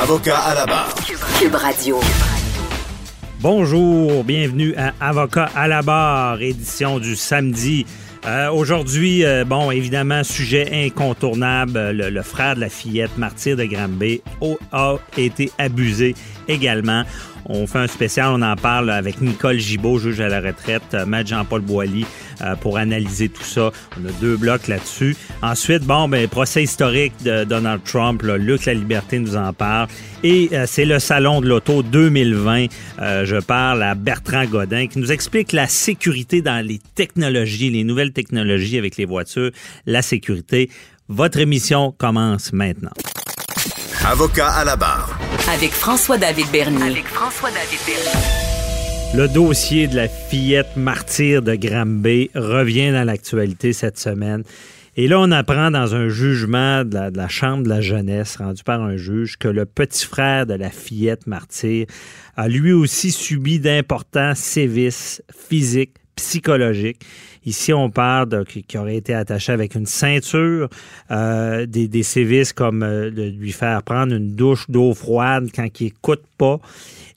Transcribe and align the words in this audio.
Avocat 0.00 0.38
à 0.38 0.54
la 0.54 0.66
barre. 0.66 0.94
Cube 1.38 1.54
Radio. 1.54 2.00
Bonjour, 3.40 4.24
bienvenue 4.24 4.74
à 4.76 4.92
Avocat 5.00 5.48
à 5.54 5.68
la 5.68 5.82
barre, 5.82 6.40
édition 6.40 6.98
du 6.98 7.14
samedi. 7.16 7.86
Euh, 8.26 8.50
Aujourd'hui, 8.50 9.24
euh, 9.24 9.44
bon, 9.44 9.70
évidemment, 9.70 10.22
sujet 10.24 10.86
incontournable, 10.86 11.76
euh, 11.76 11.92
le, 11.92 12.10
le 12.10 12.22
frère 12.22 12.54
de 12.54 12.60
la 12.60 12.68
fillette 12.68 13.16
martyr 13.18 13.56
de 13.56 13.64
Granby 13.64 14.22
a- 14.72 14.96
été 15.16 15.50
abusé 15.58 16.14
également. 16.48 17.02
On 17.46 17.66
fait 17.66 17.80
un 17.80 17.88
spécial, 17.88 18.28
on 18.30 18.40
en 18.42 18.54
parle 18.54 18.90
avec 18.90 19.20
Nicole 19.20 19.58
Gibault, 19.58 19.98
juge 19.98 20.20
à 20.20 20.28
la 20.28 20.40
retraite, 20.40 20.96
Maître 21.06 21.30
Jean-Paul 21.30 21.60
Boilly, 21.62 22.04
euh, 22.04 22.06
pour 22.60 22.78
analyser 22.78 23.28
tout 23.28 23.44
ça. 23.44 23.70
On 24.00 24.06
a 24.06 24.12
deux 24.20 24.36
blocs 24.36 24.68
là-dessus. 24.68 25.16
Ensuite, 25.42 25.84
bon, 25.84 26.08
ben, 26.08 26.28
procès 26.28 26.62
historique 26.62 27.12
de 27.24 27.44
Donald 27.44 27.82
Trump, 27.84 28.22
là, 28.22 28.36
Luc 28.36 28.66
La 28.66 28.74
Liberté 28.74 29.18
nous 29.18 29.36
en 29.36 29.52
parle. 29.52 29.88
Et 30.24 30.48
euh, 30.52 30.64
c'est 30.66 30.84
le 30.84 30.98
Salon 30.98 31.40
de 31.40 31.48
l'Auto 31.48 31.82
2020. 31.82 32.66
Euh, 33.00 33.24
je 33.24 33.36
parle 33.36 33.82
à 33.82 33.94
Bertrand 33.94 34.44
Godin 34.46 34.86
qui 34.86 34.98
nous 34.98 35.10
explique 35.10 35.52
la 35.52 35.66
sécurité 35.66 36.42
dans 36.42 36.64
les 36.64 36.80
technologies, 36.94 37.70
les 37.70 37.84
nouvelles 37.84 38.12
technologies 38.12 38.78
avec 38.78 38.96
les 38.96 39.04
voitures, 39.04 39.50
la 39.86 40.02
sécurité. 40.02 40.70
Votre 41.08 41.38
émission 41.38 41.92
commence 41.92 42.52
maintenant. 42.52 42.92
Avocat 44.04 44.50
à 44.50 44.64
la 44.64 44.76
barre. 44.76 45.18
Avec 45.52 45.72
François-David 45.72 46.46
Bernier. 46.50 46.82
Avec 46.82 47.06
François-David 47.06 47.78
Bernier. 47.86 48.51
Le 49.14 49.28
dossier 49.28 49.88
de 49.88 49.96
la 49.96 50.08
fillette 50.08 50.74
martyre 50.74 51.42
de 51.42 51.54
Granby 51.54 52.30
revient 52.34 52.92
dans 52.92 53.04
l'actualité 53.04 53.74
cette 53.74 53.98
semaine. 53.98 54.42
Et 54.96 55.06
là, 55.06 55.20
on 55.20 55.30
apprend 55.30 55.70
dans 55.70 55.94
un 55.94 56.08
jugement 56.08 56.82
de 56.82 56.94
la, 56.94 57.10
de 57.10 57.18
la 57.18 57.28
Chambre 57.28 57.62
de 57.62 57.68
la 57.68 57.82
jeunesse 57.82 58.36
rendu 58.36 58.62
par 58.62 58.80
un 58.80 58.96
juge 58.96 59.36
que 59.36 59.48
le 59.48 59.66
petit 59.66 60.06
frère 60.06 60.46
de 60.46 60.54
la 60.54 60.70
fillette 60.70 61.26
martyre 61.26 61.86
a 62.36 62.48
lui 62.48 62.72
aussi 62.72 63.10
subi 63.10 63.58
d'importants 63.58 64.34
sévices 64.34 65.22
physiques, 65.30 65.96
psychologiques. 66.16 67.00
Ici, 67.44 67.72
on 67.72 67.90
parle 67.90 68.28
de, 68.28 68.44
qui, 68.44 68.78
aurait 68.78 68.96
été 68.96 69.14
attaché 69.14 69.52
avec 69.52 69.74
une 69.74 69.86
ceinture, 69.86 70.68
euh, 71.10 71.66
des, 71.66 71.88
des 71.88 72.02
sévices 72.04 72.52
comme 72.52 72.82
euh, 72.82 73.10
de 73.10 73.22
lui 73.22 73.52
faire 73.52 73.82
prendre 73.82 74.14
une 74.14 74.36
douche 74.36 74.70
d'eau 74.70 74.94
froide 74.94 75.48
quand 75.54 75.66
il 75.80 75.88
écoute 75.88 76.22
pas. 76.38 76.60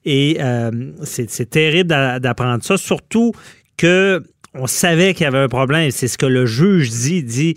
Et 0.03 0.37
euh, 0.39 0.71
c'est 1.03 1.49
terrible 1.49 1.89
d'a- 1.89 2.19
d'apprendre 2.19 2.63
ça, 2.63 2.77
surtout 2.77 3.33
que 3.77 4.23
on 4.53 4.67
savait 4.67 5.13
qu'il 5.13 5.25
y 5.25 5.27
avait 5.27 5.39
un 5.39 5.47
problème. 5.47 5.91
C'est 5.91 6.07
ce 6.07 6.17
que 6.17 6.25
le 6.25 6.45
juge 6.45 6.89
dit. 6.89 7.23
Dit 7.23 7.55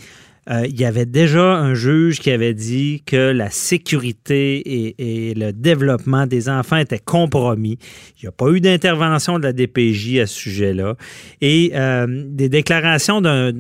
euh, 0.50 0.66
il 0.66 0.80
y 0.80 0.84
avait 0.84 1.06
déjà 1.06 1.56
un 1.56 1.74
juge 1.74 2.20
qui 2.20 2.30
avait 2.30 2.54
dit 2.54 3.02
que 3.04 3.32
la 3.32 3.50
sécurité 3.50 4.94
et, 4.98 5.34
le 5.34 5.52
développement 5.52 6.26
des 6.26 6.48
enfants 6.48 6.76
étaient 6.76 6.98
compromis. 6.98 7.78
Il 8.16 8.24
n'y 8.24 8.28
a 8.28 8.32
pas 8.32 8.48
eu 8.50 8.60
d'intervention 8.60 9.38
de 9.38 9.44
la 9.44 9.52
DPJ 9.52 10.18
à 10.20 10.26
ce 10.26 10.34
sujet-là. 10.34 10.96
Et 11.40 11.72
euh, 11.74 12.06
des 12.08 12.48
déclarations 12.48 13.20
d'un- 13.20 13.52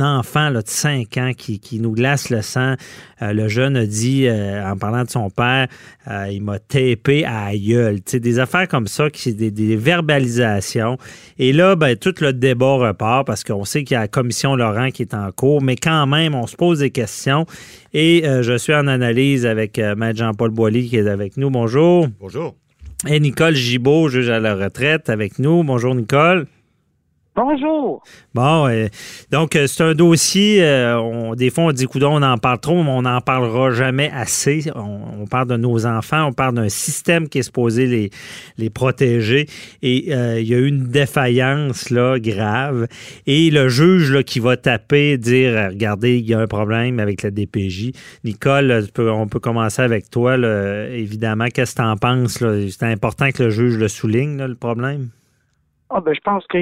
enfant 0.00 0.50
de 0.50 0.62
5 0.64 1.16
ans 1.18 1.32
qui, 1.36 1.60
qui 1.60 1.78
nous 1.78 1.92
glace 1.92 2.30
le 2.30 2.42
sang. 2.42 2.74
Euh, 3.22 3.32
le 3.32 3.48
jeune 3.48 3.76
a 3.76 3.86
dit, 3.86 4.26
euh, 4.26 4.64
en 4.64 4.76
parlant 4.76 5.04
de 5.04 5.10
son 5.10 5.30
père, 5.30 5.68
euh, 6.10 6.28
il 6.30 6.42
m'a 6.42 6.58
tapé 6.58 7.24
à 7.24 7.52
la 7.52 7.58
gueule. 7.58 7.96
Tu 7.96 8.12
sais, 8.12 8.20
des 8.20 8.38
affaires 8.38 8.68
comme 8.68 8.86
ça, 8.86 9.10
qui 9.10 9.34
des, 9.34 9.50
des 9.50 9.76
verbalisations. 9.76 10.98
Et 11.38 11.52
là, 11.52 11.76
ben, 11.76 11.96
tout 11.96 12.14
le 12.20 12.32
débat 12.32 12.74
repart 12.74 13.26
parce 13.26 13.44
qu'on 13.44 13.64
sait 13.64 13.84
qu'il 13.84 13.94
y 13.94 13.98
a 13.98 14.00
la 14.00 14.08
commission 14.08 14.56
Laurent 14.56 14.90
qui 14.90 15.02
est 15.02 15.14
en 15.14 15.30
cours, 15.32 15.62
mais 15.62 15.76
quand 15.76 16.06
même, 16.06 16.34
on 16.34 16.46
se 16.46 16.56
pose 16.56 16.80
des 16.80 16.90
questions. 16.90 17.46
Et 17.92 18.26
euh, 18.26 18.42
je 18.42 18.56
suis 18.58 18.74
en 18.74 18.86
analyse 18.86 19.46
avec 19.46 19.78
euh, 19.78 19.94
Maître 19.94 20.18
Jean-Paul 20.18 20.50
Boilly 20.50 20.88
qui 20.88 20.96
est 20.96 21.08
avec 21.08 21.36
nous. 21.36 21.50
Bonjour. 21.50 22.08
Bonjour. 22.20 22.56
Et 23.06 23.20
Nicole 23.20 23.54
Gibault, 23.54 24.08
juge 24.08 24.30
à 24.30 24.40
la 24.40 24.54
retraite, 24.54 25.10
avec 25.10 25.38
nous. 25.38 25.62
Bonjour, 25.62 25.94
Nicole. 25.94 26.46
Bonjour. 27.36 28.00
Bon, 28.32 28.68
euh, 28.68 28.86
donc 29.32 29.56
euh, 29.56 29.66
c'est 29.66 29.82
un 29.82 29.94
dossier, 29.94 30.62
euh, 30.62 31.00
on, 31.00 31.34
des 31.34 31.50
fois 31.50 31.64
on 31.64 31.72
dit, 31.72 31.86
coudon, 31.86 32.14
on 32.14 32.22
en 32.22 32.38
parle 32.38 32.60
trop, 32.60 32.80
mais 32.84 32.90
on 32.90 33.02
n'en 33.02 33.20
parlera 33.20 33.72
jamais 33.72 34.08
assez. 34.14 34.70
On, 34.76 35.26
parle 35.26 35.48
de 35.48 35.56
nos 35.56 35.84
enfants, 35.84 36.26
on 36.26 36.32
parle 36.32 36.54
d'un 36.54 36.68
système 36.68 37.28
qui 37.28 37.38
est 37.38 37.42
supposé 37.42 37.86
les, 37.86 38.10
les 38.56 38.70
protéger. 38.70 39.48
Et 39.82 40.12
il 40.12 40.46
y 40.46 40.54
a 40.54 40.58
eu 40.58 40.68
une 40.68 40.86
défaillance 40.86 41.90
là, 41.90 42.20
grave. 42.20 42.86
Et 43.26 43.50
le 43.50 43.68
juge 43.68 44.12
là, 44.12 44.22
qui 44.22 44.38
va 44.38 44.56
taper, 44.56 45.18
dire, 45.18 45.70
regardez, 45.70 46.18
il 46.18 46.28
y 46.28 46.34
a 46.34 46.38
un 46.38 46.46
problème 46.46 47.00
avec 47.00 47.22
la 47.22 47.32
DPJ. 47.32 47.90
Nicole, 48.22 48.86
on 48.96 49.26
peut 49.26 49.40
commencer 49.40 49.82
avec 49.82 50.08
toi, 50.08 50.36
évidemment. 50.36 51.46
Qu'est-ce 51.52 51.74
que 51.74 51.82
tu 51.82 51.88
en 51.88 51.96
penses? 51.96 52.44
C'est 52.70 52.84
important 52.84 53.30
que 53.32 53.44
le 53.44 53.50
juge 53.50 53.76
le 53.76 53.88
souligne, 53.88 54.40
le 54.40 54.54
problème. 54.54 55.08
Ah 55.96 56.00
ben, 56.00 56.12
je 56.12 56.20
pense 56.22 56.44
que 56.48 56.58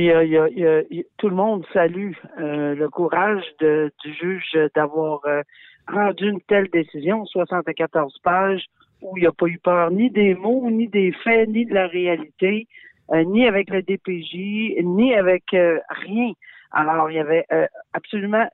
tout 1.17 1.29
le 1.31 1.35
monde 1.35 1.65
salue 1.73 2.13
euh, 2.39 2.75
le 2.75 2.91
courage 2.91 3.43
de- 3.61 3.91
du 4.05 4.13
juge 4.13 4.59
d'avoir 4.75 5.21
euh, 5.25 5.41
rendu 5.89 6.29
une 6.29 6.43
telle 6.43 6.69
décision, 6.69 7.25
74 7.25 8.19
pages, 8.23 8.67
où 9.01 9.17
il 9.17 9.23
n'y 9.23 9.27
a 9.27 9.33
pas 9.33 9.47
eu 9.47 9.59
peur 9.59 9.91
ni 9.91 10.11
des 10.11 10.35
mots, 10.35 10.69
ni 10.71 10.87
des 10.87 11.13
faits, 11.25 11.49
ni 11.49 11.65
de 11.65 11.73
la 11.73 11.87
réalité, 11.87 12.67
euh, 13.13 13.25
ni 13.25 13.47
avec 13.47 13.71
le 13.71 13.81
DPJ, 13.81 14.83
ni 14.85 15.15
avec 15.15 15.45
euh, 15.55 15.79
rien. 15.89 16.33
Alors, 16.71 17.11
il 17.11 17.15
y 17.17 17.19
avait 17.19 17.47
euh, 17.53 17.67
absolument 17.95 18.47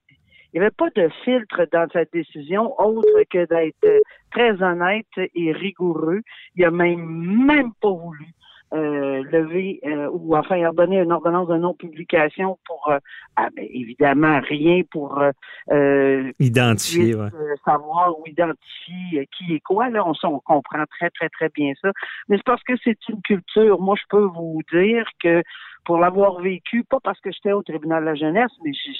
il 0.52 0.60
n'y 0.60 0.64
avait 0.64 0.74
pas 0.74 0.90
de 0.96 1.08
filtre 1.24 1.66
dans 1.72 1.88
cette 1.92 2.12
décision 2.12 2.72
autre 2.80 3.22
que 3.30 3.46
d'être 3.46 3.84
euh, 3.84 3.98
très 4.30 4.62
honnête 4.62 5.06
et 5.34 5.52
rigoureux. 5.52 6.22
Il 6.54 6.64
a 6.64 6.70
même 6.70 7.04
même 7.46 7.72
pas 7.82 7.90
voulu 7.90 8.26
euh, 8.74 9.22
lever 9.30 9.80
euh, 9.86 10.08
ou 10.12 10.36
enfin 10.36 10.62
ordonner 10.64 11.00
une 11.00 11.12
ordonnance 11.12 11.48
de 11.48 11.56
non-publication 11.56 12.58
pour 12.66 12.88
euh, 12.88 12.98
ah, 13.36 13.48
ben, 13.54 13.66
évidemment 13.70 14.40
rien 14.40 14.82
pour 14.90 15.18
euh, 15.18 15.30
euh, 15.70 16.32
Identifié, 16.38 17.14
ouais. 17.14 17.28
euh, 17.34 17.54
savoir 17.64 18.18
ou 18.18 18.24
identifier 18.26 19.28
qui 19.36 19.54
est 19.54 19.60
quoi. 19.60 19.88
Là, 19.90 20.04
on, 20.06 20.12
on 20.24 20.40
comprend 20.40 20.84
très, 20.98 21.10
très, 21.10 21.28
très 21.28 21.48
bien 21.50 21.72
ça. 21.80 21.92
Mais 22.28 22.36
c'est 22.36 22.44
parce 22.44 22.62
que 22.62 22.74
c'est 22.84 22.98
une 23.08 23.22
culture. 23.22 23.80
Moi, 23.80 23.96
je 23.98 24.04
peux 24.08 24.24
vous 24.24 24.60
dire 24.72 25.06
que 25.22 25.42
pour 25.84 25.98
l'avoir 25.98 26.40
vécu, 26.40 26.84
pas 26.84 26.98
parce 27.02 27.20
que 27.20 27.30
j'étais 27.32 27.52
au 27.52 27.62
tribunal 27.62 28.00
de 28.02 28.06
la 28.10 28.14
jeunesse, 28.14 28.50
mais 28.64 28.72
je, 28.72 28.90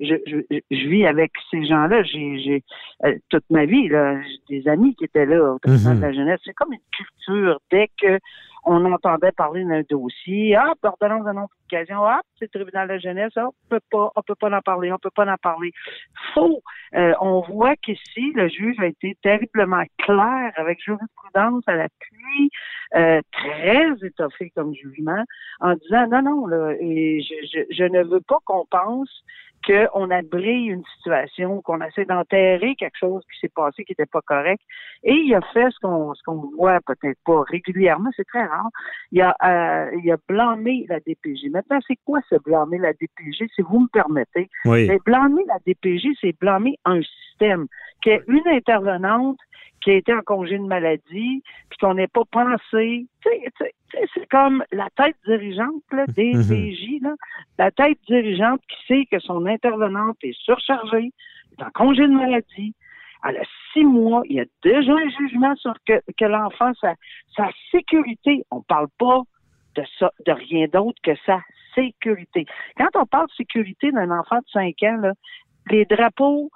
je, 0.00 0.14
je, 0.26 0.60
je- 0.70 0.88
vis 0.88 1.06
avec 1.06 1.32
ces 1.50 1.64
gens-là. 1.66 2.02
J'ai, 2.04 2.38
j'ai 2.38 2.62
euh, 3.04 3.16
toute 3.28 3.44
ma 3.50 3.64
vie, 3.66 3.88
là, 3.88 4.20
j'ai 4.22 4.60
des 4.60 4.68
amis 4.68 4.94
qui 4.94 5.04
étaient 5.04 5.26
là 5.26 5.54
au 5.54 5.58
tribunal 5.58 5.94
Mhm. 5.94 6.00
de 6.00 6.06
la 6.06 6.12
jeunesse. 6.12 6.40
C'est 6.44 6.54
comme 6.54 6.72
une 6.72 6.78
culture. 6.96 7.58
Dès 7.70 7.88
que 8.00 8.18
on 8.64 8.84
entendait 8.92 9.32
parler 9.32 9.64
d'un 9.64 9.82
dossier, 9.88 10.54
ah, 10.56 10.74
ordonnance 10.82 11.24
de 11.24 11.32
ah, 11.72 12.20
c'est 12.38 12.52
le 12.54 12.60
tribunal 12.60 12.88
de 12.88 12.94
la 12.94 12.98
jeunesse, 12.98 13.32
ah, 13.36 13.48
on 13.48 13.68
peut 13.68 13.80
pas, 13.90 14.12
on 14.16 14.22
peut 14.22 14.34
pas 14.34 14.56
en 14.56 14.60
parler, 14.60 14.92
on 14.92 14.98
peut 14.98 15.10
pas 15.14 15.30
en 15.30 15.36
parler. 15.36 15.72
Faux. 16.34 16.62
Euh, 16.94 17.12
on 17.20 17.40
voit 17.40 17.76
qu'ici, 17.76 18.32
le 18.34 18.48
juge 18.48 18.78
a 18.80 18.86
été 18.86 19.16
terriblement 19.22 19.84
clair 19.98 20.52
avec 20.56 20.82
jurisprudence 20.82 21.62
à 21.66 21.76
l'appui, 21.76 22.50
euh, 22.96 23.20
très 23.32 23.92
étoffé 24.02 24.50
comme 24.54 24.74
jugement, 24.74 25.22
en 25.60 25.74
disant 25.74 26.06
non, 26.08 26.22
non, 26.22 26.46
là, 26.46 26.72
et 26.80 27.20
je, 27.22 27.34
je, 27.46 27.74
je 27.74 27.84
ne 27.84 28.02
veux 28.04 28.20
pas 28.20 28.38
qu'on 28.44 28.64
pense 28.66 29.24
qu'on 29.68 30.10
abrille 30.10 30.68
une 30.68 30.84
situation, 30.96 31.60
qu'on 31.62 31.80
essaie 31.82 32.04
d'enterrer 32.04 32.74
quelque 32.76 32.98
chose 32.98 33.22
qui 33.32 33.40
s'est 33.40 33.52
passé 33.54 33.84
qui 33.84 33.92
n'était 33.92 34.06
pas 34.06 34.22
correct. 34.22 34.62
Et 35.04 35.12
il 35.12 35.34
a 35.34 35.40
fait 35.52 35.70
ce 35.70 35.78
qu'on 35.80 36.14
ce 36.14 36.22
qu'on 36.22 36.50
voit 36.56 36.78
peut-être 36.86 37.18
pas 37.24 37.42
régulièrement, 37.48 38.10
c'est 38.16 38.26
très 38.26 38.44
rare. 38.44 38.70
Il 39.12 39.20
a 39.20 39.36
euh, 39.44 39.90
il 40.02 40.10
a 40.10 40.16
blâmé 40.28 40.86
la 40.88 41.00
DPJ. 41.00 41.50
Maintenant, 41.50 41.78
c'est 41.86 41.98
quoi 42.04 42.20
ce 42.30 42.36
blâmer 42.36 42.78
la 42.78 42.92
DPJ, 42.92 43.44
si 43.54 43.62
vous 43.62 43.80
me 43.80 43.88
permettez? 43.88 44.48
Oui. 44.64 44.88
Mais 44.88 44.98
blâmer 45.04 45.44
la 45.46 45.58
DPJ, 45.66 46.08
c'est 46.20 46.38
blâmer 46.38 46.78
un 46.84 47.00
système 47.02 47.66
qui 48.02 48.10
est 48.10 48.22
une 48.26 48.46
intervenante 48.46 49.38
qui 49.80 49.90
a 49.90 49.94
été 49.94 50.12
en 50.12 50.22
congé 50.22 50.58
de 50.58 50.64
maladie, 50.64 51.42
puis 51.70 51.78
qu'on 51.80 51.94
n'ait 51.94 52.08
pas 52.08 52.24
pensé. 52.30 53.06
C'est 53.22 54.26
comme 54.30 54.64
la 54.72 54.88
tête 54.96 55.16
dirigeante 55.26 55.82
là, 55.92 56.06
des 56.08 56.34
Mhm. 56.34 56.48
PJ, 56.48 57.02
là, 57.02 57.14
la 57.58 57.70
tête 57.70 57.98
dirigeante 58.08 58.60
qui 58.68 58.86
sait 58.86 59.06
que 59.10 59.18
son 59.20 59.46
intervenante 59.46 60.16
est 60.22 60.36
surchargée, 60.40 61.12
est 61.58 61.62
en 61.62 61.70
congé 61.70 62.02
de 62.06 62.12
maladie. 62.12 62.74
à 63.22 63.32
la 63.32 63.40
six 63.72 63.82
mois, 63.84 64.22
il 64.26 64.36
y 64.36 64.40
a 64.40 64.44
déjà 64.62 64.92
un 64.92 65.08
jugement 65.18 65.56
sur 65.56 65.74
que, 65.84 66.00
que 66.16 66.24
l'enfant, 66.24 66.70
sa, 66.80 66.94
sa 67.34 67.48
sécurité, 67.72 68.44
on 68.52 68.62
parle 68.62 68.86
pas 68.96 69.22
de 69.74 69.82
ça, 69.98 70.12
de 70.24 70.30
rien 70.30 70.66
d'autre 70.72 71.00
que 71.02 71.16
sa 71.26 71.40
sécurité. 71.74 72.46
Quand 72.76 72.90
on 72.94 73.06
parle 73.06 73.26
de 73.26 73.32
sécurité 73.32 73.90
d'un 73.90 74.12
enfant 74.16 74.36
de 74.38 74.48
5 74.52 74.74
ans, 74.84 74.96
là, 74.98 75.12
les 75.68 75.84
drapeaux, 75.84 76.48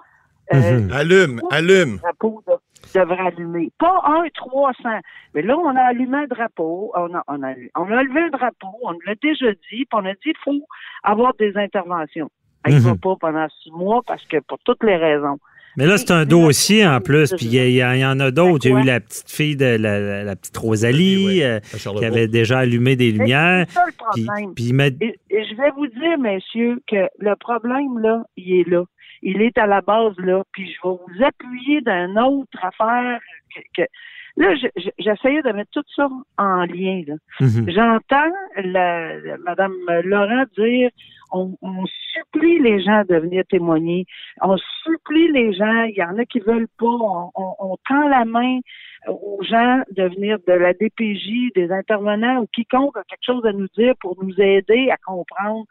euh, 0.53 0.79
Mhm. 0.79 0.91
Allume, 0.91 1.41
allume. 1.51 1.91
les 1.93 1.97
drapeaux 1.99 2.43
de- 2.47 2.99
devraient 2.99 3.27
allumer. 3.27 3.71
Pas 3.79 4.01
un 4.05 4.27
300. 4.33 4.99
Mais 5.33 5.41
là, 5.41 5.57
on 5.57 5.75
a 5.75 5.81
allumé 5.81 6.17
un 6.17 6.27
drapeau, 6.27 6.91
on 6.95 7.13
a, 7.15 7.23
on 7.27 7.43
a, 7.43 7.53
on 7.75 7.91
a 7.91 8.03
levé 8.03 8.21
un 8.21 8.29
drapeau, 8.29 8.67
on 8.83 8.91
l'a 9.05 9.15
déjà 9.21 9.51
dit, 9.51 9.57
puis 9.71 9.87
on 9.93 10.05
a 10.05 10.13
dit 10.13 10.19
qu'il 10.23 10.33
faut 10.43 10.65
avoir 11.03 11.33
des 11.39 11.55
interventions. 11.57 12.29
Il 12.67 12.75
ne 12.75 12.79
va 12.79 12.95
pas 12.95 13.15
pendant 13.19 13.47
six 13.61 13.71
mois 13.71 14.01
parce 14.07 14.25
que 14.25 14.37
pour 14.47 14.57
toutes 14.59 14.83
les 14.83 14.95
raisons. 14.95 15.37
Mais 15.77 15.85
là, 15.87 15.97
c'est 15.97 16.11
un 16.11 16.25
dossier 16.25 16.85
en 16.85 16.99
plus, 17.01 17.33
puis 17.35 17.45
il 17.47 17.71
y, 17.71 17.83
en 17.83 18.19
a 18.19 18.31
d'autres. 18.31 18.65
Il 18.65 18.71
y 18.71 18.75
a 18.75 18.79
eu 18.79 18.83
la 18.85 18.99
petite 18.99 19.29
fille 19.31 19.55
de 19.55 19.65
la, 19.65 19.99
la- 19.99 20.23
la 20.23 20.35
petite 20.35 20.55
Rosalie 20.57 21.25
Oui, 21.25 21.43
euh, 21.43 21.59
qui 21.97 22.05
avait 22.05 22.27
déjà 22.27 22.59
allumé 22.59 22.95
des 22.95 23.11
lumières. 23.11 23.65
C'est 23.69 23.73
ça 23.75 23.85
le 23.87 23.93
problème. 23.93 24.53
puis 24.53 24.71
Et, 25.01 25.19
et 25.29 25.43
je 25.45 25.55
vais 25.55 25.71
vous 25.75 25.87
dire, 25.87 26.17
messieurs, 26.19 26.79
que 26.87 27.07
le 27.19 27.35
problème, 27.35 27.99
là, 27.99 28.23
il 28.37 28.59
est 28.61 28.69
là. 28.69 28.83
Il 29.23 29.41
est 29.41 29.57
à 29.57 29.65
la 29.67 29.81
base, 29.81 30.13
là. 30.19 30.43
Puis 30.51 30.65
je 30.67 30.87
vais 30.87 30.95
vous 30.95 31.23
appuyer 31.23 31.81
d'une 31.81 32.19
autre 32.19 32.57
affaire. 32.61 33.19
Que, 33.55 33.61
que- 33.83 33.87
Là, 34.35 34.55
je- 34.55 34.67
je- 34.81 34.89
j'essayais 34.97 35.41
de 35.43 35.51
mettre 35.51 35.69
tout 35.71 35.83
ça 35.95 36.07
en 36.37 36.65
lien. 36.65 37.03
Là. 37.07 37.15
Mhm. 37.39 37.69
J'entends 37.69 38.31
la, 38.63 39.15
la- 39.19 39.37
Madame 39.37 39.73
Laurent 40.03 40.43
dire 40.57 40.89
on, 41.31 41.55
on 41.61 41.85
supplie 42.13 42.59
les 42.59 42.81
gens 42.83 43.03
de 43.09 43.15
venir 43.15 43.43
témoigner. 43.49 44.05
On 44.41 44.55
supplie 44.83 45.31
les 45.31 45.53
gens. 45.53 45.83
Il 45.83 45.95
y 45.95 46.03
en 46.03 46.17
a 46.17 46.25
qui 46.25 46.39
veulent 46.39 46.67
pas. 46.79 46.85
On, 46.85 47.29
on- 47.35 47.55
on 47.59 47.77
tend 47.87 48.07
la 48.07 48.25
main 48.25 48.59
aux 49.07 49.39
gens 49.43 49.81
de 49.91 50.03
venir 50.03 50.37
de 50.47 50.53
la 50.53 50.73
DPJ, 50.73 51.51
des 51.55 51.71
intervenants 51.71 52.41
ou 52.41 52.47
quiconque 52.53 52.97
a 52.97 53.03
quelque 53.03 53.25
chose 53.25 53.45
à 53.45 53.51
nous 53.51 53.67
dire 53.77 53.93
pour 53.99 54.17
nous 54.23 54.33
aider 54.39 54.89
à 54.91 54.97
comprendre. 54.97 55.65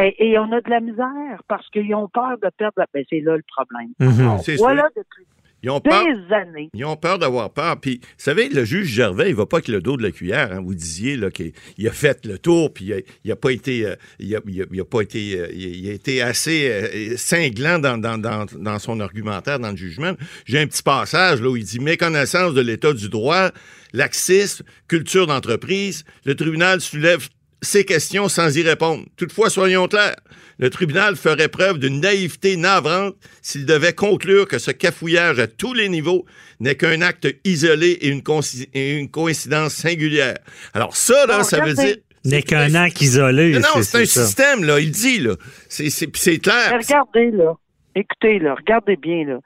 Et, 0.00 0.30
et 0.30 0.38
on 0.38 0.52
a 0.52 0.60
de 0.60 0.70
la 0.70 0.80
misère 0.80 1.42
parce 1.48 1.68
qu'ils 1.70 1.92
ont 1.94 2.08
peur 2.08 2.36
de 2.42 2.48
perdre. 2.56 2.74
la- 2.76 2.86
Ben, 2.94 3.04
c'est 3.10 3.20
là 3.20 3.36
le 3.36 3.42
problème. 3.56 3.90
Mhm. 3.98 4.20
Alors, 4.20 4.40
C'est 4.40 4.56
voilà 4.56 4.88
depuis 4.96 5.24
Ils 5.62 5.70
ont 5.70 5.80
peur. 5.80 6.04
des 6.04 6.34
années. 6.34 6.68
Ils 6.72 6.84
ont 6.84 6.96
peur 6.96 7.18
d'avoir 7.18 7.52
peur. 7.52 7.80
Puis, 7.80 8.00
vous 8.02 8.08
savez, 8.16 8.48
le 8.48 8.64
juge 8.64 8.88
Gervais, 8.88 9.30
il 9.30 9.34
va 9.34 9.44
pas 9.46 9.56
avec 9.56 9.68
le 9.68 9.80
dos 9.80 9.96
de 9.96 10.02
la 10.02 10.12
cuillère. 10.12 10.52
hein. 10.52 10.60
Vous 10.64 10.74
disiez 10.74 11.16
là, 11.16 11.30
qu'il 11.30 11.52
il 11.78 11.88
a 11.88 11.92
fait 11.92 12.24
le 12.26 12.38
tour, 12.38 12.72
puis 12.72 12.84
il 12.86 12.92
a, 12.92 12.96
il 13.24 13.32
a 13.32 13.36
pas 13.36 13.50
été, 13.50 13.84
euh, 13.86 13.96
il 14.20 14.34
a, 14.36 14.40
il 14.46 14.62
a- 14.62 14.66
il 14.72 14.80
a 14.80 14.84
pas 14.84 15.00
été, 15.02 15.38
euh, 15.40 15.48
il 15.52 15.76
il 15.84 15.90
a 15.90 15.92
été 15.92 16.22
assez 16.22 16.68
euh, 16.70 17.16
cinglant 17.16 17.78
dans, 17.78 17.98
dans, 17.98 18.18
dans, 18.18 18.46
dans 18.56 18.78
son 18.78 19.00
argumentaire, 19.00 19.58
dans 19.58 19.70
le 19.70 19.76
jugement. 19.76 20.12
J'ai 20.46 20.60
un 20.60 20.66
petit 20.66 20.82
passage 20.82 21.40
là 21.42 21.48
où 21.48 21.56
il 21.56 21.64
dit 21.64 21.80
méconnaissance 21.80 22.54
de 22.54 22.60
l'état 22.60 22.92
du 22.92 23.08
droit, 23.08 23.50
laxisme, 23.92 24.64
culture 24.86 25.26
d'entreprise. 25.26 26.04
Le 26.24 26.34
tribunal 26.34 26.80
soulève 26.80 27.28
ces 27.60 27.84
questions 27.84 28.28
sans 28.28 28.56
y 28.56 28.62
répondre. 28.62 29.04
Toutefois, 29.16 29.50
soyons 29.50 29.88
clairs, 29.88 30.16
le 30.58 30.70
tribunal 30.70 31.16
ferait 31.16 31.48
preuve 31.48 31.78
d'une 31.78 32.00
naïveté 32.00 32.56
navrante 32.56 33.14
s'il 33.42 33.66
devait 33.66 33.92
conclure 33.92 34.46
que 34.48 34.58
ce 34.58 34.70
cafouillage 34.70 35.38
à 35.38 35.46
tous 35.46 35.74
les 35.74 35.88
niveaux 35.88 36.24
n'est 36.60 36.74
qu'un 36.76 37.00
acte 37.02 37.28
isolé 37.44 37.90
et 38.00 38.08
une, 38.08 38.20
conci- 38.20 38.68
et 38.74 38.96
une 38.98 39.08
coïncidence 39.10 39.74
singulière. 39.74 40.38
Alors 40.74 40.96
ça, 40.96 41.26
là, 41.26 41.38
Bon, 41.38 41.44
ça 41.44 41.60
veut 41.64 41.74
dire... 41.74 41.96
N'est 42.24 42.42
qu'un 42.42 42.74
acte 42.74 43.00
isolé. 43.00 43.52
Non, 43.52 43.60
non, 43.60 43.82
c'est 43.82 44.02
un 44.02 44.04
ça. 44.04 44.24
système, 44.24 44.64
là, 44.64 44.80
il 44.80 44.90
dit, 44.90 45.20
là. 45.20 45.34
C'est- 45.68 45.88
C'est 45.90 46.08
puis 46.08 46.20
c'est 46.20 46.38
clair. 46.38 46.70
Mais 46.72 46.78
regardez, 46.78 47.30
là. 47.30 47.54
Écoutez, 47.94 48.38
là. 48.40 48.54
Regardez 48.54 48.96
bien, 48.96 49.24
là. 49.24 49.38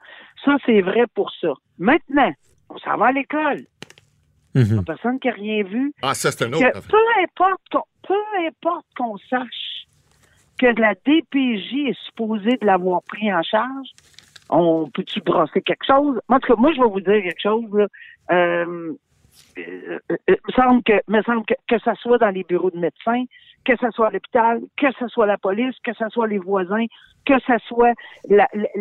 Ça, 0.43 0.55
c'est 0.65 0.81
vrai 0.81 1.03
pour 1.15 1.31
ça. 1.39 1.49
Maintenant, 1.77 2.31
on 2.69 2.77
s'en 2.79 2.97
va 2.97 3.07
à 3.07 3.11
l'école. 3.11 3.63
A 4.55 4.59
Mhm. 4.59 4.83
personne 4.85 5.19
qui 5.19 5.29
a 5.29 5.33
rien 5.33 5.63
vu. 5.63 5.93
Ah, 6.01 6.13
ça, 6.13 6.31
c'est 6.31 6.45
un 6.45 6.53
autre 6.53 6.59
Que 6.71 6.87
peu 6.87 6.97
importe 7.23 7.61
qu'on, 7.71 7.83
peu 8.07 8.45
importe 8.47 8.85
qu'on 8.95 9.17
sache 9.29 9.85
que 10.59 10.67
la 10.79 10.93
DPJ 10.93 11.89
est 11.89 11.99
supposée 12.05 12.57
de 12.61 12.65
l'avoir 12.65 13.01
pris 13.03 13.33
en 13.33 13.41
charge, 13.41 13.87
on 14.49 14.89
peut-tu 14.93 15.19
brasser 15.21 15.61
quelque 15.61 15.85
chose? 15.87 16.19
En 16.29 16.39
tout 16.39 16.53
cas, 16.53 16.61
moi, 16.61 16.71
je 16.73 16.81
vais 16.81 16.87
vous 16.87 17.01
dire 17.01 17.21
quelque 17.23 17.41
chose, 17.41 17.65
là. 17.73 17.87
Euh, 18.31 18.93
euh, 19.57 19.99
euh, 20.11 20.15
me 20.47 20.53
semble 20.55 20.83
que, 20.83 20.93
me 21.07 21.21
semble 21.23 21.43
que, 21.45 21.55
que 21.67 21.79
ça 21.79 21.95
soit 21.95 22.19
dans 22.19 22.29
les 22.29 22.43
bureaux 22.43 22.69
de 22.69 22.77
médecins, 22.77 23.23
que 23.65 23.73
ce 23.81 23.89
soit 23.91 24.07
à 24.07 24.11
l'hôpital, 24.11 24.61
que 24.77 24.87
ce 24.99 25.07
soit 25.07 25.25
la 25.25 25.37
police, 25.39 25.75
que 25.83 25.93
ce 25.95 26.07
soit 26.09 26.27
les 26.27 26.37
voisins, 26.37 26.85
que 27.25 27.33
ce 27.47 27.53
soit 27.67 27.93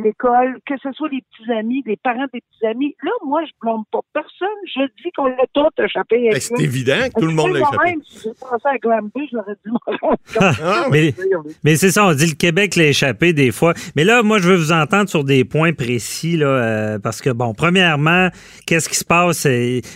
l'école, 0.03 0.59
que 0.67 0.75
ce 0.83 0.93
soit 0.93 1.09
les 1.11 1.23
petits 1.23 1.53
amis, 1.53 1.83
les 1.87 1.97
parents 1.97 2.27
des 2.33 2.41
petits 2.41 2.67
amis. 2.67 2.95
Là, 3.03 3.11
moi, 3.25 3.43
je 3.45 3.53
blâme 3.61 3.83
pas 3.91 4.01
personne. 4.13 4.49
Je 4.67 4.83
dis 5.03 5.11
qu'on 5.17 5.27
l'a 5.27 5.45
tout 5.53 5.83
échappé. 5.83 6.29
Ben, 6.33 6.41
c'est 6.41 6.61
évident 6.61 6.99
que 7.15 7.21
tout 7.21 7.27
le 7.27 7.33
monde 7.33 7.53
l'a 7.53 7.61
échappé. 7.61 7.77
Moi-même, 7.77 8.01
si 8.05 8.19
j'ai 8.25 8.31
passé 8.41 8.69
à 8.69 8.79
j'aurais 9.33 9.55
dû 9.65 9.71
m'en 9.71 9.79
rendre 9.87 9.99
compte. 10.01 10.91
Mais, 10.91 11.15
mais 11.65 11.77
c'est 11.77 11.91
ça, 11.91 12.07
on 12.07 12.13
dit 12.15 12.27
le 12.27 12.35
Québec 12.35 12.77
l'a 12.77 12.85
échappé 12.85 13.33
des 13.33 13.53
fois. 13.53 13.75
Mais 13.97 14.05
là, 14.05 14.23
moi, 14.23 14.39
je 14.39 14.49
veux 14.49 14.57
vous 14.57 14.73
entendre 14.73 15.09
sur 15.09 15.25
des 15.25 15.45
points 15.45 15.73
précis, 15.73 16.37
là, 16.37 16.47
euh, 16.47 16.99
parce 16.99 17.21
que, 17.21 17.31
bon, 17.31 17.55
premièrement, 17.55 18.29
qu'est-ce 18.67 18.89
qui 18.89 18.97
se 18.97 19.05
passe? 19.05 19.47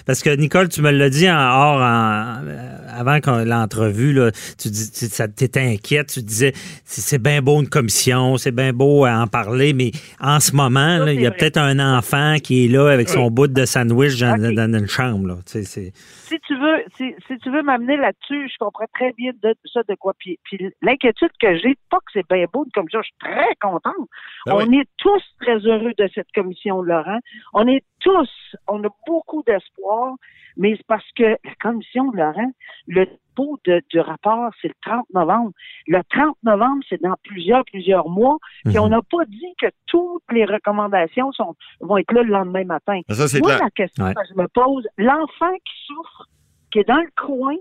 Parce 0.07 0.23
que, 0.23 0.31
Nicole, 0.37 0.69
tu 0.69 0.83
me 0.83 0.91
l'as 0.91 1.11
dit 1.11 1.31
en 1.31 1.37
hors, 1.37 1.81
en- 1.81 2.43
euh, 2.47 2.79
avant 2.97 3.19
l'entrevue, 3.45 4.13
là, 4.13 4.31
tu 4.59 4.69
dis, 4.69 4.91
tu 4.91 5.07
ça 5.07 5.29
t'étais 5.29 5.61
inquiète, 5.61 6.09
tu 6.13 6.23
disais, 6.23 6.53
c'est 6.85 7.21
bien 7.23 7.43
beau 7.43 7.61
une 7.61 7.69
commission, 7.69 8.36
c'est 8.39 8.55
bien 8.55 8.73
beau 8.73 9.05
à 9.05 9.19
en 9.19 9.27
parler, 9.27 9.73
mais 9.73 9.91
en 10.21 10.41
ce 10.41 10.55
moment, 10.55 10.99
là, 10.99 11.13
il 11.13 11.21
y 11.21 11.27
a 11.27 11.31
peut-être 11.31 11.59
un 11.59 11.79
enfant 11.79 12.37
qui 12.43 12.65
est 12.65 12.69
là 12.69 12.89
avec 12.89 13.09
son 13.09 13.31
bout 13.31 13.49
de 13.49 13.65
sandwich 13.65 14.19
dans, 14.19 14.37
une 14.75 14.89
chambre, 14.89 15.29
là. 15.29 15.35
Tu 15.47 15.53
sais, 15.53 15.65
c'est- 15.65 15.93
si 15.95 16.39
tu 16.41 16.57
veux, 16.59 16.83
si, 16.97 17.15
si 17.27 17.39
tu 17.39 17.51
veux 17.51 17.63
m'amener 17.63 17.97
là-dessus, 17.97 18.49
je 18.53 18.59
comprends 18.59 18.87
très 18.93 19.13
bien 19.13 19.33
de, 19.43 19.55
ça 19.73 19.83
de 19.89 19.95
quoi. 19.95 20.13
Puis, 20.19 20.39
puis 20.45 20.59
l'inquiétude 20.83 21.31
que 21.41 21.57
j'ai, 21.57 21.77
pas 21.91 21.99
que 21.99 22.13
c'est 22.13 22.29
bien 22.29 22.47
beau 22.53 22.67
comme 22.75 22.89
ça, 22.91 22.99
je 23.01 23.07
suis 23.07 23.19
très 23.21 23.55
contente. 23.61 24.09
Ben 24.47 24.55
on 24.55 24.67
oui. 24.67 24.81
est 24.81 24.89
tous 24.99 25.23
très 25.41 25.59
heureux 25.59 25.93
de 25.97 26.09
cette 26.15 26.31
commission, 26.35 26.83
Laurent. 26.83 27.21
On 27.55 27.67
est 27.69 27.85
tous, 28.01 28.31
on 28.67 28.83
a 28.85 28.89
beaucoup 29.07 29.43
d'espoir, 29.47 30.15
mais 30.57 30.75
c'est 30.77 30.87
parce 30.87 31.09
que 31.17 31.25
la 31.25 31.55
commission, 31.61 32.11
Laurent, 32.13 32.51
le 32.89 33.07
dépôt 33.37 33.59
de- 33.65 33.83
du 33.91 34.01
rapport, 34.01 34.51
c'est 34.61 34.69
le 34.69 34.75
30 34.83 35.07
novembre. 35.15 35.51
Le 35.87 36.01
30 36.11 36.37
novembre, 36.43 36.83
c'est 36.89 37.01
dans 37.03 37.15
plusieurs, 37.23 37.65
plusieurs 37.65 38.09
mois. 38.09 38.39
Puis 38.65 38.75
Mhm. 38.77 38.81
on 38.83 38.89
n'a 38.89 39.01
pas 39.03 39.25
dit 39.27 39.55
que 39.61 39.67
toutes 39.87 40.23
les 40.33 40.45
recommandations 40.45 41.33
sont, 41.33 41.55
vont 41.81 41.99
être 41.99 42.13
là 42.13 42.23
le 42.23 42.31
lendemain 42.31 42.65
matin. 42.65 43.01
Ça, 43.11 43.25
Moi, 43.39 43.49
clair. 43.51 43.61
la 43.63 43.71
question 43.71 44.05
Ouais. 44.05 44.15
que 44.15 44.21
je 44.31 44.41
me 44.41 44.49
pose, 44.49 44.87
l'enfant 44.99 45.53
qui 45.65 45.87
souffre, 45.87 46.27
qui 46.71 46.81
est 46.81 46.89
dans 46.89 46.97
le 47.01 47.11
coin 47.17 47.55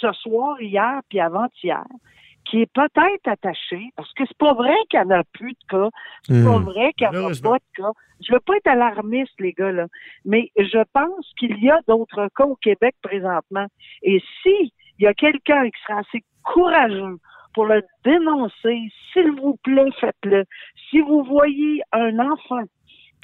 ce 0.00 0.12
soir, 0.12 0.60
hier, 0.60 1.00
puis 1.08 1.20
avant-hier, 1.20 1.84
qui 2.44 2.62
est 2.62 2.72
peut-être 2.72 3.26
attaché, 3.28 3.90
parce 3.96 4.12
que 4.14 4.24
c'est 4.26 4.36
pas 4.36 4.52
vrai 4.52 4.74
qu'il 4.90 5.00
n'y 5.00 5.06
en 5.06 5.20
a 5.20 5.22
plus 5.32 5.52
de 5.52 5.66
cas, 5.68 5.88
c'est 6.24 6.44
pas 6.44 6.58
Hmm. 6.58 6.64
vrai 6.64 6.92
qu'il 6.94 7.08
n'y 7.08 7.16
en 7.16 7.26
a 7.26 7.28
pas 7.40 7.58
de 7.58 7.64
cas. 7.82 7.90
Je 8.20 8.32
veux 8.32 8.40
pas 8.40 8.56
être 8.56 8.66
alarmiste, 8.66 9.32
les 9.40 9.52
gars, 9.52 9.70
là, 9.72 9.86
mais 10.24 10.50
je 10.56 10.82
pense 10.92 11.32
qu'il 11.38 11.56
y 11.62 11.70
a 11.70 11.78
d'autres 11.88 12.28
cas 12.36 12.44
au 12.44 12.56
Québec 12.56 12.94
présentement. 13.02 13.66
Et 14.02 14.20
si 14.42 14.72
il 15.02 15.06
y 15.06 15.08
a 15.08 15.14
quelqu'un 15.14 15.64
qui 15.68 15.80
sera 15.86 15.98
assez 16.00 16.22
courageux 16.44 17.16
pour 17.54 17.66
le 17.66 17.82
dénoncer, 18.04 18.78
s'il 19.12 19.32
vous 19.32 19.56
plaît, 19.64 19.90
faites-le. 20.00 20.44
Si 20.88 21.00
vous 21.00 21.22
voyez 21.24 21.82
un 21.92 22.18
enfant 22.20 22.62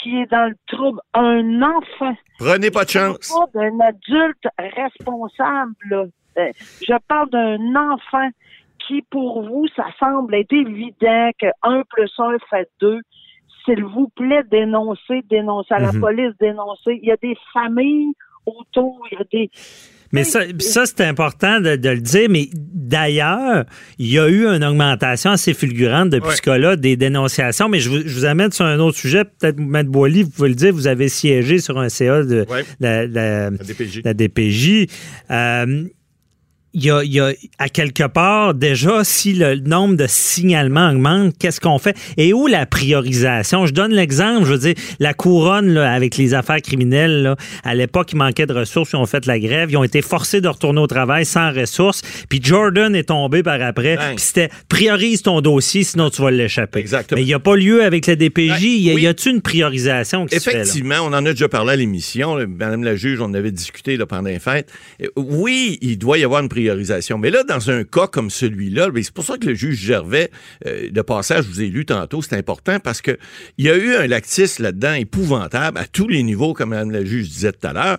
qui 0.02 0.16
est 0.20 0.26
dans 0.30 0.48
le 0.50 0.56
trouble, 0.66 1.00
un 1.14 1.62
enfant 1.62 2.14
Prenez 2.38 2.70
pas 2.70 2.84
de 2.84 2.90
chance. 2.90 3.32
pas 3.32 3.46
d'un 3.60 3.78
adulte 3.80 4.46
responsable. 4.58 5.74
là. 5.90 6.04
Euh, 6.38 6.52
Je 6.82 6.94
parle 7.08 7.30
d'un 7.30 7.74
enfant 7.92 8.28
qui, 8.86 9.02
pour 9.10 9.42
vous, 9.42 9.66
ça 9.74 9.86
semble 9.98 10.34
être 10.34 10.52
évident 10.52 11.30
que 11.40 11.46
1 11.62 11.82
plus 11.88 12.12
1 12.18 12.36
fait 12.50 12.68
2. 12.80 13.00
S'il 13.64 13.84
vous 13.84 14.08
plaît, 14.08 14.42
dénoncez, 14.50 15.22
dénoncez 15.28 15.74
à 15.74 15.78
la 15.80 15.92
Mhm. 15.92 16.00
police, 16.00 16.32
dénoncez. 16.40 16.98
Il 17.02 17.08
y 17.08 17.12
a 17.12 17.16
des 17.16 17.36
familles 17.52 18.12
autour, 18.46 19.04
il 19.10 19.18
y 19.18 19.20
a 19.20 19.24
des... 19.24 19.50
Mais 20.12 20.24
ça, 20.24 20.40
ça 20.58 20.84
c'est 20.86 21.02
important 21.04 21.60
de, 21.60 21.76
de 21.76 21.88
le 21.90 22.00
dire. 22.00 22.28
Mais 22.30 22.48
d'ailleurs, 22.54 23.64
il 23.98 24.08
y 24.10 24.18
a 24.18 24.28
eu 24.28 24.46
une 24.46 24.64
augmentation 24.64 25.30
assez 25.30 25.54
fulgurante 25.54 26.10
depuis 26.10 26.36
ce 26.36 26.42
cas-là 26.42 26.76
des 26.76 26.96
dénonciations. 26.96 27.68
Mais 27.68 27.80
je 27.80 27.90
vous, 27.90 27.98
je 28.04 28.14
vous 28.14 28.24
amène 28.24 28.50
sur 28.52 28.64
un 28.64 28.78
autre 28.78 28.96
sujet. 28.96 29.24
Peut-être, 29.24 29.58
M. 29.58 29.82
Boily, 29.88 30.22
vous 30.22 30.30
pouvez 30.30 30.48
le 30.48 30.54
dire, 30.54 30.72
vous 30.72 30.86
avez 30.86 31.08
siégé 31.08 31.58
sur 31.58 31.78
un 31.78 31.88
CA 31.88 32.22
de 32.22 32.46
Ouais. 32.48 32.64
la, 32.80 33.06
la- 33.06 33.50
La 33.50 33.56
DPJ. 33.58 34.00
la 34.04 34.14
DPJ. 34.14 34.86
Euh, 35.30 35.84
il 36.78 36.84
y 36.84 36.90
a, 36.90 37.02
il 37.02 37.12
y 37.12 37.20
a, 37.20 37.32
à 37.58 37.68
quelque 37.68 38.06
part, 38.06 38.54
déjà, 38.54 39.02
si 39.04 39.32
le 39.32 39.56
nombre 39.56 39.96
de 39.96 40.06
signalements 40.08 40.90
augmente, 40.90 41.34
qu'est-ce 41.38 41.60
qu'on 41.60 41.78
fait? 41.78 41.96
Et 42.16 42.32
où 42.32 42.46
la 42.46 42.66
priorisation? 42.66 43.66
Je 43.66 43.72
donne 43.72 43.92
l'exemple, 43.92 44.44
je 44.46 44.52
veux 44.52 44.58
dire, 44.58 44.74
la 45.00 45.12
couronne, 45.14 45.70
là, 45.74 45.92
avec 45.92 46.16
les 46.16 46.34
affaires 46.34 46.62
criminelles, 46.62 47.22
là, 47.22 47.36
à 47.64 47.74
l'époque, 47.74 48.12
il 48.12 48.16
manquait 48.16 48.46
de 48.46 48.52
ressources, 48.54 48.90
ils 48.92 48.96
ont 48.96 49.06
fait 49.06 49.26
la 49.26 49.38
grève, 49.38 49.70
ils 49.70 49.76
ont 49.76 49.84
été 49.84 50.02
forcés 50.02 50.40
de 50.40 50.48
retourner 50.48 50.80
au 50.80 50.86
travail 50.86 51.24
sans 51.26 51.52
ressources, 51.52 52.02
puis 52.28 52.40
Jordan 52.42 52.94
est 52.94 53.08
tombé 53.08 53.42
par 53.42 53.60
après, 53.60 53.96
puis 53.96 54.14
c'était 54.18 54.48
priorise 54.68 55.22
ton 55.22 55.40
dossier, 55.40 55.82
sinon 55.82 56.10
tu 56.10 56.22
vas 56.22 56.30
l'échapper. 56.30 56.78
Exactement. 56.78 57.18
Mais 57.18 57.24
il 57.24 57.26
n'y 57.26 57.34
a 57.34 57.38
pas 57.40 57.56
lieu 57.56 57.82
avec 57.82 58.06
la 58.06 58.14
DPJ, 58.16 58.48
Ben, 58.48 58.62
y 58.62 58.90
a- 58.90 58.94
oui. 58.94 59.02
y 59.02 59.06
a-tu 59.06 59.30
une 59.30 59.40
priorisation 59.42 60.26
qui 60.26 60.36
se 60.38 60.40
fait, 60.42 60.52
là? 60.52 60.60
Effectivement, 60.62 60.96
on 61.02 61.08
en 61.12 61.26
a 61.26 61.32
déjà 61.32 61.48
parlé 61.48 61.72
à 61.72 61.76
l'émission. 61.76 62.36
Madame 62.46 62.84
la 62.84 62.94
juge, 62.96 63.20
on 63.20 63.24
en 63.24 63.34
avait 63.34 63.50
discuté 63.50 63.96
là, 63.96 64.06
pendant 64.06 64.28
les 64.28 64.38
fêtes. 64.38 64.70
Oui, 65.16 65.78
il 65.82 65.98
doit 65.98 66.18
y 66.18 66.24
avoir 66.24 66.40
une 66.42 66.48
priorisation. 66.48 66.67
Mais 67.18 67.30
là, 67.30 67.42
dans 67.44 67.70
un 67.70 67.84
cas 67.84 68.06
comme 68.06 68.30
celui-là, 68.30 68.90
ben, 68.90 69.02
c'est 69.02 69.12
pour 69.14 69.24
ça 69.24 69.36
que 69.38 69.46
le 69.46 69.54
juge 69.54 69.78
Gervais, 69.78 70.30
euh, 70.66 70.88
le 70.94 71.02
passage, 71.02 71.44
je 71.44 71.48
vous 71.48 71.62
ai 71.62 71.66
lu 71.68 71.84
tantôt, 71.84 72.22
c'est 72.22 72.36
important 72.36 72.78
parce 72.80 73.00
que 73.00 73.18
il 73.58 73.64
y 73.66 73.70
a 73.70 73.76
eu 73.76 73.94
un 73.94 74.06
lactisme 74.06 74.62
là-dedans 74.62 74.94
épouvantable 74.94 75.78
à 75.78 75.86
tous 75.86 76.08
les 76.08 76.22
niveaux, 76.22 76.52
comme 76.54 76.70
Madame 76.70 76.90
la 76.90 77.04
juge 77.04 77.28
disait 77.28 77.52
tout 77.52 77.66
à 77.66 77.72
l'heure. 77.72 77.98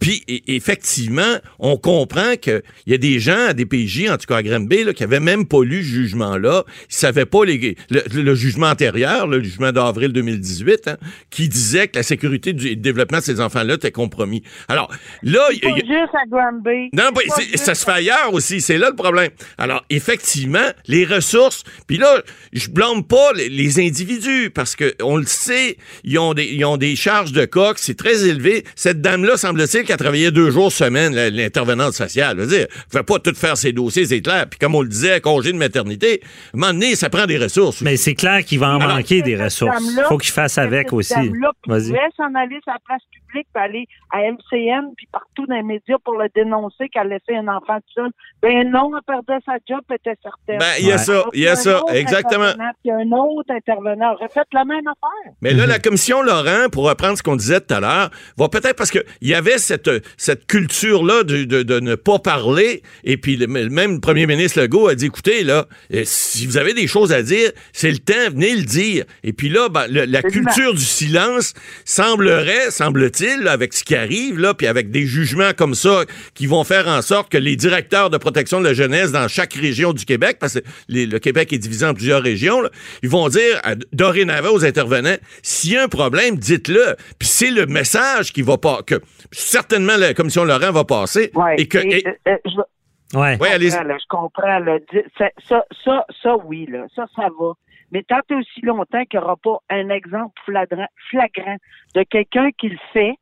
Puis, 0.00 0.22
effectivement, 0.46 1.38
on 1.58 1.76
comprend 1.76 2.36
qu'il 2.40 2.62
y 2.86 2.94
a 2.94 2.98
des 2.98 3.18
gens 3.20 3.46
à 3.48 3.52
DPJ, 3.54 4.08
en 4.10 4.16
tout 4.16 4.26
cas 4.26 4.36
à 4.36 4.42
Granby, 4.42 4.84
là, 4.84 4.92
qui 4.92 5.04
avaient 5.04 5.20
même 5.20 5.46
pas 5.46 5.62
lu 5.64 5.82
ce 5.82 5.88
jugement-là. 5.88 6.64
Ils 6.90 6.94
savaient 6.94 7.26
pas 7.26 7.44
les, 7.44 7.76
le, 7.90 8.02
le 8.22 8.34
jugement 8.34 8.68
antérieur, 8.68 9.26
le 9.26 9.42
jugement 9.42 9.72
d'avril 9.72 10.12
2018, 10.12 10.88
hein, 10.88 10.96
qui 11.30 11.48
disait 11.48 11.88
que 11.88 11.96
la 11.98 12.02
sécurité 12.02 12.52
du 12.52 12.76
développement 12.76 13.18
de 13.18 13.22
ces 13.22 13.40
enfants-là 13.40 13.74
était 13.74 13.90
compromis. 13.92 14.42
Alors, 14.68 14.90
là, 15.22 15.40
il 15.52 15.58
y 15.58 15.66
a- 15.66 15.76
juste 15.76 16.14
à 16.14 16.26
Granby. 16.28 16.90
non, 16.92 17.10
bah, 17.14 17.20
Pas 17.28 17.34
c'est- 17.36 17.42
juste 17.44 17.58
ça 17.64 17.74
se 17.74 17.84
fait 17.90 17.98
ailleurs 17.98 18.32
aussi. 18.32 18.60
C'est 18.60 18.78
là 18.78 18.90
le 18.90 18.96
problème. 18.96 19.30
Alors, 19.58 19.84
effectivement, 19.90 20.68
les 20.86 21.04
ressources. 21.04 21.62
Puis 21.86 21.98
là, 21.98 22.22
je 22.52 22.68
blâme 22.68 23.04
pas 23.04 23.32
les, 23.34 23.48
les 23.48 23.78
individus 23.80 24.50
parce 24.50 24.76
que 24.76 24.94
on 25.02 25.16
le 25.16 25.26
sait, 25.26 25.76
ils 26.04 26.18
ont 26.18 26.34
des, 26.34 26.46
ils 26.46 26.64
ont 26.64 26.76
des 26.76 26.96
charges 26.96 27.32
de 27.32 27.44
coque, 27.44 27.78
c'est 27.78 27.96
très 27.96 28.26
élevé. 28.28 28.64
Cette 28.76 29.00
dame-là, 29.00 29.36
semble-t-il, 29.36 29.84
qui 29.84 29.92
a 29.92 29.96
travaillé 29.96 30.30
deux 30.30 30.50
jours 30.50 30.72
semaine, 30.72 31.14
l'intervenante 31.14 31.92
sociale. 31.92 32.36
Je 32.38 32.42
veux 32.42 32.48
dire, 32.48 32.66
elle 32.70 32.98
fait 32.98 33.02
pas 33.04 33.18
tout 33.18 33.34
faire 33.34 33.56
ses 33.56 33.72
dossiers, 33.72 34.06
c'est 34.06 34.20
clair. 34.20 34.46
Puis 34.48 34.58
comme 34.58 34.74
on 34.74 34.82
le 34.82 34.88
disait, 34.88 35.20
congé 35.20 35.52
de 35.52 35.58
maternité, 35.58 36.20
à 36.22 36.56
un 36.56 36.60
moment 36.60 36.72
donné, 36.72 36.94
ça 36.94 37.10
prend 37.10 37.26
des 37.26 37.38
ressources. 37.38 37.80
Mais 37.82 37.96
c'est 37.96 38.14
clair 38.14 38.44
qu'il 38.44 38.58
va 38.58 38.68
en 38.70 38.80
Alors, 38.80 38.96
manquer 38.96 39.22
des 39.22 39.36
ressources. 39.36 39.74
dame-là, 39.74 40.04
faut 40.08 40.18
qu'il 40.18 40.32
fasse 40.32 40.58
avec 40.58 40.92
aussi. 40.92 41.14
dame-là 41.14 41.52
Vas-y. 41.66 41.88
pouvait 41.88 41.98
s'en 42.16 42.34
aller 42.34 42.58
sur 42.62 42.72
la 42.72 42.78
place 42.84 43.02
publique, 43.12 43.46
puis 43.54 43.62
aller 43.62 43.86
à 44.10 44.18
MCN, 44.20 44.92
puis 44.96 45.08
partout 45.12 45.46
dans 45.46 45.54
les 45.56 45.62
médias 45.62 45.96
pour 46.04 46.14
le 46.18 46.28
dénoncer 46.34 46.88
qu'elle 46.88 47.08
laissait 47.08 47.36
un 47.36 47.48
enfant 47.48 47.78
tout 47.80 48.02
seul. 48.02 48.10
Ben 48.42 48.70
non, 48.70 48.90
elle 48.96 49.02
perdait 49.06 49.42
sa 49.44 49.54
job, 49.68 49.80
elle 49.90 49.96
était 49.96 50.18
certaine. 50.22 50.58
Ben, 50.58 50.72
il 50.80 50.86
y 50.86 50.92
a 50.92 50.98
ça, 50.98 51.24
il 51.34 51.40
y 51.40 51.48
a 51.48 51.56
ça, 51.56 51.82
exactement. 51.92 52.52
Puis 52.82 52.90
un 52.90 53.10
autre 53.12 53.50
intervenant 53.50 54.14
aurait 54.14 54.28
fait 54.28 54.46
la 54.52 54.64
même 54.64 54.86
affaire. 54.86 55.32
Mais 55.42 55.52
là, 55.52 55.66
la 55.66 55.78
commission 55.78 56.22
Laurent, 56.22 56.68
pour 56.72 56.88
reprendre 56.88 57.18
ce 57.18 57.22
qu'on 57.22 57.36
disait 57.36 57.60
tout 57.60 57.74
à 57.74 57.80
l'heure, 57.80 58.10
va 58.38 58.48
peut-être 58.48 58.76
parce 58.76 58.90
qu'il 58.90 59.04
y 59.22 59.34
avait 59.34 59.58
cette, 59.58 59.90
cette 60.16 60.46
culture-là 60.46 61.22
de, 61.24 61.44
de, 61.44 61.62
de 61.62 61.80
ne 61.80 61.94
pas 61.96 62.18
parler. 62.18 62.82
Et 63.04 63.16
puis, 63.16 63.36
le, 63.36 63.46
même 63.46 63.94
le 63.94 64.00
premier 64.00 64.26
ministre 64.26 64.60
Legault 64.60 64.88
a 64.88 64.94
dit 64.94 65.06
écoutez, 65.06 65.44
là, 65.44 65.66
euh, 65.92 66.02
si 66.04 66.46
vous 66.46 66.56
avez 66.56 66.72
des 66.74 66.86
choses 66.86 67.12
à 67.12 67.22
dire, 67.22 67.50
c'est 67.72 67.90
le 67.90 67.98
temps, 67.98 68.30
venez 68.30 68.54
le 68.56 68.62
dire. 68.62 69.04
Et 69.22 69.32
puis 69.32 69.48
là, 69.50 69.68
ben, 69.68 69.86
le- 69.88 70.04
la 70.06 70.22
culture 70.22 70.72
du 70.74 70.80
silence 70.84 71.52
semblerait, 71.84 72.70
semble-t-il, 72.70 73.46
avec 73.48 73.74
ce 73.74 73.84
qui 73.84 73.94
arrive, 73.94 74.38
là, 74.38 74.54
puis 74.54 74.66
avec 74.66 74.90
des 74.90 75.04
jugements 75.06 75.50
comme 75.56 75.74
ça 75.74 76.04
qui 76.34 76.46
vont 76.46 76.64
faire 76.64 76.88
en 76.88 77.02
sorte 77.02 77.30
que 77.30 77.38
les 77.38 77.56
directeurs 77.70 78.10
de 78.10 78.18
protection 78.18 78.58
de 78.60 78.64
la 78.64 78.74
jeunesse 78.74 79.12
dans 79.12 79.28
chaque 79.28 79.54
région 79.54 79.92
du 79.92 80.04
Québec, 80.04 80.38
parce 80.40 80.54
que 80.54 80.64
les- 80.88 81.06
le 81.06 81.18
Québec 81.20 81.52
est 81.52 81.58
divisé 81.58 81.86
en 81.86 81.94
plusieurs 81.94 82.22
régions, 82.22 82.60
là, 82.60 82.68
ils 83.02 83.08
vont 83.08 83.28
dire 83.28 83.60
à- 83.62 83.76
dorénavant 83.92 84.50
aux 84.52 84.64
intervenants, 84.64 85.16
s'il 85.42 85.72
y 85.74 85.76
a 85.76 85.84
un 85.84 85.88
problème, 85.88 86.36
dites-le. 86.36 86.96
Puis 87.18 87.28
c'est 87.28 87.50
le 87.50 87.66
message 87.66 88.32
qui 88.32 88.42
va 88.42 88.58
pas, 88.58 88.80
que 88.84 88.96
certainement 89.30 89.96
la 89.96 90.14
commission 90.14 90.44
Laurent 90.44 90.72
va 90.72 90.84
passer. 90.84 91.30
Ouais. 91.34 91.54
Et 91.58 91.68
que, 91.68 91.78
Et, 91.78 91.98
et- 91.98 92.06
euh, 92.08 92.12
euh, 92.28 92.36
je- 92.44 93.18
Ouais. 93.18 93.38
comprends, 93.38 93.82
là, 93.84 93.96
je 93.98 94.06
comprends. 94.08 94.58
Là, 94.58 94.78
ça, 95.18 95.30
ça, 95.48 95.64
ça, 95.84 96.04
ça, 96.22 96.36
oui, 96.44 96.66
là, 96.70 96.86
ça, 96.94 97.06
ça 97.16 97.28
va. 97.38 97.52
Mais 97.92 98.04
tant 98.08 98.20
et 98.30 98.34
aussi 98.34 98.60
longtemps 98.62 99.04
qu'il 99.04 99.18
n'y 99.18 99.24
aura 99.24 99.36
pas 99.36 99.58
un 99.70 99.88
exemple 99.90 100.34
flagrant, 100.44 100.86
flagrant 101.10 101.56
de 101.94 102.02
quelqu'un 102.04 102.50
qui 102.58 102.68
le 102.68 102.78
fait, 102.92 103.14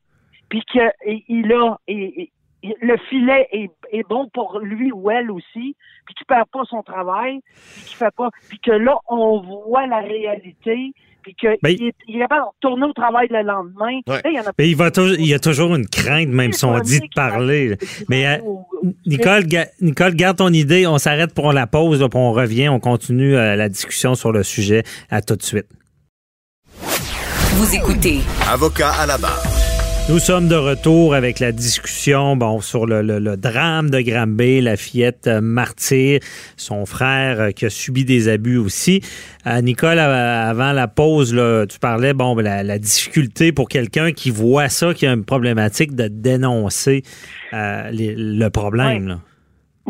puis 0.50 0.62
qu'il 0.70 1.52
a 1.52 1.78
et 1.88 2.30
le 2.62 2.96
filet 3.08 3.46
est, 3.52 3.70
est 3.92 4.02
bon 4.08 4.28
pour 4.32 4.58
lui 4.60 4.90
ou 4.92 5.10
elle 5.10 5.30
aussi, 5.30 5.76
puis 6.06 6.14
qu'il 6.16 6.26
perd 6.26 6.46
pas 6.52 6.62
son 6.68 6.82
travail, 6.82 7.38
puis 7.74 7.84
qu'il 7.84 7.96
fait 7.96 8.14
pas, 8.16 8.30
puis 8.48 8.58
que 8.58 8.72
là 8.72 8.96
on 9.08 9.40
voit 9.40 9.86
la 9.86 9.98
réalité, 10.00 10.92
puis 11.22 11.34
qu'il 11.34 11.56
Ben, 11.62 11.70
est, 11.70 11.94
il 12.08 12.16
est 12.16 12.20
capable 12.20 12.42
de 12.42 12.46
retourner 12.66 12.86
au 12.86 12.92
travail 12.92 13.28
le 13.30 13.42
lendemain. 13.42 13.98
Ouais. 14.06 14.20
Là, 14.24 14.30
il 14.30 14.34
y 14.34 14.40
en 14.40 14.44
a 14.44 14.52
Mais 14.58 14.68
il, 14.70 14.76
va 14.76 14.90
toujours- 14.90 15.16
il 15.18 15.26
y 15.26 15.34
a 15.34 15.38
toujours 15.38 15.74
une 15.74 15.86
crainte, 15.86 16.28
même 16.28 16.52
si 16.52 16.64
on 16.64 16.78
dit 16.80 17.00
de 17.00 17.06
parler. 17.14 17.76
Mais 18.08 18.26
euh, 18.26 18.38
Nicole, 19.06 19.44
ga- 19.46 19.68
Nicole, 19.80 20.14
garde 20.14 20.38
ton 20.38 20.52
idée. 20.52 20.86
On 20.86 20.98
s'arrête 20.98 21.34
pour 21.34 21.52
la 21.52 21.66
pause, 21.66 22.00
là, 22.00 22.08
puis 22.08 22.18
on 22.18 22.32
revient. 22.32 22.68
On 22.70 22.80
continue 22.80 23.36
euh, 23.36 23.56
la 23.56 23.68
discussion 23.68 24.14
sur 24.14 24.32
le 24.32 24.42
sujet. 24.42 24.82
À 25.10 25.20
tout 25.20 25.36
de 25.36 25.42
suite. 25.42 25.66
Vous 27.56 27.74
écoutez 27.74 28.20
Avocat 28.50 28.90
à 29.00 29.06
la 29.06 29.18
barre. 29.18 29.42
Nous 30.10 30.18
sommes 30.20 30.48
de 30.48 30.54
retour 30.54 31.14
avec 31.14 31.38
la 31.38 31.52
discussion 31.52 32.34
bon, 32.34 32.60
sur 32.60 32.86
le, 32.86 33.02
le- 33.02 33.18
le 33.18 33.36
drame 33.36 33.90
de 33.90 34.00
Granby, 34.00 34.62
la 34.62 34.76
fillette 34.78 35.26
euh, 35.26 35.42
martyre, 35.42 36.20
son 36.56 36.86
frère 36.86 37.40
euh, 37.40 37.50
qui 37.50 37.66
a 37.66 37.70
subi 37.70 38.06
des 38.06 38.28
abus 38.28 38.56
aussi. 38.56 39.02
Euh, 39.46 39.60
Nicole, 39.60 39.98
avant 39.98 40.72
la 40.72 40.88
pause, 40.88 41.34
là, 41.34 41.66
tu 41.66 41.78
parlais 41.78 42.14
bon, 42.14 42.34
la, 42.36 42.62
la 42.62 42.78
difficulté 42.78 43.52
pour 43.52 43.68
quelqu'un 43.68 44.12
qui 44.12 44.30
voit 44.30 44.70
ça, 44.70 44.94
qui 44.94 45.06
a 45.06 45.12
une 45.12 45.26
problématique 45.26 45.94
de 45.94 46.08
dénoncer 46.08 47.02
euh, 47.52 47.90
les- 47.90 48.14
le 48.16 48.48
problème. 48.48 49.02
Ouais. 49.02 49.08
là. 49.10 49.18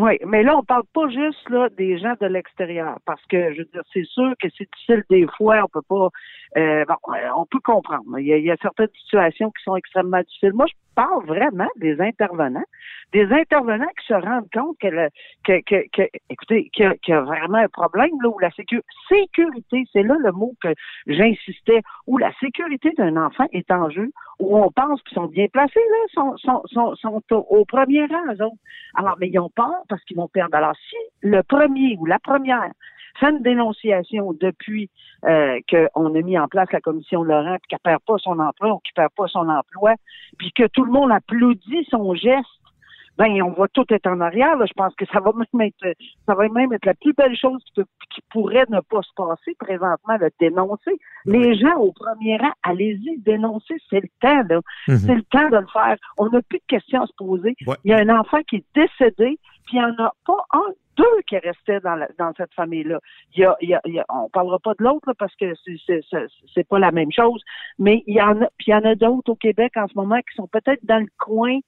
Oui, 0.01 0.13
mais 0.29 0.45
là, 0.45 0.57
on 0.57 0.63
parle 0.63 0.85
pas 0.95 1.09
juste 1.09 1.49
là 1.51 1.69
des 1.77 1.99
gens 1.99 2.15
de 2.21 2.27
l'extérieur, 2.27 2.99
parce 3.05 3.21
que 3.29 3.53
je 3.53 3.59
veux 3.59 3.69
dire, 3.73 3.83
c'est 3.93 4.05
sûr 4.05 4.31
que 4.41 4.47
c'est 4.57 4.69
difficile 4.73 5.03
des 5.11 5.27
fois, 5.37 5.61
on 5.65 5.69
peut 5.73 5.85
pas 5.89 6.09
euh, 6.57 6.85
bon, 6.87 7.15
euh, 7.15 7.29
on 7.37 7.47
peut 7.47 7.61
comprendre. 7.61 8.19
Il 8.19 8.27
y, 8.27 8.33
a, 8.33 8.37
il 8.39 8.45
y 8.45 8.51
a 8.51 8.57
certaines 8.61 8.89
situations 9.03 9.51
qui 9.51 9.63
sont 9.65 9.77
extrêmement 9.77 10.21
difficiles. 10.21 10.53
Moi, 10.55 10.67
je 10.67 10.75
parle 10.95 11.25
vraiment 11.27 11.69
des 11.77 12.01
intervenants, 12.01 12.65
des 13.13 13.31
intervenants 13.33 13.91
qui 14.01 14.07
se 14.07 14.15
rendent 14.15 14.51
compte 14.53 14.77
que, 14.81 14.89
le, 14.89 15.09
que, 15.45 15.61
que, 15.63 15.87
que 15.93 16.09
écoutez, 16.31 16.71
qu'il 16.73 16.85
y, 16.87 17.11
y 17.11 17.15
a 17.15 17.21
vraiment 17.21 17.59
un 17.59 17.69
problème 17.69 18.11
là 18.23 18.29
où 18.29 18.39
la 18.39 18.51
sécu- 18.51 18.83
sécurité, 19.09 19.85
c'est 19.93 20.03
là 20.03 20.17
le 20.19 20.33
mot 20.33 20.55
que 20.61 20.75
j'insistais, 21.07 21.83
où 22.07 22.19
la 22.19 22.33
sécurité 22.41 22.91
d'un 22.97 23.17
enfant 23.17 23.47
est 23.53 23.71
en 23.71 23.91
jeu, 23.91 24.11
où 24.41 24.59
on 24.59 24.71
pense 24.71 25.03
qu'ils 25.03 25.15
sont 25.15 25.27
bien 25.27 25.47
placés 25.53 25.79
là, 25.79 26.07
sont, 26.15 26.37
sont, 26.39 26.63
sont, 26.67 26.97
sont 26.97 27.23
au, 27.31 27.65
premier 27.65 28.07
rang. 28.07 28.51
Alors, 28.95 29.17
mais 29.21 29.29
ils 29.29 29.39
ont 29.39 29.51
peur 29.51 29.75
parce 29.89 30.03
qu'ils 30.05 30.17
vont 30.17 30.29
perdre. 30.29 30.57
Alors, 30.57 30.75
si 30.89 30.97
le 31.23 31.43
premier 31.43 31.97
ou 31.99 32.07
la 32.07 32.19
première 32.19 32.71
fait 33.19 33.31
une 33.31 33.43
dénonciation 33.43 34.33
depuis 34.33 34.91
euh, 35.25 35.59
qu'on 35.71 36.15
a 36.15 36.23
mis 36.23 36.39
en 36.39 36.49
place 36.49 36.69
la 36.73 36.81
commission 36.81 37.23
Laurent, 37.23 37.57
puis 37.63 37.69
qu'elle 37.69 37.79
perd 37.81 38.01
pas 38.07 38.19
son 38.19 38.39
emploi 38.39 38.75
ou 38.75 38.79
qu'il 38.79 38.95
perd 38.95 39.11
pas 39.17 39.27
son 39.27 39.49
emploi, 39.49 39.95
puis 40.39 40.53
que 40.53 40.67
tout 40.69 40.85
le 40.85 40.93
monde 40.93 41.11
applaudit 41.13 41.85
son 41.91 42.15
geste, 42.15 42.47
ben 43.17 43.43
on 43.43 43.51
va 43.51 43.67
tout 43.67 43.85
être 43.91 44.07
en 44.07 44.21
arrière. 44.21 44.57
là. 44.57 44.65
Je 44.67 44.73
pense 44.75 44.95
que 44.95 45.05
ça 45.07 45.19
va 45.19 45.33
même 45.35 45.61
être 45.67 45.97
ça 46.25 46.37
va 46.37 46.49
même 46.51 46.73
être 46.73 46.87
la 46.87 46.95
plus 46.95 47.13
belle 47.15 47.37
chose 47.37 47.61
qui, 47.65 47.73
peut- 47.75 47.85
qui 48.15 48.21
pourrait 48.31 48.65
ne 48.69 48.79
pas 48.79 49.03
se 49.03 49.11
passer 49.17 49.57
présentement, 49.59 50.17
le 50.21 50.31
dénoncer. 50.39 51.01
Les 51.25 51.57
gens 51.57 51.75
au 51.79 51.91
premier 51.91 52.37
rang, 52.37 52.53
allez-y, 52.63 53.19
dénoncer, 53.19 53.75
c'est 53.91 54.01
le 54.01 54.09
temps, 54.21 54.45
là. 54.49 54.61
Mhm. 54.87 54.97
C'est 54.99 55.15
le 55.17 55.23
temps 55.25 55.49
de 55.51 55.57
le 55.57 55.67
faire. 55.67 55.97
On 56.17 56.29
n'a 56.29 56.41
plus 56.43 56.59
de 56.59 56.65
questions 56.69 57.03
à 57.03 57.07
se 57.09 57.13
poser. 57.19 57.57
Ouais. 57.67 57.75
Il 57.85 57.91
y 57.91 57.93
a 57.95 57.99
un 57.99 58.09
enfant 58.21 58.39
qui 58.49 58.57
est 58.57 58.65
décédé, 58.73 59.37
puis 59.69 59.77
il 59.77 59.81
n'y 59.81 59.85
en 59.85 60.05
a 60.05 60.13
pas 60.27 60.45
un, 60.53 60.73
deux 60.97 61.21
qui 61.29 61.37
restaient 61.39 61.81
dans, 61.81 61.95
la- 61.95 62.09
dans 62.19 62.33
cette 62.37 62.53
famille-là. 62.55 62.99
Il 63.37 63.41
y 63.41 63.45
a, 63.45 63.57
il 63.61 63.69
y 63.69 63.75
a, 63.75 63.81
il 63.85 63.95
y 63.95 64.01
a- 64.01 64.07
on 64.09 64.29
parlera 64.31 64.59
pas 64.59 64.73
de 64.79 64.83
l'autre 64.83 65.13
parce 65.19 65.35
que 65.37 65.53
c'est, 65.87 66.69
pas 66.69 66.79
la 66.79 66.91
même 66.91 67.13
chose, 67.13 67.43
mais 67.79 68.03
il 68.07 68.17
y 68.17 68.23
en 68.23 68.41
a, 68.43 68.47
puis 68.57 68.69
il 68.69 68.71
y 68.71 68.75
en 68.75 68.85
a 68.85 68.95
d'autres 68.95 69.31
au 69.33 69.37
Québec 69.37 69.73
en 69.77 69.87
ce 69.87 69.95
moment 69.95 70.19
qui 70.21 70.35
sont 70.35 70.49
peut-être 70.49 70.85
dans 70.85 70.99
le 70.99 71.07
coin, 71.19 71.59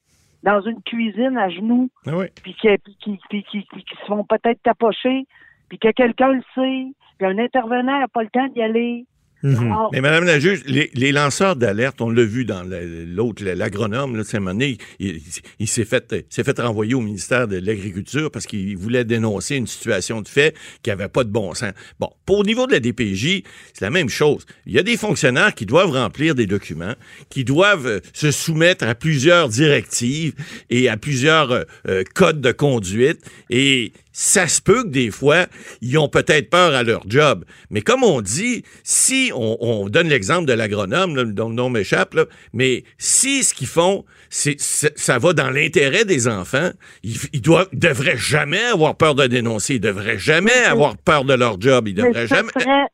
dans 0.43 0.61
une 0.63 0.83
cuisine 0.83 1.37
à 1.37 1.51
genoux, 1.51 1.91
Ah 2.07 2.17
oui. 2.17 2.27
puis 2.43 2.55
qui, 2.55 2.69
qui, 2.99 3.19
qui, 3.29 3.65
qui 3.67 3.97
se 4.01 4.07
font 4.07 4.25
peut-être 4.25 4.63
tapocher, 4.63 5.27
puis 5.69 5.79
que 5.79 5.91
quelqu'un 5.93 6.33
le 6.33 6.43
sait, 6.55 6.87
puis 7.19 7.27
un 7.29 7.39
intervenant 7.39 8.01
n'a 8.01 8.09
pas 8.09 8.23
le 8.23 8.31
temps 8.31 8.47
d'y 8.49 8.63
aller. 8.63 9.05
Mhm. 9.43 9.73
Alors, 9.73 9.91
Mais 9.93 10.01
Madame 10.01 10.25
la 10.25 10.39
juge, 10.39 10.63
les, 10.67 10.91
les 10.95 11.13
lanceurs 11.13 11.57
d'alerte, 11.57 12.01
on 12.01 12.11
l'a 12.11 12.25
vu 12.25 12.45
dans 12.45 12.63
l'autre, 12.63 13.43
l'agronome, 13.45 14.17
là, 14.17 14.23
de 14.23 14.27
Saint-Monet, 14.27 14.77
il, 14.99 15.69
s'est 15.69 15.85
fait, 15.85 16.27
s'est 16.29 16.45
fait 16.45 16.59
renvoyer 16.61 16.95
au 16.95 17.01
ministère 17.01 17.49
de 17.49 17.57
l'Agriculture 17.57 18.31
parce 18.31 18.47
qu'il 18.47 18.77
voulait 18.77 19.05
dénoncer 19.05 19.57
une 19.57 19.67
situation 19.67 20.21
de 20.21 20.29
fait 20.29 20.55
qui 20.83 20.91
avait 20.91 21.09
pas 21.09 21.25
de 21.25 21.31
bon 21.31 21.55
sens. 21.55 21.73
Bon, 21.99 22.11
pour 22.27 22.41
au 22.41 22.45
niveau 22.45 22.67
de 22.67 22.73
la 22.73 22.81
DPJ, 22.81 23.43
c'est 23.73 23.85
la 23.85 23.91
même 23.91 24.09
chose. 24.09 24.45
Il 24.67 24.73
y 24.73 24.79
a 24.79 24.83
des 24.83 24.97
fonctionnaires 24.97 25.55
qui 25.55 25.67
doivent 25.67 25.91
remplir 25.91 26.35
des 26.35 26.47
documents, 26.47 26.95
qui 27.29 27.45
doivent 27.45 27.87
euh, 27.87 28.01
se 28.13 28.31
soumettre 28.31 28.85
à 28.85 28.95
plusieurs 28.95 29.49
directives 29.49 30.35
et 30.69 30.89
à 30.89 30.97
plusieurs 30.97 31.51
euh, 31.51 31.65
euh, 31.89 32.05
codes 32.15 32.41
de 32.41 32.53
conduite 32.53 33.21
et 33.49 33.93
ça 34.23 34.49
se 34.49 34.61
peut 34.61 34.83
que 34.83 34.89
des 34.89 35.11
fois, 35.11 35.47
ils 35.81 35.97
ont 35.97 36.11
peut-être 36.11 36.51
peur 36.51 36.75
à 36.75 36.83
leur 36.83 37.01
job. 37.09 37.47
Mais 37.71 37.81
comme 37.81 38.05
on 38.05 38.21
dit, 38.21 38.65
si 38.85 39.33
on, 39.35 39.57
on 39.61 39.89
donne 39.89 40.09
l'exemple 40.09 40.45
de 40.47 40.53
l'agronome, 40.53 41.33
dont 41.33 41.49
le 41.49 41.55
nom 41.55 41.71
m'échappe, 41.71 42.15
mais 42.53 42.85
si 42.99 43.43
ce 43.43 43.55
qu'ils 43.55 43.67
font, 43.67 44.05
c'est, 44.29 44.61
ça 44.61 45.19
va 45.19 45.33
dans 45.33 45.49
l'intérêt 45.49 46.05
des 46.05 46.29
enfants, 46.29 46.69
ils, 47.03 47.17
ils 47.33 47.41
doivent, 47.41 47.69
ils 47.73 47.79
devraient 47.79 48.19
jamais 48.19 48.63
avoir 48.63 48.95
peur 48.95 49.15
de 49.15 49.27
dénoncer, 49.27 49.77
ils 49.77 49.81
devraient 49.81 50.19
jamais 50.19 50.53
avoir 50.69 50.99
peur 50.99 51.25
de 51.25 51.33
leur 51.33 51.59
job, 51.59 51.89
ils 51.89 51.95
devraient 51.95 52.27
jamais... 52.27 52.51
serait- 52.59 52.89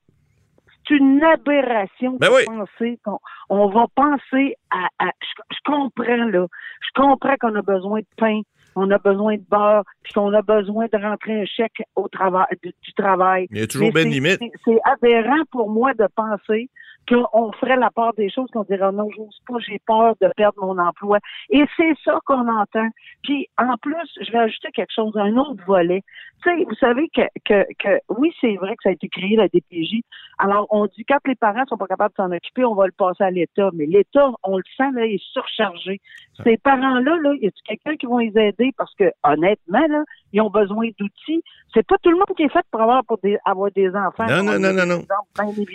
c'est 0.88 0.94
une 0.94 1.20
aberration 1.24 2.16
Ben 2.20 2.28
de 2.28 2.34
oui. 2.36 2.42
penser 2.46 3.00
qu'on 3.04 3.18
on 3.48 3.68
va 3.70 3.86
penser 3.96 4.54
à, 4.70 4.86
à- 5.04 5.10
je, 5.20 5.42
je 5.56 5.58
comprends 5.64 6.24
là, 6.30 6.46
je 6.80 7.00
comprends 7.02 7.34
qu'on 7.40 7.56
a 7.56 7.62
besoin 7.62 7.98
de 7.98 8.06
pain, 8.16 8.40
on 8.76 8.90
a 8.90 8.98
besoin 8.98 9.36
de 9.36 9.44
beurre, 9.50 9.82
puis 10.02 10.12
qu'on 10.12 10.32
a 10.32 10.42
besoin 10.42 10.86
de 10.92 11.02
rentrer 11.02 11.40
un 11.40 11.44
chèque 11.46 11.82
au 11.96 12.08
travail 12.08 12.46
du, 12.62 12.72
du 12.82 12.92
travail. 12.92 13.48
Il 13.50 13.58
y 13.58 13.62
a 13.62 13.66
toujours 13.66 13.92
bien 13.92 14.04
limite. 14.04 14.40
C'est 14.64 14.78
aberrant 14.84 15.42
pour 15.50 15.70
moi 15.70 15.94
de 15.94 16.06
penser 16.14 16.68
qu'on 17.08 17.52
ferait 17.52 17.76
la 17.76 17.90
part 17.90 18.14
des 18.14 18.30
choses, 18.30 18.50
qu'on 18.52 18.64
dirait 18.64 18.92
non, 18.92 19.08
j'ose 19.16 19.38
pas, 19.46 19.58
j'ai 19.58 19.80
peur 19.86 20.14
de 20.20 20.28
perdre 20.36 20.64
mon 20.64 20.78
emploi. 20.78 21.18
Et 21.50 21.64
c'est 21.76 21.94
ça 22.04 22.18
qu'on 22.24 22.48
entend. 22.48 22.88
Puis 23.22 23.48
en 23.58 23.76
plus, 23.76 24.08
je 24.20 24.32
vais 24.32 24.38
ajouter 24.38 24.68
quelque 24.72 24.92
chose, 24.92 25.16
un 25.16 25.36
autre 25.36 25.62
volet. 25.66 26.02
Tu 26.42 26.50
sais, 26.50 26.64
vous 26.64 26.74
savez 26.74 27.08
que, 27.08 27.22
que, 27.44 27.66
que 27.78 28.00
oui, 28.18 28.32
c'est 28.40 28.56
vrai 28.56 28.76
que 28.76 28.82
ça 28.82 28.88
a 28.90 28.92
été 28.92 29.08
créé, 29.08 29.36
la 29.36 29.48
DPJ. 29.48 30.02
Alors, 30.38 30.66
on 30.70 30.86
dit 30.86 31.04
quand 31.04 31.18
les 31.26 31.34
parents 31.34 31.64
sont 31.66 31.78
pas 31.78 31.86
capables 31.86 32.12
de 32.16 32.22
s'en 32.22 32.30
occuper, 32.30 32.64
on 32.64 32.74
va 32.74 32.86
le 32.86 32.92
passer 32.92 33.24
à 33.24 33.30
l'État. 33.30 33.70
Mais 33.72 33.86
l'État, 33.86 34.30
on 34.42 34.58
le 34.58 34.64
sent, 34.76 34.90
là, 34.92 35.06
il 35.06 35.14
est 35.14 35.32
surchargé. 35.32 36.00
Ces 36.44 36.58
parents-là, 36.58 37.16
là, 37.22 37.34
y 37.40 37.46
a 37.46 37.50
quelqu'un 37.64 37.96
qui 37.96 38.06
va 38.06 38.20
les 38.20 38.48
aider? 38.48 38.72
Parce 38.76 38.94
que, 38.94 39.10
honnêtement, 39.24 39.86
là, 39.88 40.04
ils 40.36 40.42
ont 40.42 40.50
besoin 40.50 40.86
d'outils. 41.00 41.42
C'est 41.74 41.86
pas 41.86 41.96
tout 42.02 42.10
le 42.10 42.16
monde 42.16 42.34
qui 42.36 42.42
est 42.44 42.52
fait 42.52 42.64
pour 42.70 42.80
avoir, 42.80 43.04
pour 43.04 43.18
des, 43.22 43.36
avoir 43.44 43.70
des 43.74 43.88
enfants. 43.88 44.26
Non, 44.28 44.42
non, 44.42 44.58
non, 44.58 44.72
non, 44.72 44.86
non. 44.86 45.04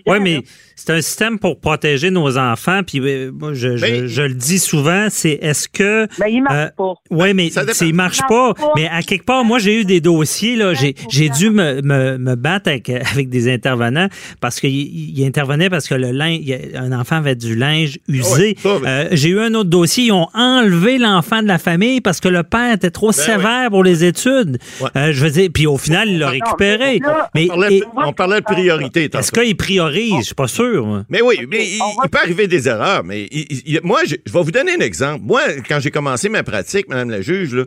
Oui, 0.07 0.19
mais 0.19 0.41
c'est 0.75 0.89
un 0.91 1.01
système 1.01 1.37
pour 1.37 1.59
protéger 1.59 2.09
nos 2.09 2.37
enfants. 2.39 2.81
Puis 2.85 2.99
euh, 2.99 3.31
moi, 3.31 3.53
je, 3.53 3.77
je- 3.77 3.85
Mais- 3.85 4.07
je 4.07 4.21
le 4.23 4.33
dis 4.33 4.57
souvent, 4.57 5.07
c'est 5.09 5.33
est-ce 5.41 5.67
que. 5.69 6.07
Mais 6.19 6.31
il 6.33 6.41
marche 6.41 6.55
Euh, 6.55 6.69
pas. 6.75 6.93
Oui, 7.11 7.33
mais 7.35 7.47
il 7.47 7.93
marche 7.93 8.19
pas. 8.27 8.47
marche 8.47 8.57
pas. 8.59 8.71
Mais 8.75 8.87
à 8.87 9.01
quelque 9.03 9.25
part, 9.25 9.43
moi, 9.43 9.59
j'ai 9.59 9.81
eu 9.81 9.85
des 9.85 10.01
dossiers. 10.01 10.55
là. 10.55 10.73
J'ai 10.73 10.95
j'ai 11.09 11.29
dû 11.29 11.49
me, 11.51 11.81
me, 11.81 12.17
me 12.17 12.35
battre 12.35 12.69
avec, 12.69 12.89
avec 12.89 13.29
des 13.29 13.51
intervenants 13.51 14.07
parce 14.39 14.59
qu'ils 14.59 14.71
ils 15.19 15.25
intervenaient 15.25 15.69
parce 15.69 15.87
que 15.87 15.95
le 15.95 16.11
linge, 16.11 16.37
il 16.41 16.49
y 16.49 16.53
a- 16.53 16.81
un 16.81 16.97
enfant 16.99 17.17
avait 17.17 17.35
du 17.35 17.55
linge 17.55 17.99
usé. 18.07 18.55
Ouais, 18.65 18.71
Euh, 18.87 19.07
j'ai 19.11 19.29
eu 19.29 19.39
un 19.39 19.53
autre 19.53 19.69
dossier. 19.69 20.05
Ils 20.05 20.11
ont 20.13 20.27
enlevé 20.33 20.97
l'enfant 20.97 21.43
de 21.43 21.47
la 21.47 21.57
famille 21.59 22.01
parce 22.01 22.19
que 22.19 22.29
le 22.29 22.41
père 22.43 22.73
était 22.73 22.91
trop 22.91 23.11
sévère 23.11 23.69
pour 23.69 23.83
les 23.83 24.03
études. 24.03 24.50
Ouais. 24.79 24.89
Euh, 24.95 25.11
je 25.11 25.23
veux 25.23 25.29
dire, 25.31 25.49
puis 25.53 25.67
au 25.67 25.77
final, 25.77 26.09
il 26.09 26.19
l'a 26.19 26.27
Non, 26.27 26.31
récupéré. 26.31 26.99
mais 27.35 27.45
là, 27.47 27.55
Mais 27.69 27.81
On 27.95 28.13
parlait, 28.13 28.39
de 28.39 28.45
priorité. 28.45 29.09
est-ce 29.13 29.31
qu'il 29.31 29.55
priorise? 29.57 30.15
Je 30.19 30.25
suis 30.25 30.35
pas 30.35 30.47
sûr. 30.47 30.85
moi. 30.85 31.03
Mais 31.09 31.21
oui, 31.21 31.45
mais 31.49 31.65
il, 31.67 31.81
on 31.81 31.87
va- 31.95 32.03
il 32.05 32.09
peut 32.09 32.17
arriver 32.19 32.47
des 32.47 32.67
erreurs. 32.67 33.03
Mais 33.03 33.27
il- 33.31 33.45
il- 33.49 33.61
il- 33.65 33.79
moi, 33.83 34.01
je, 34.05 34.15
je 34.25 34.31
vais 34.31 34.41
vous 34.43 34.51
donner 34.51 34.73
un 34.73 34.79
exemple. 34.79 35.21
Moi, 35.23 35.41
quand 35.67 35.79
j'ai 35.79 35.91
commencé 35.91 36.29
ma 36.29 36.43
pratique, 36.43 36.87
Madame 36.89 37.09
la 37.09 37.21
juge, 37.21 37.53
là, 37.53 37.63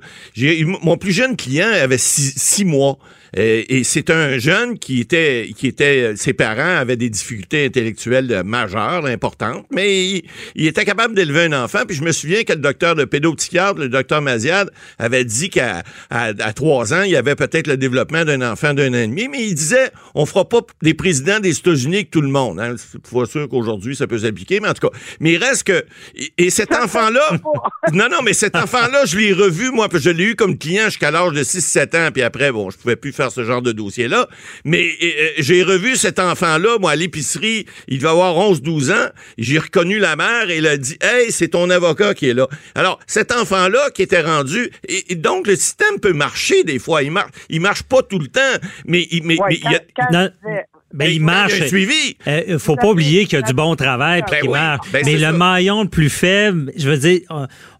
mon 0.83 0.97
plus 0.97 1.13
jeune 1.13 1.37
client 1.37 1.69
avait 1.83 1.99
six, 1.99 2.33
six 2.37 2.65
mois. 2.65 2.99
Euh, 3.37 3.63
et 3.69 3.85
c'est 3.85 4.11
un 4.11 4.39
jeune 4.39 4.79
qui 4.79 5.01
était, 5.01 5.51
qui 5.57 5.67
était, 5.67 6.15
ses 6.17 6.33
parents 6.33 6.77
avaient 6.77 6.97
des 6.97 7.11
difficultés 7.11 7.67
intellectuelles 7.67 8.43
majeures, 8.45 9.07
importantes, 9.07 9.67
mais 9.71 10.05
il, 10.05 10.23
il 10.55 10.67
était 10.67 10.85
capable 10.85 11.15
d'élever 11.15 11.45
un 11.45 11.65
enfant. 11.65 11.81
Puis 11.87 11.97
je 11.97 12.03
me 12.03 12.13
souviens 12.13 12.45
que 12.45 12.53
le 12.53 12.61
docteur 12.61 12.95
de 12.95 13.05
pédopsychiatre, 13.05 13.79
le 13.79 13.89
docteur 13.89 14.23
Maziad, 14.23 14.71
avait 14.99 15.25
dit 15.25 15.51
qu'à 15.51 15.83
à, 16.11 16.27
à 16.27 16.53
trois 16.53 16.95
ans, 16.95 17.03
il 17.03 17.11
y 17.11 17.17
avait 17.17 17.35
peut-être 17.35 17.67
le 17.67 17.77
développement 17.77 18.25
d'un 18.25 18.41
enfant 18.43 18.75
d'un 18.75 18.91
an 18.93 18.99
et 18.99 19.07
demi, 19.07 19.29
mais 19.29 19.43
il 19.43 19.55
disait, 19.55 19.91
on 20.15 20.27
fera 20.27 20.49
pas 20.49 20.61
des 20.83 20.95
présidents 20.95 21.41
des 21.41 21.57
États-Unis 21.59 21.97
avec 21.97 22.11
tout 22.11 22.21
le 22.21 22.29
monde. 22.29 22.61
Hein. 22.61 22.75
C'est 22.77 23.01
pas 23.01 23.27
sûr 23.27 23.49
qu'aujourd'hui 23.49 23.97
ça 23.97 24.07
peut 24.07 24.19
s'appliquer, 24.19 24.61
mais 24.61 24.69
en 24.69 24.75
tout 24.75 24.89
cas, 24.89 24.97
mais 25.21 25.33
il 25.33 25.45
reste 25.45 25.65
que 25.65 25.85
et, 26.15 26.33
et 26.39 26.51
cet 26.51 26.73
enfant-là, 26.73 27.39
non 27.93 28.09
non, 28.11 28.19
mais 28.23 28.33
cet 28.33 28.57
enfant-là, 28.57 29.05
je 29.07 29.19
l'ai 29.19 29.33
revu 29.33 29.71
moi, 29.71 29.89
puis 29.89 30.01
je 30.01 30.11
l'ai 30.11 30.25
eu 30.25 30.37
comme 30.37 30.57
client 30.57 30.85
jusqu'à 30.87 31.11
l'âge 31.11 31.33
de 31.33 31.43
6-7 31.43 31.97
ans, 31.97 32.11
puis 32.13 32.23
après 32.23 32.53
bon, 32.53 32.71
je 32.71 32.77
pouvais 32.77 32.97
plus 32.97 33.13
faire 33.13 33.24
ce 33.31 33.45
genre 33.45 33.63
de 33.63 33.73
dossier-là, 33.73 34.29
mais 34.65 34.85
euh, 35.03 35.07
euh, 35.07 35.29
j'ai 35.39 35.63
revu 35.63 35.97
cet 35.97 36.19
enfant-là 36.19 36.79
moi 36.81 36.93
à 36.93 36.97
l'épicerie, 36.97 37.67
il 37.89 37.99
devait 37.99 38.09
avoir 38.11 38.35
11-12 38.37 38.93
ans, 38.93 39.09
j'ai 39.39 39.59
reconnu 39.59 39.99
la 39.99 40.17
mère 40.17 40.51
et 40.51 40.57
elle 40.59 40.67
a 40.67 40.77
dit 40.77 40.97
"Hey, 41.01 41.31
c'est 41.33 41.49
ton 41.49 41.71
avocat 41.71 42.15
qui 42.15 42.29
est 42.29 42.35
là." 42.35 42.49
Alors, 42.75 42.99
cet 43.07 43.33
enfant-là 43.33 43.91
qui 43.95 44.03
était 44.03 44.21
rendu 44.23 44.71
et, 44.89 45.13
et 45.13 45.15
donc 45.15 45.47
le 45.47 45.57
système 45.57 46.01
peut 46.01 46.13
marcher 46.13 46.65
des 46.65 46.79
fois, 46.79 47.03
il 47.03 47.11
marche 47.11 47.31
il 47.49 47.61
marche 47.61 47.83
pas 47.83 48.03
tout 48.03 48.19
le 48.19 48.29
temps, 48.29 48.41
mais 48.87 49.07
il 49.11 49.23
mais, 49.25 49.39
Ouais, 49.39 49.47
mais 49.51 49.57
il 49.65 49.71
y 49.71 49.75
a 49.75 49.81
quand- 49.97 50.31
Ben, 50.95 51.07
mais 51.09 51.15
il 51.17 51.21
marche. 51.21 51.61
un 51.61 51.67
suivi. 51.67 52.17
Euh, 52.29 52.59
faut 52.59 52.77
pas 52.77 52.89
oublier 52.91 53.25
qu'il 53.27 53.39
y 53.39 53.43
a 53.43 53.45
du 53.45 53.53
bon 53.53 53.75
travail 53.75 54.23
puis 54.23 54.31
Ben 54.31 54.41
qui 54.43 54.47
oui, 54.47 54.53
marche. 54.53 54.93
ben 54.93 55.03
Mais 55.05 55.15
le 55.15 55.19
ça. 55.21 55.33
maillon 55.33 55.83
le 55.83 55.89
plus 55.89 56.09
faible, 56.09 56.71
je 56.77 56.89
veux 56.89 56.97
dire, 56.97 57.21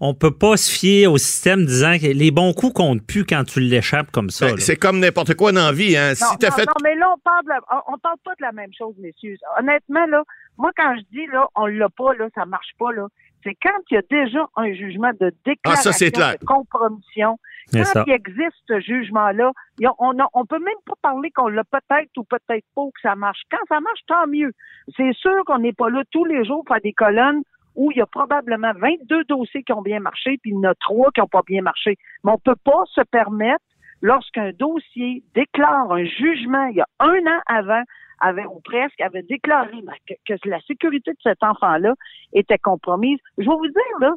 on, 0.01 0.15
peut 0.15 0.33
pas 0.33 0.57
se 0.57 0.71
fier 0.71 1.07
au 1.07 1.17
système 1.17 1.65
disant 1.65 1.97
que 1.99 2.07
les 2.07 2.31
bons 2.33 2.53
coups 2.53 2.73
comptent 2.75 3.07
plus 3.07 3.25
quand 3.25 3.45
tu 3.45 3.61
l'échappes 3.61 4.11
comme 4.11 4.31
ça. 4.31 4.47
Ben, 4.49 4.59
c'est 4.59 4.77
comme 4.77 4.99
n'importe 4.99 5.35
quoi 5.35 5.53
dans 5.53 5.67
la 5.67 5.73
vie. 5.73 5.97
Hein. 5.97 6.09
Non, 6.11 6.15
si 6.15 6.25
non, 6.25 6.51
fait 6.51 6.67
non, 6.67 6.73
mais 6.83 6.97
là, 6.97 7.15
on 7.17 7.19
parle, 7.21 7.45
de 7.45 7.49
la- 7.51 7.61
on, 7.89 7.95
on 7.95 7.99
parle 7.99 8.17
pas 8.25 8.33
de 8.33 8.43
la 8.43 8.53
même 8.53 8.71
chose, 8.77 8.95
messieurs. 8.99 9.37
Honnêtement, 9.61 10.07
là, 10.07 10.25
moi, 10.59 10.71
quand 10.77 10.95
je 10.97 11.03
dis, 11.17 11.27
là, 11.33 11.47
on 11.55 11.67
l'a 11.67 11.89
pas, 11.89 12.15
là, 12.19 12.27
ça 12.35 12.45
marche 12.47 12.73
pas, 12.79 12.93
là, 12.93 13.07
c'est 13.45 13.55
quand 13.63 13.79
il 13.91 13.95
y 13.95 13.99
a 13.99 14.03
déjà 14.11 14.47
un 14.57 14.73
jugement 14.73 15.11
de 15.21 15.33
déclaration 15.45 15.91
Ah, 15.91 15.93
ça, 15.93 16.11
clair. 16.11 16.37
de 16.41 16.45
compromission. 16.45 17.39
Quand 17.73 17.85
ça. 17.85 18.05
il 18.07 18.13
existe 18.13 18.57
ce 18.69 18.81
jugement-là, 18.81 19.53
on, 19.99 20.15
on 20.35 20.47
peut 20.47 20.59
même 20.59 20.75
pas 20.87 20.95
parler 21.01 21.31
qu'on 21.31 21.49
l'a 21.49 21.65
peut-être 21.65 22.11
ou 22.17 22.25
peut-être 22.25 22.65
pas 22.75 22.83
ou 22.83 22.91
que 22.91 23.01
ça 23.03 23.15
marche. 23.15 23.41
Quand 23.51 23.65
ça 23.69 23.81
marche, 23.81 24.01
tant 24.07 24.27
mieux. 24.27 24.53
C'est 24.97 25.13
sûr 25.15 25.45
qu'on 25.47 25.59
n'est 25.61 25.73
pas 25.73 25.89
là 25.91 26.03
tous 26.11 26.25
les 26.25 26.45
jours 26.45 26.65
pour 26.65 26.75
faire 26.75 26.83
des 26.83 26.93
colonnes 26.93 27.43
où 27.75 27.91
il 27.91 27.99
y 27.99 28.01
a 28.01 28.07
probablement 28.07 28.73
22 28.77 29.25
dossiers 29.25 29.63
qui 29.63 29.73
ont 29.73 29.83
bien 29.83 30.01
marché, 30.01 30.39
puis 30.43 30.53
il 30.53 30.55
y 30.55 30.59
en 30.59 30.71
a 30.71 30.75
trois 30.77 31.11
qui 31.13 31.21
n'ont 31.21 31.27
pas 31.29 31.43
bien 31.47 31.63
marché. 31.63 31.97
Mais 32.23 32.33
on 32.33 32.39
peut 32.39 32.57
pas 32.65 32.85
se 32.87 33.01
permettre, 33.03 33.65
lorsqu'un 34.01 34.53
dossier 34.53 35.23
déclare 35.35 35.91
un 35.91 36.05
jugement 36.05 36.67
il 36.67 36.77
y 36.77 36.81
a 36.81 36.87
un 37.01 37.19
an 37.27 37.41
avant, 37.47 37.83
avait, 38.21 38.47
ou 38.47 38.61
presque, 38.65 39.01
avait 39.01 39.23
déclaré 39.23 39.83
que, 40.09 40.35
que 40.35 40.49
la 40.49 40.61
sécurité 40.63 41.13
de 41.13 41.19
cet 41.23 41.43
enfant-là 41.43 41.95
était 42.33 42.59
compromise. 42.59 43.19
Je 43.39 43.45
vais 43.45 43.57
vous 43.57 43.67
dire, 43.67 43.99
là, 44.01 44.13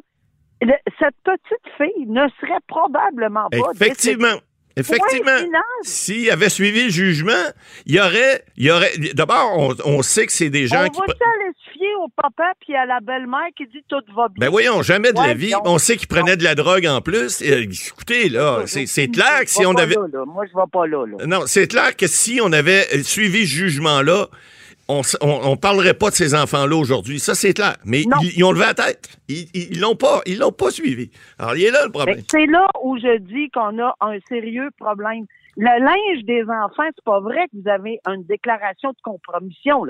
le- 0.62 0.92
cette 0.98 1.16
petite 1.24 1.68
fille 1.76 2.06
ne 2.06 2.26
serait 2.40 2.60
probablement 2.66 3.48
pas 3.50 3.58
Effectivement. 3.74 4.38
Effectivement. 4.78 5.36
S'il 5.82 6.30
avait 6.30 6.48
suivi 6.48 6.84
le 6.84 6.90
jugement, 6.90 7.32
il 7.86 7.96
y 7.96 8.00
aurait. 8.00 8.44
Il 8.56 8.64
y 8.66 8.70
aurait 8.70 8.92
D'abord, 9.14 9.52
on, 9.58 9.74
on 9.84 10.02
sait 10.02 10.26
que 10.26 10.32
c'est 10.32 10.50
des 10.50 10.66
gens 10.66 10.84
On 10.86 10.88
qui. 10.88 10.98
va 11.00 11.04
aller 11.06 11.52
se 11.64 11.72
fier 11.72 11.94
au 12.02 12.08
papa 12.08 12.52
puis 12.60 12.74
à 12.74 12.86
la 12.86 13.00
belle-mère 13.00 13.48
qui 13.56 13.66
dit 13.66 13.82
tout 13.88 13.96
va 14.16 14.28
bien. 14.28 14.46
Ben 14.46 14.50
voyons, 14.50 14.82
jamais 14.82 15.12
de 15.12 15.18
la 15.18 15.34
vie. 15.34 15.50
donc- 15.50 15.62
On 15.64 15.78
sait 15.78 15.96
qu'ils 15.96 16.08
prenaient 16.08 16.36
de 16.36 16.44
la 16.44 16.54
drogue 16.54 16.86
en 16.86 17.00
plus. 17.00 17.42
Euh, 17.42 17.62
écoutez, 17.88 18.28
là, 18.28 18.62
c'est 18.66 19.08
clair 19.08 19.40
que 19.44 19.50
si 19.50 19.64
on 19.66 19.74
avait. 19.74 19.94
Là, 19.94 20.06
là. 20.12 20.24
Moi, 20.26 20.44
je 20.50 20.56
vais 20.56 20.66
pas 20.72 20.86
là. 20.86 21.04
là. 21.06 21.26
Non, 21.26 21.46
c'est 21.46 21.66
clair 21.68 21.96
que 21.96 22.06
si 22.06 22.40
on 22.42 22.52
avait 22.52 23.02
suivi 23.02 23.46
ce 23.46 23.52
jugement-là, 23.54 24.28
on, 24.88 25.02
on 25.20 25.56
parlerait 25.56 25.94
pas 25.94 26.10
de 26.10 26.14
ces 26.14 26.34
enfants-là 26.34 26.74
aujourd'hui. 26.76 27.20
Ça, 27.20 27.34
c'est 27.34 27.54
clair. 27.54 27.76
Mais 27.84 28.02
ils, 28.02 28.32
ils 28.36 28.44
ont 28.44 28.52
levé 28.52 28.66
la 28.66 28.74
tête. 28.74 29.08
Ils 29.28 29.78
l'ont 29.78 29.94
pas. 29.96 30.22
Ils 30.26 30.38
l'ont 30.38 30.52
pas 30.52 30.70
suivi. 30.70 31.10
Alors, 31.38 31.56
il 31.56 31.64
est 31.64 31.70
là 31.70 31.84
le 31.84 31.90
problème. 31.90 32.16
Mais 32.16 32.24
C'est 32.30 32.46
là 32.46 32.66
où 32.82 32.96
je 32.98 33.18
dis 33.18 33.50
qu'on 33.50 33.78
a 33.78 33.94
un 34.00 34.18
sérieux 34.28 34.70
problème. 34.78 35.26
Le 35.60 35.84
linge 35.84 36.24
des 36.24 36.42
enfants, 36.44 36.88
c'est 36.94 37.04
pas 37.04 37.18
vrai 37.20 37.46
que 37.52 37.56
vous 37.60 37.68
avez 37.68 37.98
une 38.08 38.22
déclaration 38.24 38.90
de 38.90 38.96
compromission. 39.02 39.82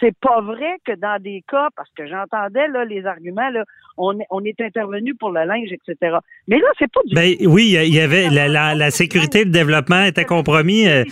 C'est 0.00 0.16
pas 0.20 0.40
vrai 0.40 0.76
que 0.86 0.92
dans 0.92 1.20
des 1.20 1.42
cas, 1.50 1.68
parce 1.76 1.90
que 1.98 2.06
j'entendais 2.06 2.68
là 2.68 2.84
les 2.84 3.04
arguments, 3.04 3.50
là, 3.50 3.64
on, 3.98 4.18
est- 4.20 4.26
on 4.30 4.44
est 4.44 4.60
intervenu 4.60 5.14
pour 5.16 5.30
le 5.32 5.44
linge, 5.44 5.70
etc. 5.72 6.16
Mais 6.46 6.58
là, 6.58 6.66
c'est 6.78 6.90
pas 6.92 7.00
du 7.06 7.14
Ben 7.14 7.34
oui, 7.46 7.76
il 7.86 7.92
y 7.94 7.98
avait 8.00 8.30
la, 8.30 8.46
la- 8.46 8.74
la 8.76 8.90
sécurité 8.92 9.44
de 9.44 9.50
développement 9.50 10.04
était 10.04 10.24
compromis, 10.24 10.86
euh, 10.88 11.02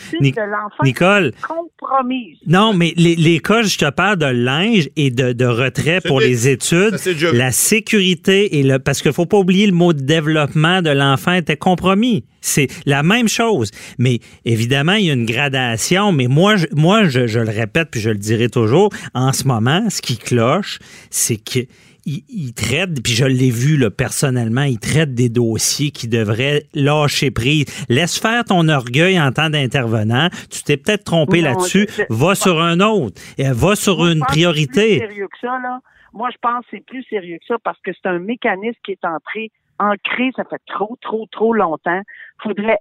Nicole. 0.84 1.32
compromise. 1.48 2.38
Non, 2.46 2.72
mais 2.72 2.92
les, 2.96 3.16
les 3.16 3.40
cas, 3.40 3.62
je 3.62 3.76
te 3.78 3.90
parle 3.90 4.18
de 4.18 4.26
linge 4.26 4.88
et 4.96 5.10
de, 5.10 5.32
de 5.32 5.44
retrait 5.46 6.00
pour 6.06 6.20
les 6.20 6.48
études. 6.48 6.96
ça. 6.98 7.32
La 7.32 7.50
sécurité 7.50 8.58
et 8.58 8.62
le 8.62 8.78
parce 8.78 9.02
qu'il 9.02 9.12
faut 9.12 9.26
pas 9.26 9.38
oublier 9.38 9.66
le 9.66 9.72
mot 9.72 9.92
de 9.92 10.00
développement 10.02 10.82
de 10.82 10.90
l'enfant 10.90 11.32
était 11.32 11.56
compromis. 11.56 12.24
C'est 12.46 12.66
la 12.84 13.02
même 13.02 13.26
chose. 13.26 13.70
Mais 13.98 14.18
évidemment, 14.44 14.92
il 14.94 15.06
y 15.06 15.10
a 15.10 15.14
une 15.14 15.24
gradation. 15.24 16.12
Mais 16.12 16.26
moi, 16.26 16.56
je, 16.56 16.66
moi, 16.72 17.04
je, 17.08 17.26
je 17.26 17.40
le 17.40 17.48
répète 17.50 17.88
puis 17.90 18.00
je 18.00 18.10
le 18.10 18.18
dirai 18.18 18.48
toujours. 18.50 18.90
En 19.14 19.32
ce 19.32 19.48
moment, 19.48 19.88
ce 19.88 20.02
qui 20.02 20.18
cloche, 20.18 20.78
c'est 21.10 21.36
que 21.38 21.60
il, 22.06 22.22
il 22.28 22.52
traite, 22.52 23.02
puis 23.02 23.14
je 23.14 23.24
l'ai 23.24 23.50
vu 23.50 23.78
là, 23.78 23.90
personnellement, 23.90 24.64
il 24.64 24.78
traite 24.78 25.14
des 25.14 25.30
dossiers 25.30 25.90
qui 25.90 26.06
devraient 26.06 26.64
lâcher 26.74 27.30
prise. 27.30 27.64
Laisse 27.88 28.18
faire 28.18 28.44
ton 28.44 28.68
orgueil 28.68 29.18
en 29.18 29.32
tant 29.32 29.48
d'intervenant. 29.48 30.28
Tu 30.50 30.62
t'es 30.64 30.76
peut-être 30.76 31.04
trompé 31.04 31.40
Non, 31.40 31.48
là-dessus. 31.52 31.86
je- 31.88 32.02
je- 32.02 32.14
Va 32.14 32.34
sur 32.34 32.60
un 32.60 32.80
autre. 32.80 33.18
Va 33.38 33.74
sur 33.74 33.96
Moi, 34.00 34.08
une 34.12 34.18
c'est 34.18 34.18
plus 34.18 34.26
priorité. 34.26 34.98
sérieux 34.98 35.28
que 35.32 35.38
ça, 35.40 35.58
là. 35.62 35.78
Moi, 36.12 36.28
je 36.30 36.36
pense 36.42 36.60
que 36.66 36.76
c'est 36.76 36.84
plus 36.84 37.02
sérieux 37.08 37.38
que 37.38 37.46
ça 37.48 37.56
parce 37.64 37.78
que 37.82 37.90
c'est 37.94 38.08
un 38.08 38.18
mécanisme 38.18 38.78
qui 38.84 38.92
est 38.92 39.04
entré, 39.04 39.50
ancré, 39.78 40.30
ça 40.36 40.44
fait 40.44 40.62
trop, 40.66 40.96
trop, 41.00 41.26
trop 41.30 41.52
longtemps. 41.52 42.02
Faudrait 42.42 42.78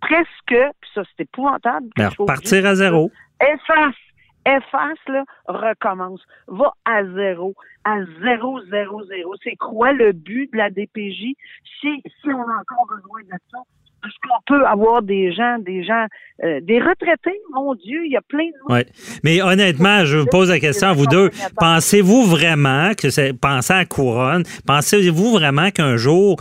presque, 0.00 0.26
puis 0.80 0.90
ça, 0.94 1.02
c'est 1.16 1.22
épouvantable. 1.24 1.88
obligée 2.18 2.66
à 2.66 2.74
zéro. 2.74 3.10
Efface, 3.40 3.94
efface, 4.46 4.98
là, 5.08 5.24
recommence. 5.46 6.20
Va 6.48 6.72
à 6.84 7.04
zéro, 7.04 7.54
à 7.84 7.98
zéro, 8.22 8.60
zéro, 8.66 9.04
zéro. 9.04 9.34
C'est 9.42 9.56
quoi 9.56 9.92
le 9.92 10.12
but 10.12 10.52
de 10.52 10.58
la 10.58 10.70
DPJ 10.70 11.34
si, 11.80 12.02
si 12.04 12.28
on 12.28 12.48
a 12.48 12.60
encore 12.60 12.86
besoin 12.88 13.22
de 13.22 13.38
ça? 13.50 13.58
Est-ce 14.04 14.14
qu'on 14.28 14.42
peut 14.46 14.66
avoir 14.66 15.02
des 15.02 15.32
gens, 15.32 15.58
des 15.60 15.84
gens, 15.84 16.06
euh, 16.42 16.60
des 16.62 16.80
retraités, 16.80 17.38
mon 17.54 17.74
Dieu, 17.74 18.04
il 18.04 18.12
y 18.12 18.16
a 18.16 18.20
plein 18.20 18.46
de 18.46 18.72
Ouais. 18.72 18.86
Mais 19.22 19.40
honnêtement, 19.42 20.04
je 20.04 20.18
vous 20.18 20.26
pose 20.26 20.50
la 20.50 20.58
question 20.58 20.88
à 20.88 20.92
vous 20.92 21.06
deux. 21.06 21.30
Pensez-vous 21.56 22.24
vraiment 22.24 22.92
que 22.94 23.10
c'est 23.10 23.32
pensez 23.32 23.72
à 23.72 23.84
couronne, 23.84 24.42
pensez-vous 24.66 25.32
vraiment 25.32 25.70
qu'un 25.70 25.96
jour 25.96 26.40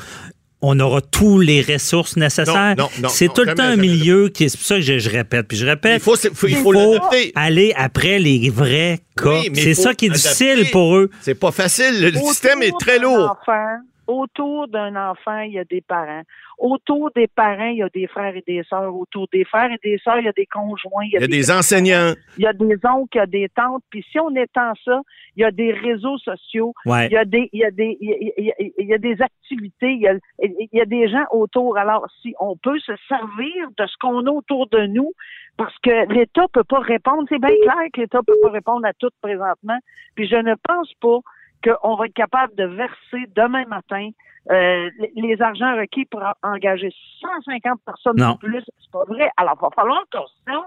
on 0.64 0.80
aura 0.80 1.02
tous 1.02 1.40
les 1.40 1.62
ressources 1.62 2.18
nécessaires? 2.18 2.76
Non, 2.78 2.84
non, 2.84 2.90
non, 3.04 3.10
c'est 3.10 3.34
tout 3.34 3.42
le 3.44 3.56
temps 3.56 3.64
un 3.64 3.72
jamais, 3.72 3.88
milieu 3.88 4.30
qui 4.30 4.44
est 4.46 4.50
c'est 4.50 4.58
pour 4.58 4.68
ça 4.68 4.76
que 4.76 4.82
je, 4.82 5.00
je 5.00 5.10
répète 5.10 5.48
puis 5.48 5.58
je 5.58 5.66
répète. 5.66 5.96
Il 5.96 6.04
faut, 6.04 6.16
il 6.16 6.36
faut, 6.36 6.48
il 6.48 6.56
faut 6.58 7.00
aller 7.36 7.74
après 7.76 8.20
les 8.20 8.50
vrais 8.50 9.00
cas. 9.18 9.40
Oui, 9.42 9.50
c'est 9.56 9.74
ça 9.74 9.96
qui 9.96 10.06
est 10.06 10.10
adapter. 10.10 10.30
difficile 10.56 10.72
pour 10.72 10.96
eux. 10.98 11.10
C'est 11.22 11.40
pas 11.40 11.52
facile. 11.52 12.00
Le 12.02 12.10
Autour 12.10 12.30
système 12.30 12.62
est 12.62 12.78
très 12.80 13.00
d'un 13.00 13.06
lourd. 13.06 13.38
enfant, 13.42 13.78
autour 14.06 14.68
d'un 14.68 14.96
enfant, 14.96 15.40
il 15.40 15.54
y 15.54 15.60
a 15.60 15.64
des 15.64 15.82
parents. 15.82 16.22
Autour 16.62 17.10
des 17.16 17.26
parents, 17.26 17.70
il 17.70 17.78
y 17.78 17.82
a 17.82 17.90
des 17.90 18.06
frères 18.06 18.36
et 18.36 18.44
des 18.46 18.62
sœurs. 18.70 18.96
Autour 18.96 19.28
des 19.34 19.44
frères 19.46 19.72
et 19.72 19.80
des 19.84 19.98
sœurs, 19.98 20.20
il 20.20 20.26
y 20.26 20.28
a 20.28 20.32
des 20.32 20.46
conjoints. 20.46 21.06
Il 21.06 21.20
y 21.20 21.24
a 21.24 21.26
des 21.26 21.50
enseignants. 21.50 22.14
Il 22.38 22.44
y 22.44 22.46
a 22.46 22.54
des 22.54 22.78
oncles, 22.86 23.16
il 23.16 23.18
y 23.18 23.20
a 23.20 23.26
des 23.26 23.50
tantes. 23.50 23.84
Puis 23.90 24.06
si 24.12 24.20
on 24.20 24.30
étend 24.36 24.74
ça, 24.86 25.02
il 25.36 25.42
y 25.42 25.44
a 25.44 25.50
des 25.50 25.72
réseaux 25.74 26.20
sociaux. 26.20 26.76
Ouais. 26.86 27.08
Il 27.08 27.14
y 27.14 27.18
a 27.18 27.26
des, 27.26 27.50
il 27.52 27.62
y 27.62 27.66
a 27.66 27.72
des, 27.72 27.98
il 28.00 28.86
y 28.86 28.94
a 28.94 29.00
des 29.00 29.20
activités. 29.24 29.92
Il 29.94 30.02
y 30.02 30.08
a, 30.08 30.14
il 30.40 30.70
y 30.72 30.82
a 30.82 30.86
des 30.86 31.10
gens 31.10 31.26
autour. 31.32 31.80
Alors, 31.80 32.06
si 32.22 32.36
on 32.40 32.56
peut 32.56 32.78
se 32.78 32.94
servir 33.08 33.68
de 33.80 33.88
ce 33.88 33.98
qu'on 34.00 34.28
a 34.28 34.30
autour 34.30 34.68
de 34.68 34.86
nous, 34.86 35.14
parce 35.58 35.76
que 35.80 36.14
l'État 36.14 36.46
peut 36.54 36.64
pas 36.64 36.80
répondre. 36.80 37.26
C'est 37.28 37.42
bien 37.42 37.50
clair 37.50 37.86
que 37.92 38.02
l'État 38.02 38.20
peut 38.26 38.38
pas 38.40 38.52
répondre 38.52 38.86
à 38.86 38.94
tout 38.94 39.10
présentement. 39.20 39.80
Puis 40.14 40.28
je 40.28 40.36
ne 40.36 40.54
pense 40.68 40.94
pas 41.02 41.20
qu'on 41.64 41.96
va 41.96 42.06
être 42.08 42.14
capable 42.14 42.56
de 42.56 42.66
verser 42.66 43.26
demain 43.36 43.66
matin 43.68 44.10
euh, 44.50 44.90
les- 44.98 45.12
les 45.16 45.42
argents 45.42 45.76
requis 45.78 46.06
pour 46.06 46.22
en- 46.24 46.34
engager 46.54 46.92
150 47.22 47.80
personnes 47.86 48.18
Non. 48.18 48.32
de 48.34 48.38
plus. 48.40 48.64
C'est 48.80 48.92
pas 48.92 49.04
vrai. 49.06 49.30
Alors, 49.38 49.56
il 49.60 49.62
va 49.62 49.70
falloir 49.76 50.04
qu'on 50.12 50.26
se 50.26 50.34
serve 50.48 50.64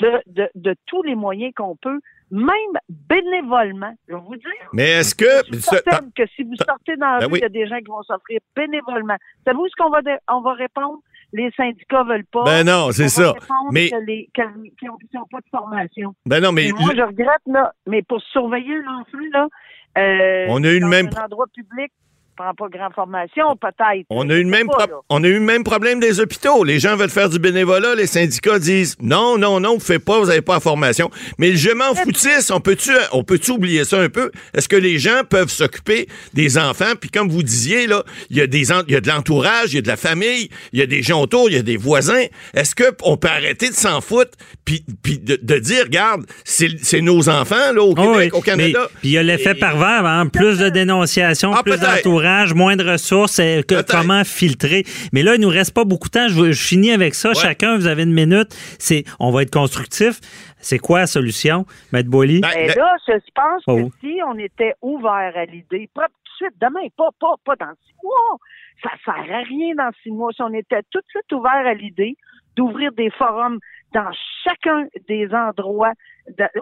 de, 0.00 0.22
de, 0.28 0.50
de 0.54 0.74
tous 0.86 1.02
les 1.02 1.14
moyens 1.14 1.52
qu'on 1.54 1.76
peut, 1.76 2.00
même 2.30 2.78
bénévolement. 2.88 3.92
Je 4.08 4.14
vais 4.14 4.20
vous 4.20 4.36
dire. 4.36 4.50
Mais 4.72 4.88
est-ce 5.00 5.14
que. 5.14 5.26
Je 5.48 5.52
suis 5.58 5.62
certaine 5.62 6.10
que 6.16 6.26
si 6.34 6.42
vous 6.42 6.56
sortez 6.66 6.96
dans 6.96 7.06
la 7.12 7.18
Ben 7.20 7.26
rue, 7.26 7.32
oui. 7.34 7.38
il 7.40 7.42
y 7.42 7.44
a 7.44 7.48
des 7.50 7.66
gens 7.66 7.78
qui 7.78 7.88
vont 7.90 8.02
s'offrir 8.02 8.40
bénévolement. 8.56 9.16
Savez-vous 9.44 9.68
ce 9.68 9.76
qu'on 9.76 9.90
va, 9.90 10.00
on 10.30 10.40
va 10.40 10.54
répondre? 10.54 10.98
Les 11.34 11.50
syndicats 11.52 12.02
veulent 12.04 12.26
pas. 12.26 12.44
Ben 12.44 12.66
non, 12.66 12.90
c'est 12.92 13.08
ça. 13.08 13.32
répondre 13.32 13.70
Mais- 13.72 13.88
que 13.90 13.96
les, 14.04 14.28
qu'ils 14.34 14.88
n'ont 14.88 15.26
pas 15.30 15.38
de 15.40 15.48
formation. 15.50 16.14
Ben 16.26 16.42
non, 16.42 16.52
mais. 16.52 16.68
Et 16.68 16.72
moi, 16.72 16.90
je 16.94 17.02
regrette, 17.02 17.40
là, 17.46 17.72
mais 17.86 18.02
pour 18.02 18.20
surveiller 18.22 18.76
l'enfant, 18.82 19.18
là, 19.32 19.48
On 19.96 20.64
a 20.64 20.68
eu 20.68 20.74
le 20.74 20.80
dans 20.80 20.88
même 20.88 21.10
un 21.16 21.24
endroit 21.24 21.46
public, 21.52 21.92
prend 22.36 22.52
pas 22.54 22.66
grande 22.68 22.92
formation, 22.94 23.44
peut-être. 23.60 24.06
On 24.10 24.28
a, 24.30 24.34
eu 24.34 24.42
le 24.44 24.48
même 24.48 24.66
sais 24.70 24.76
pas, 24.76 24.86
pro- 24.86 24.96
là. 24.96 25.02
on 25.10 25.22
a 25.24 25.26
eu 25.28 25.34
le 25.34 25.40
même 25.40 25.64
problème 25.64 26.00
des 26.00 26.20
hôpitaux. 26.20 26.64
Les 26.64 26.78
gens 26.80 26.96
veulent 26.96 27.10
faire 27.10 27.28
du 27.28 27.38
bénévolat, 27.38 27.94
les 27.94 28.06
syndicats 28.06 28.58
disent 28.58 28.96
non, 29.00 29.38
non, 29.38 29.60
non, 29.60 29.74
vous 29.74 29.80
faites 29.84 30.04
pas, 30.04 30.18
vous 30.18 30.26
n'avez 30.26 30.40
pas 30.42 30.54
la 30.54 30.60
formation. 30.60 31.10
Mais 31.38 31.54
je 31.56 31.70
m'en 31.70 31.94
foutisse, 31.94 32.50
on 32.50 32.60
peut-tu 32.60 32.90
on 33.12 33.22
peut 33.24 33.38
oublier 33.50 33.84
ça 33.84 33.98
un 34.00 34.08
peu? 34.08 34.30
Est-ce 34.54 34.68
que 34.68 34.76
les 34.76 34.98
gens 34.98 35.22
peuvent 35.28 35.50
s'occuper 35.50 36.06
des 36.32 36.58
enfants? 36.58 36.92
Puis 37.00 37.10
comme 37.10 37.28
vous 37.28 37.42
disiez, 37.42 37.86
là, 37.86 38.02
il 38.30 38.36
y 38.38 38.40
a 38.40 38.46
des 38.46 38.72
en- 38.72 38.82
il 38.86 38.92
y 38.94 38.96
a 38.96 39.00
de 39.00 39.08
l'entourage, 39.08 39.72
il 39.72 39.76
y 39.76 39.78
a 39.78 39.82
de 39.82 39.88
la 39.88 39.96
famille, 39.96 40.48
il 40.72 40.78
y 40.78 40.82
a 40.82 40.86
des 40.86 41.02
gens 41.02 41.20
autour, 41.20 41.50
il 41.50 41.56
y 41.56 41.58
a 41.58 41.62
des 41.62 41.76
voisins. 41.76 42.24
Est-ce 42.54 42.74
que 42.74 42.84
on 43.02 43.16
peut 43.16 43.28
arrêter 43.28 43.68
de 43.68 43.74
s'en 43.74 44.00
foutre 44.00 44.32
puis, 44.64 44.84
puis 45.02 45.18
de, 45.18 45.38
de 45.40 45.58
dire, 45.58 45.84
regarde, 45.84 46.24
c'est 46.44 47.00
nos 47.00 47.28
enfants 47.28 47.72
là, 47.74 47.82
au 47.82 47.90
Oh 47.90 47.94
Québec, 47.94 48.32
oui. 48.32 48.38
au 48.38 48.42
Canada? 48.42 48.88
Puis 49.00 49.08
il 49.08 49.12
y 49.12 49.18
a 49.18 49.22
l'effet 49.22 49.54
pervers, 49.54 50.06
hein? 50.06 50.26
plus 50.28 50.58
de 50.58 50.68
dénonciations, 50.68 51.52
Ah, 51.54 51.62
plus 51.62 51.72
peut-être. 51.72 51.86
D'entourage, 52.22 52.54
moins 52.54 52.76
de 52.76 52.84
ressources, 52.88 53.38
et 53.38 53.62
que- 53.66 53.74
Peut-être. 53.74 53.90
comment 54.00 54.24
filtrer. 54.24 54.84
Mais 55.12 55.22
là, 55.22 55.34
il 55.34 55.40
nous 55.40 55.48
reste 55.48 55.74
pas 55.74 55.84
beaucoup 55.84 56.08
de 56.08 56.12
temps. 56.12 56.28
Je, 56.28 56.52
je 56.52 56.62
finis 56.62 56.92
avec 56.92 57.14
ça. 57.14 57.30
Ouais. 57.30 57.34
Chacun, 57.34 57.76
vous 57.76 57.86
avez 57.86 58.04
une 58.04 58.12
minute. 58.14 58.48
C'est, 58.78 59.04
on 59.20 59.30
va 59.30 59.42
être 59.42 59.52
constructif. 59.52 60.20
C'est 60.58 60.78
quoi 60.78 61.00
la 61.00 61.06
solution, 61.06 61.66
Maître 61.92 62.08
Boily? 62.08 62.40
Ben, 62.40 62.48
Mais 62.54 62.68
le- 62.68 62.74
là, 62.74 62.96
je 63.06 63.12
pense 63.34 63.62
Oh. 63.66 63.76
que 63.88 63.94
si 64.00 64.18
on 64.26 64.38
était 64.38 64.74
ouvert 64.80 65.32
à 65.36 65.44
l'idée, 65.44 65.88
pas 65.94 66.06
tout 66.06 66.46
de 66.46 66.48
suite, 66.48 66.54
demain, 66.60 66.86
pas, 66.96 67.08
pas, 67.20 67.34
pas 67.44 67.56
dans 67.56 67.72
six 67.86 67.94
mois, 68.02 68.38
ça 68.82 68.90
sert 69.04 69.34
à 69.34 69.42
rien 69.42 69.74
dans 69.76 69.90
six 70.02 70.10
mois. 70.10 70.30
Si 70.34 70.42
on 70.42 70.52
était 70.54 70.82
tout 70.90 71.00
de 71.00 71.06
suite 71.08 71.32
ouvert 71.32 71.66
à 71.66 71.74
l'idée 71.74 72.16
d'ouvrir 72.56 72.92
des 72.92 73.10
forums 73.10 73.58
dans 73.94 74.10
chacun 74.44 74.86
des 75.08 75.28
endroits 75.32 75.92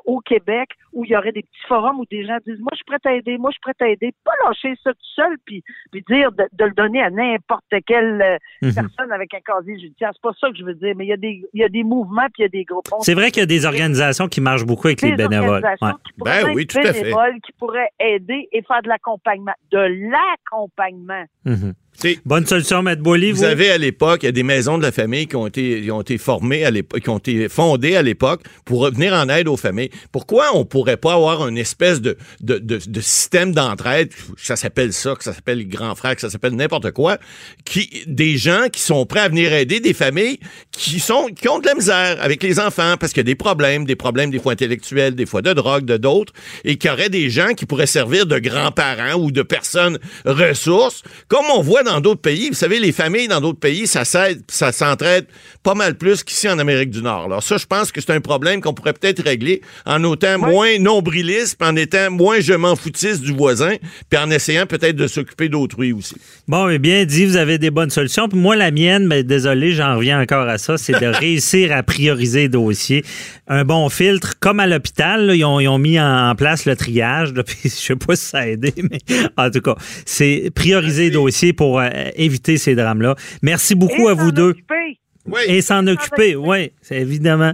au 0.06 0.20
Québec 0.20 0.70
où 0.92 1.04
il 1.04 1.10
y 1.10 1.16
aurait 1.16 1.32
des 1.32 1.42
petits 1.42 1.66
forums 1.68 2.00
où 2.00 2.04
des 2.10 2.24
gens 2.26 2.38
disent 2.46 2.58
moi 2.60 2.70
je 2.72 2.76
suis 2.76 2.84
prêt 2.86 2.98
à 3.04 3.14
aider, 3.14 3.36
moi 3.38 3.50
je 3.50 3.54
suis 3.54 3.60
prêt 3.60 3.86
à 3.86 3.88
aider, 3.90 4.12
pas 4.24 4.32
lâcher 4.44 4.74
ça 4.82 4.90
tout 4.92 4.98
seul 5.14 5.36
puis, 5.44 5.62
puis 5.92 6.02
dire 6.08 6.32
de, 6.32 6.44
de 6.52 6.64
le 6.64 6.72
donner 6.72 7.02
à 7.02 7.10
n'importe 7.10 7.64
quelle 7.86 8.20
euh, 8.22 8.36
Mhm. 8.62 8.74
personne 8.74 9.12
avec 9.12 9.32
un 9.34 9.40
casier 9.40 9.78
judiciaire. 9.78 10.10
C'est 10.12 10.22
pas 10.22 10.32
ça 10.38 10.50
que 10.50 10.56
je 10.58 10.64
veux 10.64 10.74
dire, 10.74 10.94
mais 10.96 11.06
il 11.06 11.08
y 11.08 11.12
a 11.12 11.16
des 11.16 11.42
il 11.54 11.60
y 11.60 11.64
a 11.64 11.68
des 11.68 11.82
mouvements 11.84 12.26
puis 12.34 12.40
il 12.40 12.42
y 12.42 12.46
a 12.46 12.48
des 12.48 12.64
groupes. 12.64 12.84
C'est 13.00 13.14
vrai 13.14 13.30
qu'il 13.30 13.40
y 13.40 13.44
a 13.44 13.46
des 13.46 13.64
organisations 13.66 14.28
qui 14.28 14.40
marchent 14.40 14.64
beaucoup 14.66 14.86
avec 14.88 15.02
les 15.02 15.12
bénévoles. 15.12 15.48
organisations 15.64 15.86
Ouais. 16.20 16.42
Ben 16.42 16.52
oui, 16.54 16.66
tout 16.66 16.78
à 16.78 16.92
fait. 16.92 17.02
bénévoles, 17.02 17.40
qui 17.44 17.52
pourraient 17.52 17.88
aider 17.98 18.48
et 18.52 18.62
faire 18.62 18.82
de 18.82 18.88
l'accompagnement. 18.88 19.52
De 19.72 19.78
l'accompagnement. 20.10 21.24
Mhm. 21.44 21.72
c'est- 21.92 22.20
Bonne 22.26 22.46
solution, 22.46 22.82
Maître 22.82 23.02
Boily, 23.02 23.32
vous? 23.32 23.38
Vous? 23.38 23.44
avez 23.44 23.70
à 23.70 23.78
l'époque, 23.78 24.22
il 24.22 24.26
y 24.26 24.28
a 24.28 24.32
des 24.32 24.42
maisons 24.42 24.78
de 24.78 24.82
la 24.82 24.92
famille 24.92 25.26
qui 25.26 25.36
ont 25.36 25.46
été, 25.46 25.82
qui 25.82 25.90
ont 25.90 26.00
été 26.00 26.18
formées 26.18 26.64
à 26.64 26.70
l'époque, 26.70 27.00
qui 27.00 27.08
ont 27.10 27.18
été 27.18 27.48
fondées 27.48 27.96
à 27.96 28.02
l'époque 28.02 28.42
pour 28.64 28.90
venir 28.90 29.12
en 29.14 29.28
aide 29.28 29.48
aux 29.50 29.56
familles. 29.56 29.90
Pourquoi 30.12 30.50
on 30.54 30.64
pourrait 30.64 30.96
pas 30.96 31.14
avoir 31.14 31.46
une 31.48 31.58
espèce 31.58 32.00
de, 32.00 32.16
de, 32.40 32.58
de, 32.58 33.00
système 33.00 33.52
d'entraide, 33.52 34.10
ça 34.36 34.56
s'appelle 34.56 34.92
ça, 34.92 35.14
que 35.14 35.24
ça 35.24 35.32
s'appelle 35.32 35.58
les 35.58 35.66
grands 35.66 35.94
frères, 35.94 36.14
que 36.14 36.20
ça 36.20 36.30
s'appelle 36.30 36.54
n'importe 36.54 36.90
quoi, 36.92 37.18
qui, 37.64 38.04
des 38.06 38.36
gens 38.36 38.68
qui 38.72 38.80
sont 38.80 39.06
prêts 39.06 39.20
à 39.20 39.28
venir 39.28 39.52
aider 39.52 39.80
des 39.80 39.94
familles 39.94 40.38
qui 40.72 41.00
sont, 41.00 41.26
qui 41.26 41.48
ont 41.48 41.58
de 41.58 41.66
la 41.66 41.74
misère 41.74 42.18
avec 42.20 42.42
les 42.42 42.60
enfants 42.60 42.96
parce 42.98 43.12
qu'il 43.12 43.20
y 43.20 43.26
a 43.26 43.30
des 43.30 43.34
problèmes, 43.34 43.84
des 43.84 43.96
problèmes 43.96 44.30
des 44.30 44.38
fois 44.38 44.52
intellectuels, 44.52 45.14
des 45.14 45.26
fois 45.26 45.42
de 45.42 45.52
drogue, 45.52 45.84
de 45.84 45.96
d'autres, 45.96 46.32
et 46.64 46.76
qu'il 46.76 46.90
y 46.90 46.92
aurait 46.92 47.08
des 47.08 47.30
gens 47.30 47.54
qui 47.54 47.66
pourraient 47.66 47.86
servir 47.86 48.26
de 48.26 48.38
grands-parents 48.38 49.14
ou 49.14 49.30
de 49.30 49.42
personnes 49.42 49.98
ressources, 50.24 51.02
comme 51.28 51.44
on 51.54 51.62
voit 51.62 51.82
dans 51.82 52.00
d'autres 52.00 52.20
pays. 52.20 52.48
Vous 52.48 52.54
savez, 52.54 52.78
les 52.78 52.92
familles 52.92 53.28
dans 53.28 53.40
d'autres 53.40 53.58
pays, 53.58 53.86
ça 53.86 54.04
ça 54.04 54.72
s'entraide 54.72 55.26
pas 55.62 55.74
mal 55.74 55.96
plus 55.96 56.24
qu'ici 56.24 56.48
en 56.48 56.58
Amérique 56.58 56.90
du 56.90 57.02
Nord. 57.02 57.24
Alors 57.24 57.42
ça, 57.42 57.56
je 57.56 57.66
pense 57.66 57.92
que 57.92 58.00
c'est 58.00 58.12
un 58.12 58.20
problème 58.20 58.60
qu'on 58.60 58.74
pourrait 58.74 58.92
peut-être 58.92 59.22
régler 59.22 59.39
en 59.86 60.12
étant 60.12 60.38
moins 60.38 60.78
nombriliste, 60.78 61.56
puis 61.58 61.68
en 61.68 61.76
étant 61.76 62.10
moins 62.10 62.40
je 62.40 62.52
m'en 62.52 62.76
foutiste 62.76 63.22
du 63.22 63.32
voisin, 63.32 63.74
puis 64.08 64.18
en 64.18 64.30
essayant 64.30 64.66
peut-être 64.66 64.96
de 64.96 65.06
s'occuper 65.06 65.48
d'autrui 65.48 65.92
aussi. 65.92 66.16
Bon, 66.48 66.66
mais 66.66 66.78
bien 66.78 67.04
dit, 67.04 67.26
vous 67.26 67.36
avez 67.36 67.58
des 67.58 67.70
bonnes 67.70 67.90
solutions. 67.90 68.28
Puis 68.28 68.38
moi, 68.38 68.56
la 68.56 68.70
mienne, 68.70 69.06
mais 69.06 69.22
désolé, 69.22 69.72
j'en 69.72 69.96
reviens 69.96 70.20
encore 70.20 70.48
à 70.48 70.58
ça, 70.58 70.78
c'est 70.78 70.98
de 70.98 71.06
réussir 71.18 71.72
à 71.72 71.82
prioriser 71.82 72.40
les 72.42 72.48
dossiers. 72.48 73.04
Un 73.48 73.64
bon 73.64 73.88
filtre, 73.88 74.34
comme 74.40 74.60
à 74.60 74.66
l'hôpital, 74.66 75.26
là, 75.26 75.34
ils, 75.34 75.44
ont, 75.44 75.60
ils 75.60 75.68
ont 75.68 75.78
mis 75.78 75.98
en, 76.00 76.34
place 76.36 76.64
le 76.66 76.76
triage. 76.76 77.32
Là, 77.34 77.42
puis 77.46 77.58
je 77.64 77.68
sais 77.68 77.96
pas 77.96 78.16
si 78.16 78.24
ça 78.24 78.38
a 78.38 78.46
aidé, 78.46 78.72
mais 78.78 78.98
en 79.36 79.50
tout 79.50 79.60
cas, 79.60 79.74
c'est 80.06 80.50
prioriser 80.54 81.04
les 81.04 81.10
dossiers 81.10 81.52
pour 81.52 81.80
euh, 81.80 81.88
éviter 82.16 82.56
ces 82.56 82.74
drames-là. 82.74 83.14
Merci 83.42 83.74
beaucoup 83.74 84.08
Et 84.08 84.12
à 84.12 84.14
vous 84.14 84.32
deux. 84.32 84.50
occuper. 84.50 84.98
Oui. 85.26 85.40
Et 85.46 85.60
s'en 85.62 85.86
occuper, 85.86 86.34
oui, 86.36 86.72
c'est 86.80 86.96
évidemment. 87.00 87.52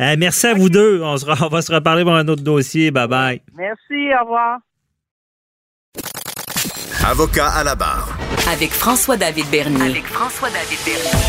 Euh, 0.00 0.16
merci 0.18 0.46
à 0.48 0.54
vous 0.54 0.68
deux. 0.68 1.00
On, 1.02 1.16
sera- 1.16 1.36
on 1.46 1.48
va 1.48 1.62
se 1.62 1.72
reparler 1.72 2.02
pour 2.02 2.14
un 2.14 2.26
autre 2.28 2.42
dossier. 2.42 2.90
Bye 2.90 3.08
bye. 3.08 3.42
Merci, 3.56 4.12
au 4.20 4.24
revoir. 4.24 4.58
Avocat 7.06 7.48
à 7.50 7.64
la 7.64 7.74
barre. 7.74 8.16
Avec 8.52 8.70
François-David 8.70 9.46
Bernier. 9.50 9.90
Avec 9.90 10.04
François-David 10.06 10.78
Bernier. 10.84 11.20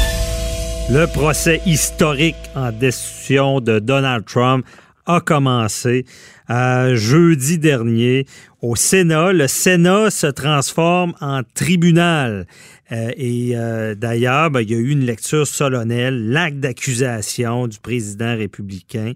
Le 0.90 1.06
procès 1.08 1.62
historique 1.66 2.36
en 2.56 2.72
destitution 2.72 3.60
de 3.60 3.80
Donald 3.80 4.26
Trump 4.26 4.66
a 5.06 5.20
commencé. 5.20 6.06
euh, 6.50 6.96
jeudi 6.96 7.58
dernier 7.58 8.26
au 8.62 8.76
Sénat. 8.76 9.34
Le 9.34 9.48
Sénat 9.48 10.10
se 10.12 10.28
transforme 10.28 11.14
en 11.22 11.42
tribunal. 11.56 12.46
Euh, 12.92 13.12
et 13.18 13.52
euh, 13.56 13.96
d'ailleurs, 13.96 14.52
ben, 14.52 14.62
il 14.62 14.72
y 14.72 14.76
a 14.76 14.78
eu 14.78 14.90
une 14.90 15.06
lecture 15.06 15.48
solennelle, 15.48 16.30
l'acte 16.30 16.58
d'accusation 16.58 17.68
du 17.68 17.80
président 17.80 18.36
républicain. 18.38 19.14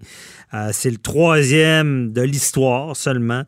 Euh, 0.54 0.70
c'est 0.72 0.90
le 0.90 0.98
troisième 0.98 2.12
de 2.12 2.22
l'histoire 2.22 2.96
seulement 2.96 3.44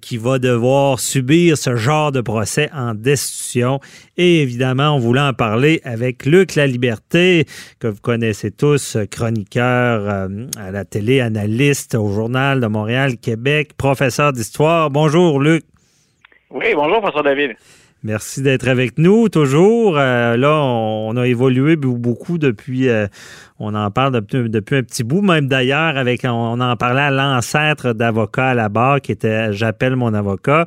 qui 0.00 0.16
va 0.16 0.40
devoir 0.40 0.98
subir 0.98 1.56
ce 1.56 1.76
genre 1.76 2.10
de 2.10 2.20
procès 2.20 2.68
en 2.72 2.94
destitution. 2.94 3.78
Et 4.16 4.42
évidemment, 4.42 4.96
on 4.96 4.98
voulait 4.98 5.20
en 5.20 5.32
parler 5.32 5.80
avec 5.84 6.26
Luc 6.26 6.56
La 6.56 6.66
Liberté, 6.66 7.46
que 7.78 7.86
vous 7.86 8.00
connaissez 8.00 8.50
tous, 8.50 8.96
chroniqueur 9.08 10.28
à 10.58 10.70
la 10.72 10.84
télé, 10.84 11.20
analyste 11.20 11.94
au 11.94 12.12
Journal 12.12 12.60
de 12.60 12.66
Montréal, 12.66 13.18
Québec, 13.18 13.70
professeur 13.76 14.32
d'histoire. 14.32 14.90
Bonjour, 14.90 15.38
Luc. 15.38 15.62
Oui, 16.50 16.74
bonjour, 16.74 16.98
François 16.98 17.22
David. 17.22 17.54
Merci 18.04 18.42
d'être 18.42 18.68
avec 18.68 18.96
nous 18.96 19.28
toujours. 19.28 19.98
Euh, 19.98 20.36
là, 20.36 20.54
on, 20.62 21.16
a 21.16 21.26
évolué 21.26 21.74
beaucoup 21.74 22.38
depuis. 22.38 22.88
Euh, 22.88 23.08
on 23.58 23.74
en 23.74 23.90
parle 23.90 24.12
depuis, 24.12 24.38
un 24.38 24.82
petit 24.82 25.02
bout, 25.02 25.20
même 25.20 25.48
d'ailleurs, 25.48 25.96
avec 25.96 26.24
on, 26.24 26.60
en 26.60 26.76
parlait 26.76 27.00
à 27.00 27.10
l'ancêtre 27.10 27.94
d'avocat 27.94 28.50
à 28.50 28.54
la 28.54 28.68
barre 28.68 29.00
qui 29.00 29.10
était 29.10 29.52
J'appelle 29.52 29.96
mon 29.96 30.14
avocat. 30.14 30.66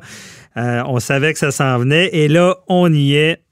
Euh, 0.58 0.82
on 0.86 1.00
savait 1.00 1.32
que 1.32 1.38
ça 1.38 1.50
s'en 1.50 1.78
venait 1.78 2.10
et 2.12 2.28
là, 2.28 2.56
on 2.68 2.92
y 2.92 3.14
est. 3.14 3.42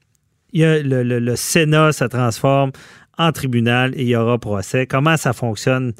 Il 0.53 0.61
y 0.61 0.65
a 0.65 0.83
le, 0.83 1.01
le, 1.01 1.35
Sénat 1.35 1.91
se 1.93 2.03
transforme 2.03 2.71
en 3.17 3.31
tribunal 3.31 3.93
et 3.95 4.01
il 4.01 4.09
y 4.09 4.15
aura 4.15 4.37
procès. 4.37 4.85
Comment 4.85 5.17
ça 5.17 5.33
fonctionne? 5.33 5.93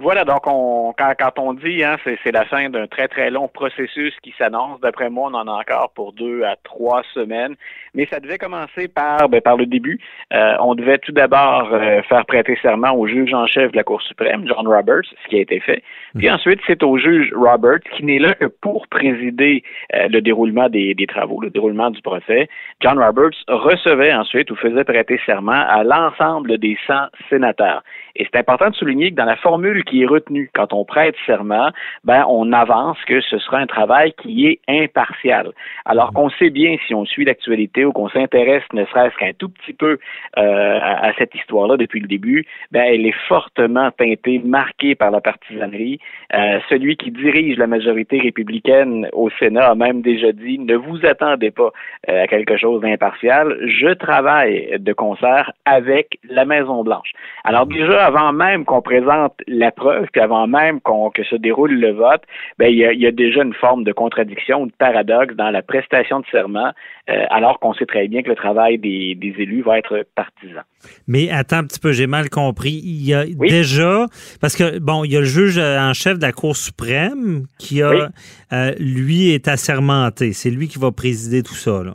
Voilà, 0.00 0.24
donc 0.24 0.46
on, 0.46 0.94
quand, 0.96 1.12
quand 1.18 1.38
on 1.38 1.52
dit 1.52 1.84
hein, 1.84 1.96
c'est 2.04 2.32
la 2.32 2.46
fin 2.46 2.70
d'un 2.70 2.86
très 2.86 3.06
très 3.06 3.30
long 3.30 3.48
processus 3.48 4.14
qui 4.22 4.32
s'annonce, 4.38 4.80
d'après 4.80 5.10
moi, 5.10 5.28
on 5.30 5.34
en 5.34 5.46
a 5.46 5.52
encore 5.52 5.92
pour 5.94 6.14
deux 6.14 6.42
à 6.42 6.56
trois 6.64 7.02
semaines, 7.12 7.54
mais 7.92 8.06
ça 8.06 8.18
devait 8.18 8.38
commencer 8.38 8.88
par 8.88 9.28
ben, 9.28 9.42
par 9.42 9.58
le 9.58 9.66
début. 9.66 10.00
Euh, 10.32 10.54
on 10.60 10.74
devait 10.74 10.96
tout 10.96 11.12
d'abord 11.12 11.68
euh, 11.74 12.00
faire 12.04 12.24
prêter 12.24 12.58
serment 12.62 12.92
au 12.92 13.06
juge 13.06 13.34
en 13.34 13.46
chef 13.46 13.72
de 13.72 13.76
la 13.76 13.84
Cour 13.84 14.00
suprême, 14.00 14.46
John 14.46 14.66
Roberts, 14.66 15.04
ce 15.22 15.28
qui 15.28 15.36
a 15.36 15.40
été 15.40 15.60
fait. 15.60 15.82
Puis 16.16 16.28
mhm. 16.28 16.34
ensuite, 16.34 16.60
c'est 16.66 16.82
au 16.82 16.96
juge 16.96 17.30
Roberts 17.34 17.80
qui 17.94 18.04
n'est 18.04 18.18
là 18.18 18.32
que 18.32 18.46
pour 18.46 18.88
présider 18.88 19.62
euh, 19.94 20.08
le 20.08 20.22
déroulement 20.22 20.70
des, 20.70 20.94
des 20.94 21.06
travaux, 21.06 21.42
le 21.42 21.50
déroulement 21.50 21.90
du 21.90 22.00
procès. 22.00 22.48
John 22.80 22.98
Roberts 22.98 23.36
recevait 23.48 24.14
ensuite 24.14 24.50
ou 24.50 24.56
faisait 24.56 24.84
prêter 24.84 25.20
serment 25.26 25.52
à 25.52 25.84
l'ensemble 25.84 26.56
des 26.56 26.78
100 26.86 26.94
sénateurs. 27.28 27.82
Et 28.16 28.24
c'est 28.24 28.38
important 28.38 28.70
de 28.70 28.74
souligner 28.74 29.10
que 29.10 29.16
dans 29.16 29.24
la 29.24 29.36
formule 29.36 29.84
qui 29.90 30.02
est 30.02 30.06
retenue 30.06 30.50
quand 30.54 30.72
on 30.72 30.84
prête 30.84 31.16
serment, 31.26 31.70
ben 32.04 32.24
on 32.28 32.52
avance 32.52 32.96
que 33.06 33.20
ce 33.20 33.38
sera 33.38 33.58
un 33.58 33.66
travail 33.66 34.12
qui 34.22 34.46
est 34.46 34.60
impartial. 34.68 35.50
Alors 35.84 36.12
qu'on 36.12 36.30
sait 36.30 36.50
bien 36.50 36.76
si 36.86 36.94
on 36.94 37.04
suit 37.04 37.24
l'actualité 37.24 37.84
ou 37.84 37.92
qu'on 37.92 38.08
s'intéresse 38.08 38.62
ne 38.72 38.84
serait-ce 38.86 39.16
qu'un 39.16 39.32
tout 39.36 39.48
petit 39.48 39.72
peu 39.72 39.98
euh, 40.38 40.78
à, 40.80 41.12
cette 41.18 41.34
histoire-là 41.34 41.76
depuis 41.76 42.00
le 42.00 42.06
début, 42.06 42.46
ben 42.70 42.84
elle 42.86 43.04
est 43.04 43.16
fortement 43.28 43.90
teintée, 43.90 44.40
marquée 44.44 44.94
par 44.94 45.10
la 45.10 45.20
partisanerie. 45.20 45.98
Euh, 46.34 46.60
celui 46.68 46.96
qui 46.96 47.10
dirige 47.10 47.58
la 47.58 47.66
majorité 47.66 48.20
républicaine 48.20 49.08
au 49.12 49.28
Sénat 49.38 49.70
a 49.70 49.74
même 49.74 50.02
déjà 50.02 50.30
dit 50.32 50.58
ne 50.58 50.76
vous 50.76 51.04
attendez 51.04 51.50
pas 51.50 51.70
euh, 52.08 52.22
à 52.22 52.26
quelque 52.28 52.56
chose 52.56 52.80
d'impartial. 52.80 53.56
Je 53.66 53.92
travaille 53.94 54.78
de 54.78 54.92
concert 54.92 55.52
avec 55.64 56.18
la 56.28 56.44
Maison 56.44 56.84
Blanche. 56.84 57.10
Alors 57.42 57.66
déjà 57.66 58.06
avant 58.06 58.32
même 58.32 58.64
qu'on 58.64 58.82
présente 58.82 59.34
la 59.48 59.72
preuve, 59.80 60.06
puis 60.12 60.20
avant 60.20 60.46
même 60.46 60.80
qu'on, 60.80 61.10
que 61.10 61.24
se 61.24 61.36
déroule 61.36 61.72
le 61.72 61.92
vote, 61.92 62.22
ben, 62.58 62.66
il, 62.66 62.78
y 62.78 63.06
a, 63.06 63.10
déjà 63.10 63.42
une 63.42 63.54
forme 63.54 63.84
de 63.84 63.92
contradiction 63.92 64.62
ou 64.62 64.66
de 64.66 64.72
paradoxe 64.78 65.34
dans 65.34 65.50
la 65.50 65.62
prestation 65.62 66.20
de 66.20 66.26
serment, 66.30 66.72
euh, 67.08 67.24
alors 67.30 67.58
qu'on 67.60 67.72
sait 67.74 67.86
très 67.86 68.06
bien 68.08 68.22
que 68.22 68.28
le 68.28 68.36
travail 68.36 68.78
des, 68.78 69.16
élus 69.38 69.62
va 69.62 69.78
être 69.78 70.06
partisan. 70.14 70.62
Mais 71.08 71.30
attends 71.30 71.58
un 71.58 71.64
petit 71.64 71.80
peu, 71.80 71.92
j'ai 71.92 72.06
mal 72.06 72.28
compris. 72.28 72.80
Il 72.84 73.06
y 73.06 73.14
a 73.14 73.24
déjà, 73.24 74.06
parce 74.40 74.56
que, 74.56 74.78
bon, 74.78 75.04
il 75.04 75.12
y 75.12 75.16
a 75.16 75.20
le 75.20 75.26
juge 75.26 75.58
en 75.58 75.92
chef 75.94 76.18
de 76.18 76.22
la 76.22 76.32
Cour 76.32 76.56
suprême 76.56 77.44
qui 77.58 77.82
a, 77.82 78.10
euh, 78.52 78.72
lui, 78.78 79.32
est 79.32 79.48
assermenté. 79.48 80.32
C'est 80.32 80.50
lui 80.50 80.68
qui 80.68 80.78
va 80.78 80.92
présider 80.92 81.42
tout 81.42 81.54
ça, 81.54 81.82
là. 81.84 81.94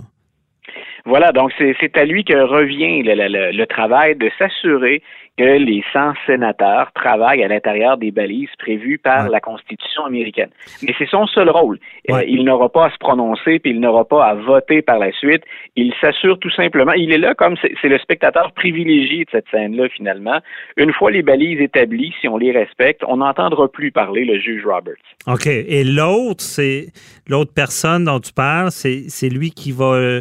Voilà, 1.07 1.31
donc 1.31 1.51
c'est 1.59 1.97
à 1.97 2.03
lui 2.03 2.23
que 2.23 2.33
revient 2.33 3.03
le 3.03 3.65
travail 3.65 4.15
de 4.15 4.31
s'assurer 4.39 5.03
que 5.37 5.43
les 5.43 5.83
100 5.91 6.13
sénateurs 6.25 6.91
travaillent 6.93 7.43
à 7.43 7.47
l'intérieur 7.47 7.97
des 7.97 8.11
balises 8.11 8.49
prévues 8.57 8.97
par 8.97 9.29
la 9.29 9.41
Constitution 9.41 10.05
américaine. 10.05 10.49
Mais 10.81 10.93
c'est 10.97 11.09
son 11.09 11.27
seul 11.27 11.49
rôle. 11.49 11.77
Euh, 12.09 12.23
il 12.25 12.45
n'aura 12.45 12.69
pas 12.69 12.85
à 12.85 12.91
se 12.91 12.97
prononcer, 12.97 13.59
puis 13.59 13.71
il 13.71 13.81
n'aura 13.81 14.05
pas 14.05 14.25
à 14.25 14.35
voter 14.35 14.81
par 14.81 14.97
la 14.97 15.11
suite. 15.11 15.43
Il 15.75 15.93
s'assure 15.99 16.39
tout 16.39 16.51
simplement, 16.51 16.93
il 16.93 17.11
est 17.11 17.17
là 17.17 17.33
comme 17.35 17.55
c'est 17.59 17.89
le 17.89 17.97
spectateur 17.99 18.53
privilégié 18.53 19.25
de 19.25 19.29
cette 19.31 19.49
scène-là, 19.51 19.89
finalement. 19.89 20.39
Une 20.77 20.93
fois 20.93 21.11
les 21.11 21.21
balises 21.21 21.59
établies, 21.59 22.13
si 22.21 22.27
on 22.29 22.37
les 22.37 22.51
respecte, 22.51 23.01
on 23.07 23.17
n'entendra 23.17 23.67
plus 23.67 23.91
parler 23.91 24.23
le 24.23 24.39
juge 24.39 24.65
Roberts. 24.65 24.95
OK. 25.27 25.47
Et 25.47 25.83
l'autre, 25.83 26.41
c'est 26.41 26.87
l'autre 27.27 27.51
personne 27.53 28.05
dont 28.05 28.19
tu 28.19 28.31
parles, 28.31 28.71
c'est 28.71 29.29
lui 29.29 29.51
qui 29.51 29.71
va 29.71 30.19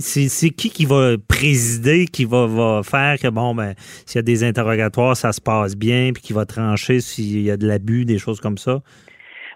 c'est 0.00 0.50
qui 0.50 0.70
qui 0.70 0.84
va 0.84 1.16
présider, 1.28 2.06
qui 2.06 2.24
va, 2.24 2.80
faire 2.84 3.18
que, 3.18 3.28
bon, 3.28 3.54
ben, 3.54 3.74
s'il 4.06 4.16
y 4.16 4.18
a 4.18 4.22
des 4.22 4.44
interrogatoires, 4.44 5.16
ça 5.16 5.32
se 5.32 5.40
passe 5.40 5.76
bien, 5.76 6.12
puis 6.12 6.22
qui 6.22 6.32
va 6.32 6.46
trancher 6.46 7.00
s'il 7.00 7.42
y 7.42 7.50
a 7.50 7.56
de 7.56 7.66
l'abus, 7.66 8.04
des 8.04 8.18
choses 8.18 8.40
comme 8.40 8.58
ça? 8.58 8.82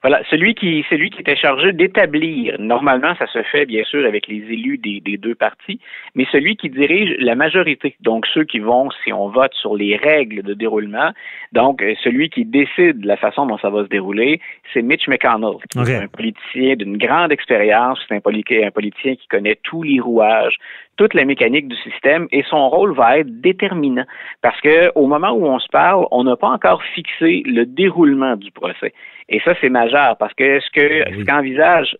Voilà, 0.04 0.20
celui 0.28 0.54
qui, 0.54 0.84
celui 0.90 1.08
qui 1.08 1.22
était 1.22 1.34
chargé 1.34 1.72
d'établir, 1.72 2.56
normalement, 2.58 3.14
ça 3.18 3.26
se 3.26 3.42
fait 3.44 3.64
bien 3.64 3.84
sûr 3.84 4.04
avec 4.06 4.26
les 4.28 4.36
élus 4.52 4.76
des, 4.76 5.00
des, 5.00 5.16
deux 5.16 5.34
partis, 5.34 5.80
mais 6.14 6.26
celui 6.30 6.56
qui 6.56 6.68
dirige 6.68 7.16
la 7.20 7.34
majorité, 7.34 7.96
donc 8.02 8.26
ceux 8.26 8.44
qui 8.44 8.58
vont, 8.58 8.90
si 9.02 9.14
on 9.14 9.30
vote 9.30 9.54
sur 9.54 9.74
les 9.74 9.96
règles 9.96 10.42
de 10.42 10.52
déroulement, 10.52 11.12
donc 11.52 11.82
euh, 11.82 11.94
celui 12.04 12.28
qui 12.28 12.44
décide 12.44 13.02
la 13.02 13.16
façon 13.16 13.46
dont 13.46 13.56
ça 13.56 13.70
va 13.70 13.82
se 13.84 13.88
dérouler, 13.88 14.42
c'est 14.74 14.82
Mitch 14.82 15.08
McConnell, 15.08 15.56
qui 15.70 15.78
est 15.78 15.96
un 15.96 16.08
politicien 16.08 16.76
d'une 16.76 16.98
grande 16.98 17.32
expérience, 17.32 17.98
c'est 18.06 18.14
un, 18.14 18.18
un 18.18 18.70
politicien 18.70 19.14
qui 19.14 19.26
connaît 19.28 19.58
tous 19.62 19.84
les 19.84 20.00
rouages, 20.00 20.58
toute 20.96 21.14
la 21.14 21.24
mécanique 21.24 21.68
du 21.68 21.76
système 21.76 22.28
et 22.32 22.42
son 22.48 22.68
rôle 22.68 22.94
va 22.94 23.18
être 23.18 23.40
déterminant 23.40 24.04
parce 24.42 24.60
que 24.60 24.92
au 24.94 25.06
moment 25.06 25.30
où 25.30 25.46
on 25.46 25.58
se 25.58 25.68
parle, 25.68 26.06
on 26.10 26.24
n'a 26.24 26.36
pas 26.36 26.48
encore 26.48 26.82
fixé 26.94 27.42
le 27.46 27.64
déroulement 27.66 28.36
du 28.36 28.50
procès. 28.50 28.92
Et 29.28 29.40
ça, 29.40 29.54
c'est 29.60 29.70
majeur 29.70 30.16
parce 30.18 30.34
que 30.34 30.60
ce 30.60 30.70
que 30.70 31.04
ben 31.04 31.18
ce 31.18 31.24
qu'envisage 31.24 31.96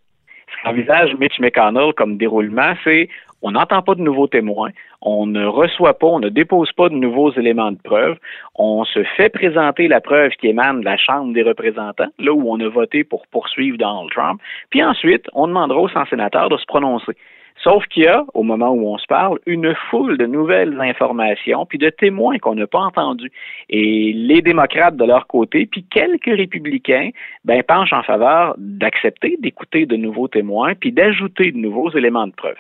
ce 0.48 0.62
qu'envisage 0.62 1.14
Mitch 1.16 1.38
McConnell 1.40 1.92
comme 1.94 2.16
déroulement, 2.16 2.74
c'est 2.85 3.09
on 3.44 3.50
n'entend 3.50 3.83
pas 3.83 3.94
de 3.94 4.00
nouveaux 4.00 4.26
témoins, 4.26 4.70
on 5.02 5.26
ne 5.26 5.44
reçoit 5.44 5.98
pas, 5.98 6.07
on 6.07 6.18
ne 6.18 6.30
dépose 6.30 6.72
pas 6.72 6.88
de 6.88 6.94
nouveaux 6.94 7.30
éléments 7.33 7.72
de 7.72 7.78
preuve, 7.85 8.16
on 8.54 8.85
se 8.87 9.02
fait 9.18 9.28
présenter 9.28 9.87
la 9.87 10.00
preuve 10.00 10.30
qui 10.40 10.48
émane 10.48 10.80
de 10.80 10.87
la 10.87 10.96
Chambre 10.96 11.35
des 11.35 11.42
représentants, 11.42 12.09
là 12.18 12.33
où 12.33 12.50
on 12.50 12.59
a 12.61 12.68
voté 12.68 13.04
pour 13.04 13.26
poursuivre 13.26 13.76
Donald 13.76 14.11
Trump, 14.11 14.40
puis 14.70 14.83
ensuite, 14.83 15.26
on 15.35 15.46
demandera 15.46 15.78
aux 15.78 15.90
100 15.90 16.07
sénateurs 16.07 16.48
de 16.48 16.57
se 16.57 16.64
prononcer. 16.64 17.12
Sauf 17.62 17.84
qu'il 17.86 18.02
y 18.02 18.06
a, 18.06 18.24
au 18.34 18.42
moment 18.42 18.70
où 18.70 18.88
on 18.88 18.98
se 18.98 19.06
parle, 19.06 19.38
une 19.46 19.74
foule 19.90 20.18
de 20.18 20.26
nouvelles 20.26 20.78
informations, 20.80 21.64
puis 21.64 21.78
de 21.78 21.88
témoins 21.88 22.38
qu'on 22.38 22.56
n'a 22.56 22.66
pas 22.66 22.80
entendus. 22.80 23.30
Et 23.70 24.12
les 24.12 24.42
démocrates 24.42 24.96
de 24.96 25.04
leur 25.04 25.26
côté, 25.26 25.66
puis 25.66 25.84
quelques 25.84 26.24
républicains, 26.36 27.10
ben, 27.44 27.62
penchent 27.62 27.92
en 27.92 28.02
faveur 28.02 28.54
d'accepter 28.58 29.38
d'écouter 29.40 29.86
de 29.86 29.96
nouveaux 29.96 30.28
témoins, 30.28 30.74
puis 30.74 30.92
d'ajouter 30.92 31.52
de 31.52 31.58
nouveaux 31.58 31.90
éléments 31.92 32.26
de 32.26 32.32
preuve. 32.32 32.56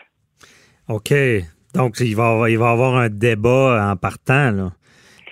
OK. 0.88 1.12
Donc, 1.74 1.98
il 2.00 2.14
va, 2.14 2.48
il 2.48 2.58
va 2.58 2.68
y 2.68 2.72
avoir 2.72 2.96
un 2.96 3.08
débat 3.08 3.90
en 3.90 3.96
partant, 3.96 4.50
là. 4.52 4.70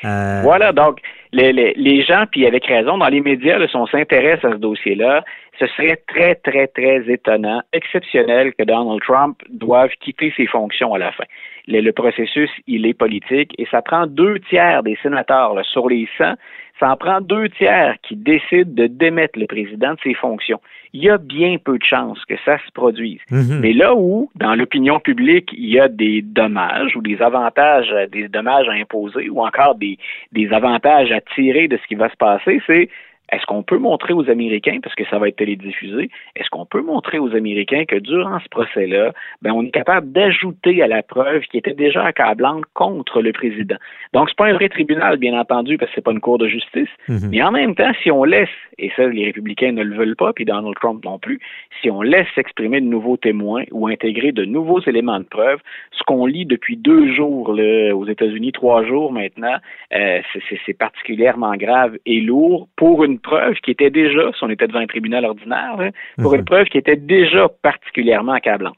Euh, 0.04 0.40
voilà, 0.42 0.72
donc 0.72 0.98
les, 1.32 2.02
gens, 2.02 2.24
puis 2.30 2.46
avec 2.46 2.66
raison, 2.66 2.98
dans 2.98 3.08
les 3.08 3.20
médias, 3.20 3.58
là, 3.58 3.66
si 3.66 3.76
on 3.76 3.86
s'intéresse 3.86 4.44
à 4.44 4.50
ce 4.50 4.56
dossier-là, 4.56 5.24
ce 5.58 5.66
serait 5.68 6.02
très, 6.06 6.34
très, 6.34 6.66
très 6.66 7.10
étonnant, 7.10 7.62
exceptionnel 7.72 8.52
que 8.54 8.64
Donald 8.64 9.00
Trump 9.02 9.38
doive 9.50 9.90
quitter 10.00 10.32
ses 10.36 10.46
fonctions 10.46 10.94
à 10.94 10.98
la 10.98 11.12
fin. 11.12 11.24
Le, 11.68 11.90
processus, 11.92 12.50
il 12.66 12.86
est 12.86 12.94
politique 12.94 13.54
et 13.58 13.66
ça 13.70 13.82
prend 13.82 14.06
deux 14.06 14.40
tiers 14.40 14.82
des 14.82 14.98
sénateurs 15.02 15.54
sur 15.64 15.88
les 15.88 16.08
100. 16.18 16.34
Ça 16.80 16.90
en 16.90 16.96
prend 16.96 17.20
deux 17.20 17.48
tiers 17.50 17.94
qui 18.02 18.16
décident 18.16 18.72
de 18.72 18.86
démettre 18.88 19.38
le 19.38 19.46
président 19.46 19.92
de 19.92 20.00
ses 20.02 20.14
fonctions. 20.14 20.60
Il 20.92 21.02
y 21.02 21.10
a 21.10 21.18
bien 21.18 21.56
peu 21.56 21.78
de 21.78 21.84
chances 21.84 22.22
que 22.26 22.34
ça 22.44 22.58
se 22.58 22.70
produise. 22.72 23.20
Mhm. 23.30 23.60
Mais 23.60 23.72
là 23.72 23.94
où, 23.94 24.30
dans 24.34 24.54
l'opinion 24.54 25.00
publique, 25.00 25.50
il 25.52 25.70
y 25.70 25.80
a 25.80 25.88
des 25.88 26.22
dommages 26.22 26.94
ou 26.96 27.02
des 27.02 27.20
avantages, 27.22 27.92
des 28.10 28.28
dommages 28.28 28.68
à 28.68 28.72
imposer 28.72 29.30
ou 29.30 29.40
encore 29.40 29.74
des, 29.76 29.98
des 30.32 30.52
avantages 30.52 31.10
à 31.10 31.20
tirer 31.34 31.68
de 31.68 31.78
ce 31.78 31.86
qui 31.86 31.94
va 31.94 32.10
se 32.10 32.16
passer, 32.16 32.60
c'est 32.66 32.90
est-ce 33.32 33.46
qu'on 33.46 33.62
peut 33.62 33.78
montrer 33.78 34.12
aux 34.12 34.28
Américains, 34.30 34.78
parce 34.82 34.94
que 34.94 35.04
ça 35.06 35.18
va 35.18 35.28
être 35.28 35.36
télédiffusé, 35.36 36.10
est-ce 36.36 36.48
qu'on 36.50 36.66
peut 36.66 36.82
montrer 36.82 37.18
aux 37.18 37.34
Américains 37.34 37.84
que 37.86 37.96
durant 37.96 38.38
ce 38.40 38.48
procès-là, 38.50 39.12
ben, 39.40 39.52
on 39.52 39.64
est 39.64 39.70
capable 39.70 40.12
d'ajouter 40.12 40.82
à 40.82 40.86
la 40.86 41.02
preuve 41.02 41.42
qui 41.50 41.56
était 41.56 41.74
déjà 41.74 42.04
accablante 42.04 42.64
contre 42.74 43.22
le 43.22 43.32
président? 43.32 43.76
Donc, 44.12 44.28
c'est 44.28 44.36
pas 44.36 44.46
un 44.46 44.54
vrai 44.54 44.68
tribunal, 44.68 45.16
bien 45.16 45.38
entendu, 45.38 45.78
parce 45.78 45.90
que 45.90 45.96
c'est 45.96 46.04
pas 46.04 46.12
une 46.12 46.20
cour 46.20 46.38
de 46.38 46.46
justice. 46.46 46.90
Mhm. 47.08 47.30
Mais 47.30 47.42
en 47.42 47.50
même 47.50 47.74
temps, 47.74 47.92
si 48.02 48.10
on 48.10 48.24
laisse, 48.24 48.48
et 48.78 48.90
ça, 48.96 49.06
les 49.06 49.24
républicains 49.24 49.72
ne 49.72 49.82
le 49.82 49.96
veulent 49.96 50.16
pas, 50.16 50.32
puis 50.32 50.44
Donald 50.44 50.74
Trump 50.76 51.04
non 51.04 51.18
plus, 51.18 51.40
si 51.80 51.90
on 51.90 52.02
laisse 52.02 52.26
s'exprimer 52.34 52.80
de 52.80 52.86
nouveaux 52.86 53.16
témoins 53.16 53.64
ou 53.70 53.88
intégrer 53.88 54.32
de 54.32 54.44
nouveaux 54.44 54.80
éléments 54.80 55.18
de 55.18 55.24
preuve, 55.24 55.60
ce 55.92 56.02
qu'on 56.04 56.26
lit 56.26 56.44
depuis 56.44 56.76
deux 56.76 57.12
jours 57.14 57.54
là, 57.54 57.94
aux 57.96 58.06
États-Unis, 58.06 58.52
trois 58.52 58.84
jours 58.84 59.12
maintenant, 59.12 59.56
euh, 59.94 60.20
c'est 60.66 60.76
particulièrement 60.76 61.54
grave 61.56 61.96
et 62.06 62.20
lourd 62.20 62.68
pour 62.76 63.04
une 63.04 63.18
preuve 63.22 63.54
qui 63.64 63.70
était 63.70 63.90
déjà, 63.90 64.30
si 64.36 64.42
on 64.44 64.50
était 64.50 64.66
devant 64.66 64.80
un 64.80 64.86
tribunal 64.86 65.24
ordinaire, 65.24 65.76
là, 65.78 65.90
pour 66.20 66.32
Mhm. 66.32 66.38
une 66.40 66.44
preuve 66.44 66.66
qui 66.66 66.78
était 66.78 66.96
déjà 66.96 67.48
particulièrement 67.62 68.32
accablante. 68.32 68.76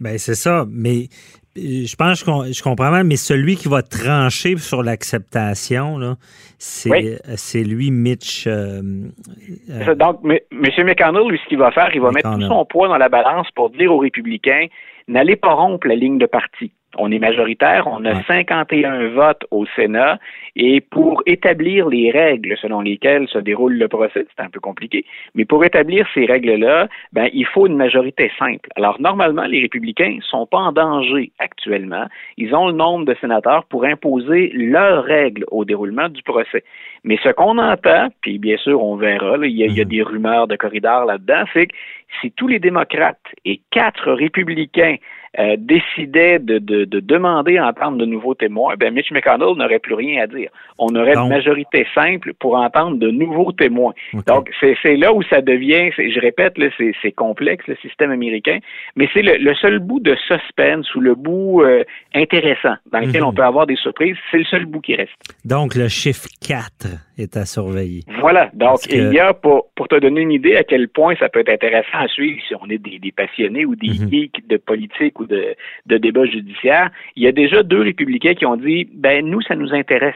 Ben 0.00 0.18
c'est 0.18 0.34
ça, 0.34 0.66
mais 0.68 1.08
euh, 1.56 1.86
je 1.86 1.96
pense 1.96 2.20
que 2.22 2.30
je 2.30 2.30
com- 2.30 2.46
je 2.52 2.62
comprends 2.62 2.90
mal, 2.90 3.04
mais 3.04 3.16
celui 3.16 3.56
qui 3.56 3.68
va 3.68 3.82
trancher 3.82 4.56
sur 4.58 4.82
l'acceptation, 4.82 5.98
là, 5.98 6.16
c'est 6.58 6.90
Oui. 6.90 7.08
euh, 7.08 7.18
c'est 7.36 7.62
lui, 7.64 7.90
Mitch. 7.90 8.46
euh, 8.46 8.82
euh, 9.70 9.94
Donc, 9.94 10.20
M. 10.24 10.38
McConnell, 10.52 11.28
lui, 11.30 11.38
ce 11.42 11.48
qu'il 11.48 11.58
va 11.58 11.70
faire, 11.70 11.90
il 11.94 12.00
va 12.00 12.10
mettre 12.10 12.34
tout 12.34 12.42
son 12.42 12.64
poids 12.64 12.88
dans 12.88 12.98
la 12.98 13.08
balance 13.08 13.48
pour 13.54 13.70
dire 13.70 13.92
aux 13.92 13.98
républicains, 13.98 14.66
n'allez 15.08 15.36
pas 15.36 15.52
rompre 15.54 15.86
la 15.86 15.94
ligne 15.94 16.18
de 16.18 16.26
parti. 16.26 16.72
On 16.96 17.10
est 17.10 17.18
majoritaire, 17.18 17.86
on 17.86 18.04
a 18.04 18.14
Ouais. 18.14 18.22
51 18.26 19.08
votes 19.08 19.44
au 19.50 19.66
Sénat, 19.76 20.18
et 20.56 20.80
pour 20.80 21.22
établir 21.26 21.88
les 21.88 22.10
règles 22.10 22.56
selon 22.60 22.80
lesquelles 22.80 23.28
se 23.28 23.38
déroule 23.38 23.74
le 23.74 23.88
procès, 23.88 24.26
c'est 24.36 24.42
un 24.42 24.50
peu 24.50 24.60
compliqué, 24.60 25.04
mais 25.34 25.44
pour 25.44 25.64
établir 25.64 26.06
ces 26.14 26.26
règles-là, 26.26 26.88
ben, 27.12 27.28
il 27.32 27.46
faut 27.46 27.66
une 27.66 27.76
majorité 27.76 28.30
simple. 28.38 28.68
Alors, 28.76 29.00
normalement, 29.00 29.44
les 29.44 29.60
républicains 29.60 30.18
sont 30.22 30.46
pas 30.46 30.58
en 30.58 30.72
danger 30.72 31.32
actuellement. 31.38 32.06
Ils 32.36 32.54
ont 32.54 32.68
le 32.68 32.72
nombre 32.74 33.04
de 33.04 33.14
sénateurs 33.20 33.64
pour 33.64 33.84
imposer 33.84 34.50
leurs 34.54 35.04
règles 35.04 35.44
au 35.50 35.64
déroulement 35.64 36.08
du 36.08 36.22
procès. 36.22 36.62
Mais 37.02 37.18
ce 37.22 37.30
qu'on 37.30 37.58
entend, 37.58 38.08
puis 38.20 38.38
bien 38.38 38.56
sûr, 38.56 38.82
on 38.82 38.96
verra, 38.96 39.36
il, 39.42 39.56
y 39.56 39.62
a, 39.64 39.66
il 39.66 39.76
y 39.76 39.80
a 39.80 39.84
des 39.84 40.02
rumeurs 40.02 40.46
de 40.46 40.56
corridors 40.56 41.04
là-dedans, 41.04 41.44
c'est 41.52 41.66
que 41.66 41.74
si 42.20 42.30
tous 42.30 42.48
les 42.48 42.58
démocrates 42.58 43.18
et 43.44 43.60
quatre 43.70 44.12
républicains 44.12 44.96
euh, 45.38 45.56
décidaient 45.58 46.38
de, 46.38 46.58
de, 46.58 46.84
de 46.84 47.00
demander 47.00 47.58
à 47.58 47.66
entendre 47.68 47.98
de 47.98 48.04
nouveaux 48.04 48.34
témoins, 48.34 48.74
ben 48.78 48.92
Mitch 48.94 49.10
McConnell 49.10 49.56
n'aurait 49.56 49.78
plus 49.78 49.94
rien 49.94 50.22
à 50.22 50.26
dire. 50.26 50.50
On 50.78 50.94
aurait 50.94 51.14
Donc- 51.14 51.24
une 51.24 51.30
majorité 51.30 51.86
simple 51.94 52.34
pour 52.38 52.56
entendre 52.56 52.96
de 52.98 53.10
nouveaux 53.10 53.52
témoins. 53.52 53.92
Donc, 54.26 54.50
c'est 54.60 54.76
c'est 54.82 54.96
là 54.96 55.12
où 55.12 55.22
ça 55.24 55.40
devient, 55.40 55.90
c'est- 55.96 56.10
je 56.10 56.20
répète, 56.20 56.56
là, 56.58 56.66
c'est 56.78 56.92
c'est 57.02 57.12
complexe, 57.12 57.66
le 57.66 57.76
système 57.76 58.10
américain, 58.10 58.58
mais 58.96 59.08
c'est 59.12 59.22
le, 59.22 59.36
le 59.38 59.54
seul 59.54 59.78
bout 59.78 60.00
de 60.00 60.14
suspense 60.28 60.94
ou 60.94 61.00
le 61.00 61.14
bout 61.14 61.62
euh, 61.62 61.84
intéressant 62.14 62.74
dans 62.92 63.00
lequel 63.00 63.22
Mhm. 63.22 63.28
on 63.28 63.32
peut 63.32 63.42
avoir 63.42 63.66
des 63.66 63.76
surprises, 63.76 64.16
c'est 64.30 64.38
le 64.38 64.44
seul 64.44 64.66
bout 64.66 64.80
qui 64.80 64.94
reste. 64.94 65.12
donc, 65.44 65.74
le 65.74 65.88
chiffre 65.88 66.26
4 66.46 66.86
est 67.18 67.36
à 67.36 67.44
surveiller. 67.44 68.02
Voilà. 68.20 68.50
Donc, 68.54 68.80
que- 68.88 68.94
il 68.94 69.12
y 69.12 69.18
a, 69.18 69.32
pour, 69.34 69.68
pour 69.76 69.88
te 69.88 69.96
donner 69.98 70.20
une 70.22 70.32
idée 70.32 70.56
à 70.56 70.64
quel 70.64 70.88
point 70.88 71.14
ça 71.16 71.28
peut 71.28 71.40
être 71.40 71.48
intéressant 71.50 71.98
à 71.98 72.08
suivre 72.08 72.40
si 72.46 72.54
on 72.60 72.68
est 72.70 72.78
des, 72.78 72.98
des 72.98 73.12
passionnés 73.12 73.64
ou 73.64 73.74
des 73.76 73.88
Mhm. 74.00 74.10
geeks 74.10 74.46
de 74.48 74.56
politique 74.56 75.20
ou 75.20 75.23
de, 75.28 75.54
de 75.86 75.96
débat 75.98 76.24
judiciaire, 76.26 76.90
il 77.16 77.22
y 77.22 77.26
a 77.26 77.32
déjà 77.32 77.62
deux 77.62 77.82
républicains 77.82 78.34
qui 78.34 78.46
ont 78.46 78.56
dit, 78.56 78.88
ben, 78.92 79.24
nous, 79.26 79.40
ça 79.42 79.54
nous 79.54 79.72
intéresse. 79.74 80.14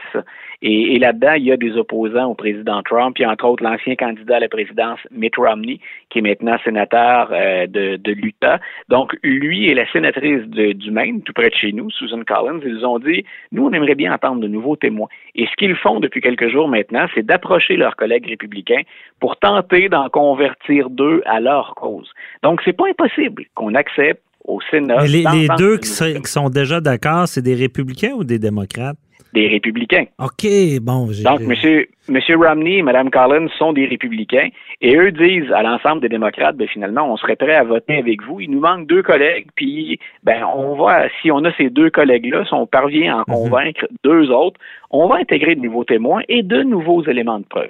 Et, 0.61 0.95
et 0.95 0.99
là-dedans, 0.99 1.33
il 1.37 1.45
y 1.45 1.51
a 1.51 1.57
des 1.57 1.77
opposants 1.77 2.25
au 2.25 2.35
président 2.35 2.81
Trump. 2.83 3.17
A 3.19 3.31
entre 3.31 3.45
autres 3.45 3.63
l'ancien 3.63 3.95
candidat 3.95 4.37
à 4.37 4.39
la 4.39 4.49
présidence, 4.49 4.99
Mitt 5.11 5.35
Romney, 5.37 5.79
qui 6.09 6.19
est 6.19 6.21
maintenant 6.21 6.57
sénateur 6.63 7.29
euh, 7.31 7.67
de, 7.67 8.11
l'Utah. 8.11 8.59
Donc, 8.89 9.15
lui 9.23 9.67
et 9.67 9.73
la 9.73 9.89
sénatrice 9.91 10.43
du 10.47 10.91
Maine, 10.91 11.21
tout 11.21 11.33
près 11.33 11.49
de 11.49 11.55
chez 11.55 11.71
nous, 11.71 11.89
Susan 11.91 12.21
Collins, 12.25 12.59
ils 12.65 12.85
ont 12.85 12.99
dit, 12.99 13.23
nous, 13.51 13.65
on 13.65 13.71
aimerait 13.71 13.95
bien 13.95 14.13
entendre 14.13 14.41
de 14.41 14.47
nouveaux 14.47 14.75
témoins. 14.75 15.07
Et 15.35 15.45
ce 15.45 15.55
qu'ils 15.55 15.75
font 15.75 15.99
depuis 15.99 16.21
quelques 16.21 16.49
jours 16.49 16.67
maintenant, 16.67 17.05
c'est 17.13 17.25
d'approcher 17.25 17.77
leurs 17.77 17.95
collègues 17.95 18.27
républicains 18.27 18.81
pour 19.19 19.37
tenter 19.37 19.87
d'en 19.89 20.09
convertir 20.09 20.89
deux 20.89 21.21
à 21.25 21.39
leur 21.39 21.75
cause. 21.75 22.11
Donc, 22.43 22.61
c'est 22.65 22.73
pas 22.73 22.87
impossible 22.89 23.45
qu'on 23.55 23.75
accepte 23.75 24.21
au 24.45 24.59
Sénat 24.71 24.97
Mais 25.01 25.07
les, 25.07 25.47
deux 25.57 25.77
de 25.77 25.81
qui, 25.81 25.87
sont- 25.89 26.21
qui 26.21 26.31
sont 26.31 26.49
déjà 26.49 26.81
d'accord, 26.81 27.27
c'est 27.27 27.41
des 27.41 27.55
républicains 27.55 28.13
ou 28.15 28.23
des 28.23 28.39
démocrates? 28.39 28.97
des 29.33 29.47
républicains. 29.47 30.05
OK, 30.17 30.47
bon. 30.81 31.07
Donc, 31.23 31.41
M. 31.41 31.83
Monsieur 32.09 32.37
Romney 32.37 32.77
et 32.77 32.81
Mme 32.81 33.11
Collins 33.11 33.47
sont 33.57 33.73
des 33.73 33.85
républicains 33.85 34.49
et 34.81 34.95
eux 34.95 35.11
disent 35.11 35.51
à 35.51 35.61
l'ensemble 35.61 36.01
des 36.01 36.09
démocrates, 36.09 36.55
ben, 36.55 36.67
finalement, 36.67 37.11
on 37.11 37.17
serait 37.17 37.35
prêt 37.35 37.53
à 37.55 37.63
voter 37.63 37.97
avec 37.97 38.23
vous. 38.23 38.39
Il 38.41 38.49
nous 38.51 38.59
manque 38.59 38.87
deux 38.87 39.03
collègues, 39.03 39.47
puis 39.55 39.99
ben, 40.23 40.43
on 40.55 40.75
va, 40.75 41.07
si 41.21 41.31
on 41.31 41.43
a 41.45 41.53
ces 41.57 41.69
deux 41.69 41.91
collègues-là, 41.91 42.45
si 42.45 42.53
on 42.53 42.65
parvient 42.65 43.17
à 43.17 43.19
en 43.21 43.23
convaincre 43.25 43.87
deux 44.03 44.31
autres, 44.31 44.59
on 44.89 45.07
va 45.07 45.17
intégrer 45.17 45.55
de 45.55 45.61
nouveaux 45.61 45.83
témoins 45.83 46.21
et 46.27 46.41
de 46.41 46.63
nouveaux 46.63 47.03
éléments 47.03 47.39
de 47.39 47.45
preuve. 47.45 47.69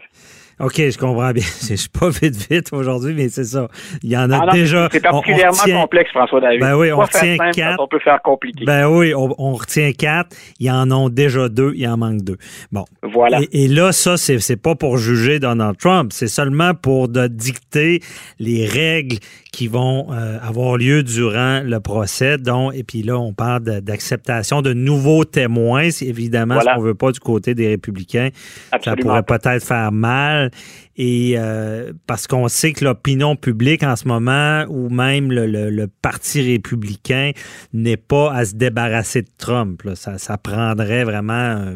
OK, 0.60 0.76
je 0.78 0.98
comprends 0.98 1.32
bien. 1.32 1.44
Je 1.70 1.76
suis 1.76 1.90
pas 1.90 2.10
vite 2.10 2.36
vite 2.50 2.70
aujourd'hui, 2.74 3.14
mais 3.14 3.30
c'est 3.30 3.44
ça. 3.46 3.68
Il 4.04 4.10
y 4.10 4.18
en 4.18 4.30
a 4.32 4.40
Ah 4.42 4.46
non, 4.48 4.52
déjà. 4.54 4.90
C'est 4.92 5.06
on- 5.06 5.10
on 5.10 5.12
particulièrement 5.22 5.58
retient- 5.58 5.82
complexe, 5.82 6.10
François 6.12 6.42
David. 6.42 6.60
Ben 6.60 6.76
oui, 6.76 6.92
on 6.92 6.98
retient 7.00 7.38
simple 7.38 7.52
quatre. 7.54 7.80
on 7.80 7.88
peut 7.88 8.00
faire 8.00 8.22
compliqué. 8.22 8.66
Ben 8.66 8.88
oui, 8.90 9.14
on, 9.16 9.34
on 9.38 9.54
retient 9.54 9.92
quatre. 9.94 10.36
Il 10.60 10.66
y 10.68 10.72
en 10.72 10.92
ont 10.92 11.10
déjà 11.10 11.48
deux. 11.50 11.72
Il 11.76 11.88
en 11.88 11.98
manque 11.98 12.22
deux. 12.24 12.38
Bon. 12.72 12.86
voilà. 13.04 13.40
Et, 13.52 13.64
et 13.66 13.68
là, 13.68 13.92
ça, 13.92 14.18
c'est 14.18 14.40
c'est 14.40 14.58
pas 14.62 14.76
pour 14.76 14.98
juger 14.98 15.40
Donald 15.40 15.78
Trump. 15.78 16.12
C'est 16.14 16.28
seulement 16.28 16.74
pour 16.74 17.08
de 17.08 17.28
dicter 17.28 18.02
les 18.40 18.66
règles 18.66 19.18
qui 19.52 19.68
vont 19.68 20.08
euh, 20.12 20.38
avoir 20.42 20.78
lieu 20.78 21.04
durant 21.04 21.62
le 21.64 21.80
procès. 21.80 22.38
Donc, 22.38 22.74
et 22.76 22.84
puis 22.84 23.02
là, 23.04 23.18
on 23.18 23.34
parle 23.34 23.64
d'acceptation 23.64 24.62
de, 24.62 24.74
nouveaux 24.74 25.26
témoins. 25.26 25.90
C'est 25.92 26.06
évidemment 26.06 26.56
Voilà. 26.56 26.72
ce 26.74 26.76
qu'on 26.78 26.84
veut 26.84 26.96
pas 26.96 27.12
du 27.12 27.20
côté 27.20 27.56
des 27.56 27.68
républicains. 27.70 28.30
Ça 28.34 28.76
Absolument. 28.78 29.22
pourrait 29.22 29.24
peut-être 29.40 29.64
faire 29.66 29.92
mal. 29.92 30.49
Et 30.98 31.36
euh, 31.38 31.94
parce 32.08 32.28
qu'on 32.28 32.48
sait 32.48 32.74
que 32.74 32.84
l'opinion 32.86 33.36
publique 33.36 33.84
en 33.84 33.96
ce 33.96 34.08
moment, 34.08 34.66
ou 34.70 34.90
même 34.90 35.32
le, 35.32 35.46
le- 35.46 35.70
le 35.70 35.88
Parti 36.02 36.42
républicain, 36.42 37.32
n'est 37.74 37.98
pas 37.98 38.34
à 38.34 38.46
se 38.46 38.56
débarrasser 38.56 39.22
de 39.22 39.30
Trump. 39.38 39.82
là. 39.84 39.96
Ça, 39.96 40.18
ça 40.18 40.38
prendrait 40.38 41.04
vraiment 41.04 41.34
un 41.34 41.76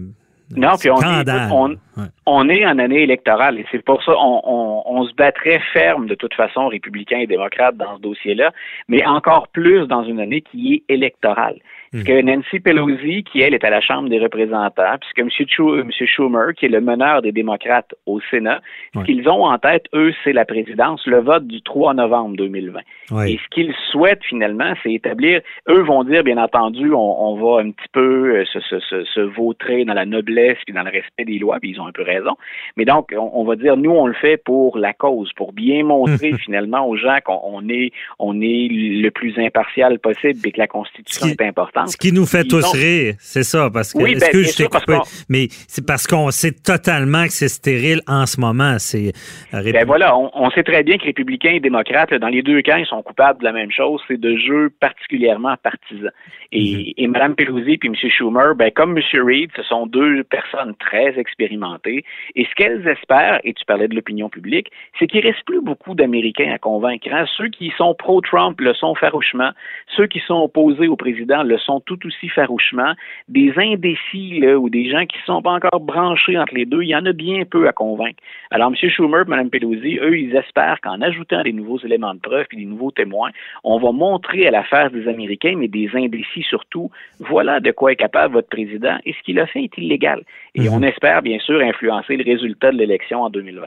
Non, 0.55 0.75
puis 0.79 0.89
on 0.89 0.97
est- 0.97 0.99
scandale. 1.01 1.49
on- 1.51 1.75
Ouais. 1.95 2.05
on 2.25 2.49
est 2.49 2.65
en 2.65 2.79
année 2.79 3.03
électorale 3.03 3.59
et 3.59 3.65
c'est 3.71 3.83
pour 3.85 4.01
ça 4.03 4.13
on, 4.17 4.41
on, 4.45 4.83
on 4.85 5.05
se 5.05 5.13
battrait 5.13 5.59
ferme 5.73 6.07
de 6.07 6.15
toute 6.15 6.33
façon, 6.33 6.67
républicains 6.67 7.19
et 7.19 7.27
démocrates, 7.27 7.77
dans 7.77 7.97
ce 7.97 8.01
dossier-là, 8.01 8.51
mais 8.87 9.05
encore 9.05 9.47
plus 9.49 9.85
dans 9.87 10.03
une 10.03 10.19
année 10.19 10.41
qui 10.41 10.73
est 10.87 10.93
électorale. 10.93 11.57
Parce 11.91 12.05
que 12.05 12.21
Nancy 12.23 12.59
Pelosi, 12.59 13.23
qui 13.23 13.41
elle 13.41 13.53
est 13.53 13.63
à 13.63 13.69
la 13.69 13.79
Chambre 13.79 14.09
des 14.09 14.17
représentants, 14.17 14.97
puisque 14.99 15.19
M. 15.19 15.29
Schu- 15.29 15.79
M. 15.79 15.91
Schumer, 15.91 16.55
qui 16.57 16.65
est 16.65 16.69
le 16.69 16.81
meneur 16.81 17.21
des 17.21 17.31
démocrates 17.31 17.93
au 18.07 18.19
Sénat, 18.31 18.61
Ouais. 18.95 19.01
ce 19.01 19.05
qu'ils 19.05 19.29
ont 19.29 19.45
en 19.45 19.59
tête, 19.59 19.85
eux, 19.93 20.11
c'est 20.23 20.33
la 20.33 20.43
présidence, 20.45 21.05
le 21.05 21.19
vote 21.19 21.45
du 21.45 21.61
3 21.61 21.93
novembre 21.93 22.35
2020. 22.35 22.79
Oui. 23.11 23.33
Et 23.33 23.37
ce 23.37 23.47
qu'ils 23.51 23.75
souhaitent 23.91 24.23
finalement, 24.23 24.73
c'est 24.81 24.91
établir. 24.91 25.41
Eux 25.69 25.81
vont 25.83 26.03
dire, 26.03 26.23
bien 26.23 26.37
entendu, 26.39 26.91
on, 26.91 26.97
on 26.97 27.35
va 27.35 27.61
un 27.61 27.69
petit 27.69 27.89
peu 27.91 28.37
euh, 28.37 28.45
se, 28.45 28.59
se, 28.61 28.79
se, 28.79 29.03
se 29.03 29.19
vautrer 29.19 29.85
dans 29.85 29.93
la 29.93 30.05
noblesse 30.07 30.57
puis 30.65 30.73
dans 30.73 30.81
le 30.83 30.89
respect 30.89 31.25
des 31.25 31.37
lois, 31.37 31.59
puis 31.59 31.69
ils 31.71 31.79
ont 31.79 31.82
un 31.87 31.91
peu 31.91 32.03
raison. 32.03 32.35
Mais 32.77 32.85
donc, 32.85 33.13
on, 33.17 33.29
on 33.33 33.43
va 33.45 33.55
dire, 33.55 33.77
nous, 33.77 33.91
on 33.91 34.07
le 34.07 34.13
fait 34.13 34.37
pour 34.37 34.77
la 34.77 34.93
cause, 34.93 35.31
pour 35.33 35.53
bien 35.53 35.83
montrer 35.83 36.33
finalement 36.37 36.87
aux 36.87 36.95
gens 36.97 37.17
qu'on 37.23 37.39
on 37.43 37.69
est, 37.69 37.91
on 38.19 38.39
est 38.41 38.67
le 38.71 39.09
plus 39.09 39.37
impartial 39.39 39.99
possible 39.99 40.39
et 40.45 40.51
que 40.51 40.57
la 40.59 40.67
Constitution 40.67 41.27
qui- 41.27 41.33
est 41.33 41.41
importante. 41.47 41.89
Ce 41.89 41.97
qui 41.97 42.11
nous 42.11 42.25
fait 42.25 42.41
Ils 42.43 42.47
tous 42.49 42.65
ont- 42.65 42.71
rire, 42.71 43.15
c'est 43.19 43.43
ça, 43.43 43.69
parce 43.71 43.93
que, 43.93 43.99
Oui, 43.99 44.15
ben, 44.15 44.29
je 44.33 44.55
t'ai 44.55 44.65
coupé, 44.65 44.97
mais 45.29 45.47
c'est 45.67 45.85
parce 45.85 46.07
qu'on 46.07 46.31
sait 46.31 46.51
totalement 46.51 47.23
que 47.25 47.31
c'est 47.33 47.47
stérile 47.47 48.01
en 48.07 48.25
ce 48.25 48.39
moment. 48.39 48.75
C'est 48.79 49.11
euh, 49.53 49.71
Ben 49.71 49.85
voilà, 49.85 50.17
on, 50.17 50.31
on 50.33 50.49
sait 50.51 50.63
très 50.63 50.83
bien 50.83 50.97
que 50.97 51.03
républicains 51.05 51.51
et 51.51 51.59
démocrates, 51.59 52.11
là, 52.11 52.19
dans 52.19 52.27
les 52.27 52.41
deux 52.41 52.61
camps, 52.61 52.77
ils 52.77 52.85
sont 52.85 53.01
coupables 53.03 53.39
de 53.39 53.43
la 53.45 53.51
même 53.51 53.71
chose, 53.71 54.01
c'est 54.07 54.19
de 54.19 54.35
jeux 54.37 54.69
particulièrement 54.79 55.55
partisans. 55.61 56.11
Et, 56.51 56.93
et 57.01 57.07
Mme 57.07 57.35
Pelosi 57.35 57.77
puis 57.77 57.89
M. 57.89 57.95
Schumer, 57.95 58.55
ben, 58.55 58.71
comme 58.71 58.97
M. 58.97 59.03
Reid, 59.25 59.49
ce 59.55 59.63
sont 59.63 59.87
deux 59.87 60.23
personnes 60.23 60.75
très 60.79 61.17
expérimentées. 61.19 61.72
Et 61.85 62.45
ce 62.45 62.55
qu'elles 62.55 62.87
espèrent, 62.87 63.39
et 63.43 63.53
tu 63.53 63.65
parlais 63.65 63.87
de 63.87 63.95
l'opinion 63.95 64.29
publique, 64.29 64.71
c'est 64.99 65.07
qu'il 65.07 65.25
reste 65.25 65.43
plus 65.45 65.61
beaucoup 65.61 65.95
d'Américains 65.95 66.51
à 66.53 66.57
convaincre. 66.57 67.07
hein. 67.11 67.25
Ceux 67.37 67.49
qui 67.49 67.71
sont 67.77 67.93
pro-Trump 67.95 68.59
le 68.61 68.73
sont 68.73 68.95
farouchement. 68.95 69.51
Ceux 69.95 70.07
qui 70.07 70.19
sont 70.19 70.41
opposés 70.41 70.87
au 70.87 70.95
président 70.95 71.43
le 71.43 71.57
sont 71.57 71.79
tout 71.81 71.99
aussi 72.05 72.29
farouchement. 72.29 72.93
Des 73.27 73.53
indécis 73.57 74.39
là, 74.39 74.57
ou 74.57 74.69
des 74.69 74.89
gens 74.89 75.05
qui 75.05 75.17
ne 75.17 75.23
sont 75.25 75.41
pas 75.41 75.53
encore 75.53 75.79
branchés 75.79 76.37
entre 76.37 76.55
les 76.55 76.65
deux, 76.65 76.83
il 76.83 76.89
y 76.89 76.95
en 76.95 77.05
a 77.05 77.13
bien 77.13 77.43
peu 77.45 77.67
à 77.67 77.71
convaincre. 77.71 78.21
Alors, 78.51 78.69
M. 78.69 78.89
Schumer 78.89 79.27
Mme 79.27 79.49
Pelosi, 79.49 79.99
eux, 80.01 80.17
ils 80.17 80.35
espèrent 80.35 80.79
qu'en 80.81 81.01
ajoutant 81.01 81.41
des 81.43 81.53
nouveaux 81.53 81.79
éléments 81.79 82.13
de 82.13 82.19
preuve 82.19 82.45
et 82.51 82.57
des 82.57 82.65
nouveaux 82.65 82.91
témoins, 82.91 83.31
on 83.63 83.79
va 83.79 83.91
montrer 83.91 84.47
à 84.47 84.51
la 84.51 84.63
face 84.63 84.91
des 84.91 85.07
Américains, 85.07 85.55
mais 85.57 85.67
des 85.67 85.89
indécis 85.93 86.43
surtout, 86.43 86.91
voilà 87.19 87.59
de 87.59 87.71
quoi 87.71 87.91
est 87.91 87.95
capable 87.95 88.33
votre 88.33 88.49
président 88.49 88.97
et 89.05 89.13
ce 89.13 89.19
qu'il 89.23 89.39
a 89.39 89.47
fait 89.47 89.63
est 89.63 89.77
illégal. 89.77 90.23
Et 90.55 90.61
Mhm. 90.61 90.73
on 90.73 90.83
espère, 90.83 91.21
bien 91.21 91.39
sûr, 91.39 91.61
influencer 91.63 92.15
le 92.17 92.23
résultat 92.23 92.71
de 92.71 92.77
l'élection 92.77 93.21
en 93.23 93.29
2020. 93.29 93.61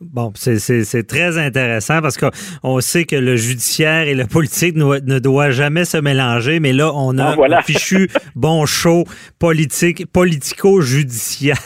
Bon, 0.00 0.32
c'est 0.34 1.06
très 1.06 1.38
intéressant 1.38 2.00
parce 2.00 2.16
qu'on 2.18 2.80
sait 2.80 3.04
que 3.04 3.16
le 3.16 3.36
judiciaire 3.36 4.08
et 4.08 4.14
le 4.14 4.26
politique 4.26 4.74
ne, 4.76 4.98
ne 5.00 5.18
doivent 5.18 5.50
jamais 5.52 5.84
se 5.84 5.96
mélanger, 5.98 6.60
mais 6.60 6.72
là, 6.72 6.92
on 6.94 7.16
a 7.18 7.36
Ah, 7.38 7.58
un 7.58 7.62
fichu 7.62 8.08
bon 8.34 8.66
show 8.66 9.04
politique, 9.38 10.06
politico-judiciaire. 10.12 11.56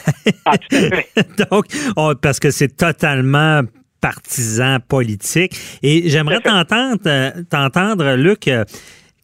Ah. 0.45 0.53
Donc, 1.51 1.65
on- 1.95 2.15
parce 2.15 2.39
que 2.39 2.51
c'est 2.51 2.75
totalement 2.75 3.61
partisan 4.01 4.77
politique. 4.79 5.55
Et 5.83 6.09
j'aimerais 6.09 6.41
t'entendre, 6.41 6.99
euh, 7.05 7.31
t'entendre, 7.49 8.15
Luc, 8.15 8.47
euh, 8.47 8.63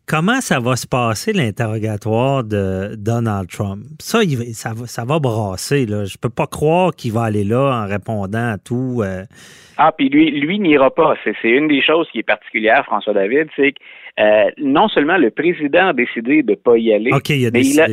comment 0.07 0.41
ça 0.41 0.59
va 0.59 0.75
se 0.75 0.87
passer 0.87 1.33
l'interrogatoire 1.33 2.43
de 2.43 2.95
Donald 2.95 3.49
Trump? 3.49 3.83
Ça, 3.99 4.23
il 4.23 4.37
ça, 4.55 4.73
va, 4.73 4.87
ça 4.87 5.05
va 5.05 5.19
brasser. 5.19 5.85
Là. 5.85 6.05
Je 6.05 6.17
peux 6.17 6.29
pas 6.29 6.47
croire 6.47 6.95
qu'il 6.95 7.11
va 7.11 7.23
aller 7.23 7.43
là 7.43 7.83
en 7.83 7.87
répondant 7.87 8.53
à 8.53 8.57
tout. 8.57 9.01
euh. 9.03 9.23
Ah, 9.77 9.91
puis 9.95 10.09
lui, 10.09 10.31
lui 10.31 10.59
n'ira 10.59 10.89
pas. 10.89 11.15
C'est 11.23 11.35
une 11.43 11.67
des 11.67 11.83
choses 11.83 12.07
qui 12.11 12.19
est 12.19 12.23
particulière, 12.23 12.83
François 12.85 13.13
David, 13.13 13.49
c'est 13.55 13.73
que 13.73 13.77
euh, 14.19 14.49
non 14.57 14.87
seulement 14.87 15.17
le 15.17 15.29
président 15.29 15.89
a 15.89 15.93
décidé 15.93 16.41
de 16.41 16.55
pas 16.55 16.77
y 16.77 16.91
aller, 16.91 17.11
il 17.29 17.45
a 17.45 17.51
mais 17.51 17.61
il 17.61 17.79
a, 17.79 17.87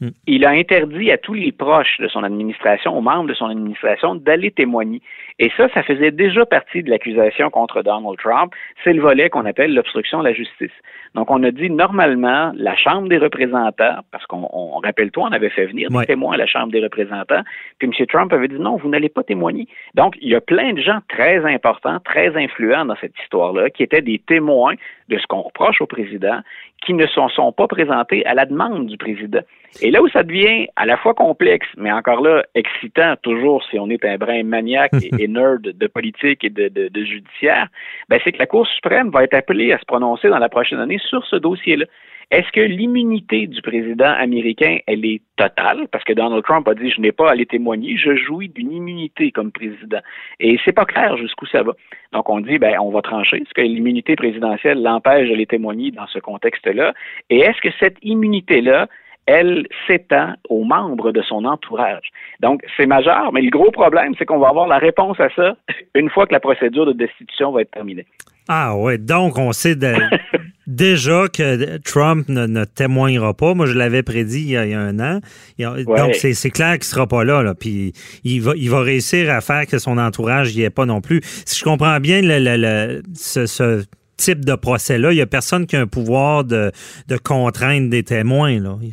décidé. 0.00 0.16
il 0.26 0.44
a 0.44 0.50
interdit 0.50 1.10
à 1.10 1.18
tous 1.18 1.34
les 1.34 1.52
proches 1.52 1.98
de 2.00 2.08
son 2.08 2.22
administration, 2.22 2.96
aux 2.96 3.00
membres 3.00 3.28
de 3.28 3.34
son 3.34 3.46
administration, 3.46 4.14
d'aller 4.14 4.50
témoigner. 4.50 5.00
Et 5.38 5.50
ça, 5.56 5.68
ça 5.74 5.82
faisait 5.82 6.10
déjà 6.10 6.46
partie 6.46 6.82
de 6.82 6.90
l'accusation 6.90 7.50
contre 7.50 7.82
Donald 7.82 8.18
Trump. 8.18 8.52
C'est 8.84 8.92
le 8.92 9.02
volet 9.02 9.28
qu'on 9.30 9.44
appelle 9.44 9.74
l'obstruction 9.74 10.20
à 10.20 10.22
la 10.22 10.32
justice. 10.32 10.70
Donc, 11.14 11.30
on 11.30 11.42
a 11.44 11.50
dit 11.50 11.70
normalement, 11.70 12.52
la 12.56 12.76
Chambre 12.76 13.08
des 13.08 13.18
représentants, 13.18 13.96
parce 14.12 14.26
qu'on 14.26 14.48
on, 14.52 14.78
rappelle-toi, 14.80 15.28
on 15.30 15.32
avait 15.32 15.50
fait 15.50 15.66
venir 15.66 15.88
des 15.90 15.96
Ouais. 15.96 16.06
témoins 16.06 16.34
à 16.34 16.36
la 16.36 16.46
Chambre 16.46 16.72
des 16.72 16.80
représentants, 16.82 17.42
puis 17.78 17.88
M. 17.88 18.06
Trump 18.06 18.32
avait 18.32 18.48
dit 18.48 18.58
non, 18.58 18.76
vous 18.76 18.88
n'allez 18.88 19.08
pas 19.08 19.22
témoigner. 19.22 19.66
Donc, 19.94 20.16
il 20.20 20.28
y 20.28 20.34
a 20.34 20.40
plein 20.40 20.72
de 20.74 20.80
gens 20.80 20.98
très 21.08 21.44
importants, 21.44 21.98
très 22.00 22.36
influents 22.36 22.84
dans 22.84 22.96
cette 22.96 23.18
histoire-là, 23.22 23.70
qui 23.70 23.82
étaient 23.82 24.02
des 24.02 24.18
témoins 24.18 24.74
de 25.08 25.18
ce 25.18 25.26
qu'on 25.26 25.42
reproche 25.42 25.80
au 25.80 25.86
président, 25.86 26.40
qui 26.84 26.94
ne 26.94 27.06
sont, 27.06 27.28
sont 27.28 27.52
pas 27.52 27.66
présentés 27.68 28.24
à 28.26 28.34
la 28.34 28.44
demande 28.46 28.86
du 28.86 28.96
président. 28.96 29.40
Et 29.82 29.90
là 29.90 30.02
où 30.02 30.08
ça 30.08 30.22
devient 30.22 30.68
à 30.76 30.86
la 30.86 30.96
fois 30.96 31.14
complexe, 31.14 31.66
mais 31.76 31.92
encore 31.92 32.20
là, 32.22 32.44
excitant, 32.54 33.14
toujours 33.22 33.62
si 33.70 33.78
on 33.78 33.88
est 33.90 34.04
un 34.04 34.16
brin 34.16 34.42
maniaque 34.42 34.92
et, 35.02 35.10
et 35.22 35.28
nerd 35.28 35.62
de 35.62 35.86
politique 35.86 36.44
et 36.44 36.50
de, 36.50 36.68
de- 36.68 36.88
de 36.88 37.04
judiciaire, 37.04 37.68
ben, 38.08 38.18
c'est 38.24 38.32
que 38.32 38.38
la 38.38 38.46
Cour 38.46 38.66
suprême 38.66 39.10
va 39.10 39.24
être 39.24 39.34
appelée 39.34 39.72
à 39.72 39.78
se 39.78 39.84
prononcer 39.84 40.28
dans 40.28 40.38
la 40.38 40.48
prochaine 40.48 40.78
année 40.80 40.98
sur 40.98 41.24
ce 41.26 41.36
dossier-là. 41.36 41.86
Est-ce 42.32 42.50
que 42.50 42.60
l'immunité 42.60 43.46
du 43.46 43.62
président 43.62 44.10
américain, 44.18 44.78
elle 44.88 45.04
est 45.04 45.20
totale? 45.36 45.86
Parce 45.92 46.02
que 46.02 46.12
Donald 46.12 46.42
Trump 46.42 46.66
a 46.66 46.74
dit, 46.74 46.90
je 46.90 47.00
n'ai 47.00 47.12
pas 47.12 47.28
à 47.28 47.32
aller 47.32 47.46
témoigner, 47.46 47.96
je 47.96 48.16
jouis 48.16 48.48
d'une 48.48 48.72
immunité 48.72 49.30
comme 49.30 49.52
président. 49.52 50.00
Et 50.40 50.58
c'est 50.64 50.72
pas 50.72 50.84
clair 50.86 51.16
jusqu'où 51.18 51.46
ça 51.46 51.62
va. 51.62 51.72
Donc, 52.12 52.28
on 52.28 52.40
dit, 52.40 52.58
ben, 52.58 52.74
on 52.80 52.90
va 52.90 53.00
trancher. 53.00 53.36
Est-ce 53.36 53.54
que 53.54 53.60
l'immunité 53.60 54.16
présidentielle 54.16 54.82
l'empêche 54.82 55.28
d'aller 55.28 55.46
témoigner 55.46 55.92
dans 55.92 56.08
ce 56.08 56.18
contexte-là? 56.18 56.94
Et 57.30 57.38
est-ce 57.38 57.60
que 57.60 57.68
cette 57.78 57.98
immunité-là, 58.02 58.88
elle 59.26 59.68
s'étend 59.86 60.34
aux 60.48 60.64
membres 60.64 61.12
de 61.12 61.22
son 61.22 61.44
entourage? 61.44 62.08
Donc, 62.40 62.60
c'est 62.76 62.86
majeur, 62.86 63.32
mais 63.32 63.42
le 63.42 63.50
gros 63.50 63.70
problème, 63.70 64.14
c'est 64.18 64.24
qu'on 64.24 64.38
va 64.40 64.48
avoir 64.48 64.66
la 64.66 64.78
réponse 64.78 65.20
à 65.20 65.28
ça 65.36 65.56
une 65.94 66.10
fois 66.10 66.26
que 66.26 66.32
la 66.32 66.40
procédure 66.40 66.86
de 66.86 66.92
destitution 66.92 67.52
va 67.52 67.60
être 67.62 67.70
terminée. 67.70 68.06
Ah 68.48 68.76
ouais, 68.76 68.98
donc 68.98 69.38
on 69.38 69.52
sait 69.52 69.74
de- 69.76 69.94
déjà 70.66 71.28
que 71.28 71.78
Trump 71.78 72.28
ne, 72.28 72.46
ne 72.46 72.64
témoignera 72.64 73.34
pas. 73.34 73.54
Moi, 73.54 73.66
je 73.66 73.74
l'avais 73.74 74.02
prédit 74.02 74.40
il 74.42 74.50
y, 74.50 74.56
a, 74.56 74.64
il 74.64 74.70
y 74.72 74.74
a 74.74 74.80
un 74.80 74.98
an. 75.00 75.20
Donc, 75.58 76.14
c'est 76.14 76.50
clair 76.50 76.74
qu'il 76.74 76.84
sera 76.84 77.06
pas 77.06 77.24
là. 77.24 77.42
là. 77.42 77.54
Puis 77.54 77.92
il 78.24 78.40
va, 78.40 78.52
il 78.56 78.70
va 78.70 78.80
réussir 78.80 79.30
à 79.32 79.40
faire 79.40 79.66
que 79.66 79.78
son 79.78 79.98
entourage 79.98 80.54
n'y 80.54 80.62
est 80.62 80.70
pas 80.70 80.86
non 80.86 81.00
plus. 81.00 81.20
Si 81.44 81.58
je 81.58 81.64
comprends 81.64 81.98
bien 82.00 82.20
le, 82.22 82.38
le- 82.38 82.56
le- 82.56 83.02
ce, 83.14 83.46
ce 83.46 83.84
type 84.16 84.44
de 84.44 84.54
procès-là, 84.54 85.12
il 85.12 85.16
n'y 85.16 85.20
a 85.22 85.26
personne 85.26 85.66
qui 85.66 85.76
a 85.76 85.80
un 85.80 85.86
pouvoir 85.86 86.44
de, 86.44 86.72
de 87.08 87.16
contraindre 87.16 87.90
des 87.90 88.02
témoins. 88.02 88.58
Là. 88.60 88.76
Il 88.82 88.88
ne 88.88 88.92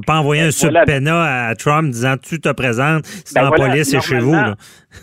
pas 0.06 0.18
envoyer 0.18 0.42
un 0.42 0.50
Voilà. 0.60 0.80
subpoena 0.84 1.46
à 1.48 1.54
Trump 1.54 1.90
disant 1.90 2.16
tu 2.16 2.40
te 2.40 2.50
présentes, 2.52 3.04
c'est 3.24 3.34
Ben 3.34 3.46
en 3.46 3.48
voilà, 3.50 3.68
police, 3.72 3.90
c'est 3.90 4.00
chez 4.00 4.18
vous. 4.18 4.32
là. 4.32 4.56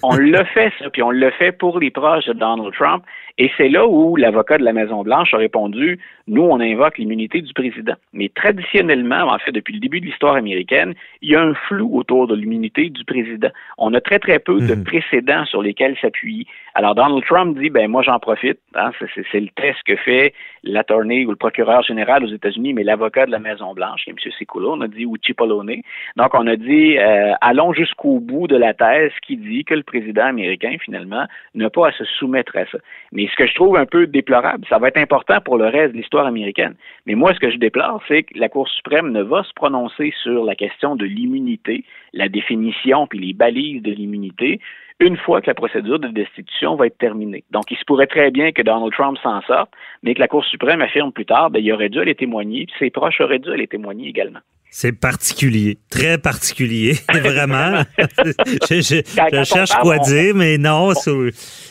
On 0.04 0.16
l'a 0.16 0.46
fait, 0.46 0.72
ça, 0.80 0.90
puis 0.92 1.02
on 1.04 1.12
l'a 1.12 1.32
fait 1.34 1.52
pour 1.52 1.80
les 1.80 1.92
proches 1.92 2.26
de 2.26 2.34
Donald 2.34 2.74
Trump. 2.78 3.04
Et 3.42 3.50
c'est 3.58 3.70
là 3.70 3.88
où 3.88 4.16
l'avocat 4.18 4.60
de 4.60 4.64
la 4.64 4.72
Maison-Blanche 4.72 5.34
a 5.34 5.38
répondu 5.38 5.98
nous, 6.28 6.44
on 6.44 6.60
invoque 6.60 7.00
l'immunité 7.00 7.42
du 7.42 7.54
président. 7.54 7.96
Mais 8.14 8.30
traditionnellement, 8.30 9.24
en 9.34 9.40
fait, 9.40 9.52
depuis 9.52 9.74
le 9.74 9.80
début 9.80 10.00
de 10.00 10.06
l'histoire 10.06 10.36
américaine, 10.36 10.94
il 11.24 11.32
y 11.32 11.36
a 11.36 11.42
un 11.42 11.56
flou 11.68 11.90
autour 11.98 12.28
de 12.28 12.36
l'immunité 12.36 12.90
du 12.90 13.04
président. 13.04 13.50
On 13.80 13.94
a 13.96 14.00
très, 14.00 14.20
très 14.20 14.38
peu 14.38 14.60
de 14.62 14.76
Mhm. 14.76 14.84
précédents 14.84 15.44
sur 15.46 15.64
lesquels 15.64 15.98
s'appuyer. 16.00 16.46
Alors, 16.76 16.94
Donald 16.94 17.24
Trump 17.26 17.58
dit 17.58 17.72
ben 17.72 17.90
moi, 17.90 18.04
j'en 18.04 18.20
profite. 18.20 18.60
Hein, 18.76 18.92
c'est- 19.00 19.40
le 19.40 19.50
test 19.56 19.80
que 19.86 19.96
fait 19.96 20.34
l'attorney 20.64 21.26
ou 21.26 21.32
le 21.32 21.36
procureur 21.36 21.82
général 21.82 22.24
aux 22.24 22.28
États-Unis, 22.32 22.74
mais 22.74 22.84
l'avocat 22.84 23.26
de 23.26 23.32
la 23.32 23.40
Maison-Blanche, 23.40 24.04
qui 24.04 24.12
est 24.12 24.14
M. 24.14 24.32
Sikula, 24.38 24.68
on 24.70 24.82
a 24.82 24.88
dit, 24.88 25.06
ou 25.06 25.18
Cipollone. 25.18 25.82
Donc, 26.16 26.34
on 26.34 26.46
a 26.46 26.56
dit, 26.56 26.98
euh, 27.00 27.34
allons 27.42 27.74
jusqu'au 27.74 28.20
bout 28.20 28.48
de 28.48 28.56
la 28.56 28.74
thèse 28.76 29.12
qui 29.26 29.36
dit 29.36 29.66
que 29.66 29.74
le 29.74 29.84
président 29.84 30.26
américain, 30.26 30.76
finalement, 30.80 31.26
n'a 31.56 31.70
pas 31.72 31.88
à 31.90 31.92
se 31.92 32.06
soumettre 32.06 32.56
à 32.56 32.66
ça. 32.68 32.78
Mais 33.12 33.28
ce 33.32 33.36
que 33.36 33.48
je 33.48 33.56
trouve 33.56 33.78
un 33.78 33.86
peu 33.86 34.08
déplorable, 34.08 34.66
ça 34.70 34.78
va 34.78 34.90
être 34.90 34.98
important 34.98 35.40
pour 35.42 35.58
le 35.58 35.66
reste 35.66 35.94
de 35.94 35.98
l'histoire 35.98 36.26
américaine. 36.26 36.76
Mais 37.06 37.16
moi, 37.16 37.34
ce 37.34 37.40
que 37.40 37.50
je 37.50 37.58
déplore, 37.58 38.02
c'est 38.08 38.24
que 38.24 38.38
la 38.38 38.50
Cour 38.50 38.68
suprême 38.68 39.12
ne 39.12 39.22
va 39.22 39.44
se 39.44 39.54
prononcer 39.54 40.14
sur 40.22 40.44
la 40.44 40.56
question 40.56 40.96
de 40.96 41.06
l'immunité, 41.06 41.86
la 42.14 42.30
définition 42.30 43.08
puis 43.08 43.20
les 43.20 43.34
balises 43.34 43.82
de 43.82 43.92
l'immunité, 43.92 44.60
une 45.00 45.18
fois 45.18 45.42
que 45.42 45.48
la 45.48 45.56
procédure 45.56 46.00
de 46.00 46.10
destitution 46.10 46.76
va 46.76 46.88
être 46.88 46.98
terminée. 46.98 47.44
Donc, 47.52 47.72
il 47.72 47.78
se 47.78 47.86
pourrait 47.86 48.08
très 48.08 48.30
bien 48.30 48.52
que 48.52 48.62
Donald 48.62 48.94
Trump 48.94 49.18
s'en 49.24 49.42
sorte, 49.42 49.72
mais 50.04 50.14
que 50.14 50.20
la 50.20 50.28
Cour 50.28 50.46
suprême 50.46 50.82
affirme 50.82 51.12
plus 51.12 51.26
tard, 51.26 51.50
ben, 51.50 51.60
il 51.64 51.74
aurait 51.74 51.90
dû 51.90 52.00
aller 52.00 52.16
témoigner, 52.16 52.66
puis 52.66 52.76
ses 52.78 52.90
proches 52.92 53.22
auraient 53.22 53.40
dû 53.40 53.52
aller 53.52 53.68
témoigner 53.68 54.08
également. 54.08 54.40
C'est 54.74 54.98
particulier, 54.98 55.78
très 55.90 56.18
particulier, 56.18 56.94
vraiment. 57.14 57.82
je 58.70 59.44
cherche 59.44 59.72
quoi 59.82 59.98
dire, 60.00 60.34
mais 60.34 60.58
non, 60.58 60.92
ça, 60.94 61.12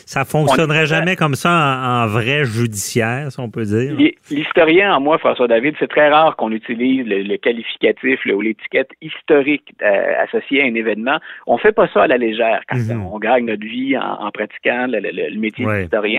ça 0.05 0.23
fonctionnerait 0.25 0.83
on- 0.83 0.85
jamais 0.85 1.15
comme 1.15 1.33
ça 1.33 1.49
en, 1.49 2.03
en 2.03 2.07
vrai 2.07 2.43
judiciaire, 2.45 3.31
si 3.31 3.39
on 3.39 3.49
peut 3.49 3.63
dire. 3.63 3.95
L'hi- 3.95 4.15
L'historien 4.29 4.93
en 4.95 5.01
moi, 5.01 5.17
François 5.17 5.47
David, 5.47 5.75
c'est 5.79 5.89
très 5.89 6.09
rare 6.09 6.35
qu'on 6.35 6.51
utilise 6.51 7.05
le, 7.07 7.23
le 7.23 7.37
qualificatif 7.37 8.19
ou 8.31 8.41
l'étiquette 8.41 8.89
historique 9.01 9.73
euh, 9.81 10.23
associée 10.23 10.61
à 10.61 10.65
un 10.65 10.75
événement. 10.75 11.17
On 11.47 11.57
fait 11.57 11.71
pas 11.71 11.87
ça 11.93 12.03
à 12.03 12.07
la 12.07 12.17
légère 12.17 12.61
quand 12.69 12.77
Mhm. 12.77 13.05
on 13.05 13.19
gagne 13.19 13.45
notre 13.45 13.65
vie 13.65 13.97
en, 13.97 14.25
en 14.25 14.31
pratiquant 14.31 14.85
le, 14.87 15.37
métier 15.39 15.65
Ouais. 15.65 15.81
d'historien. 15.81 16.17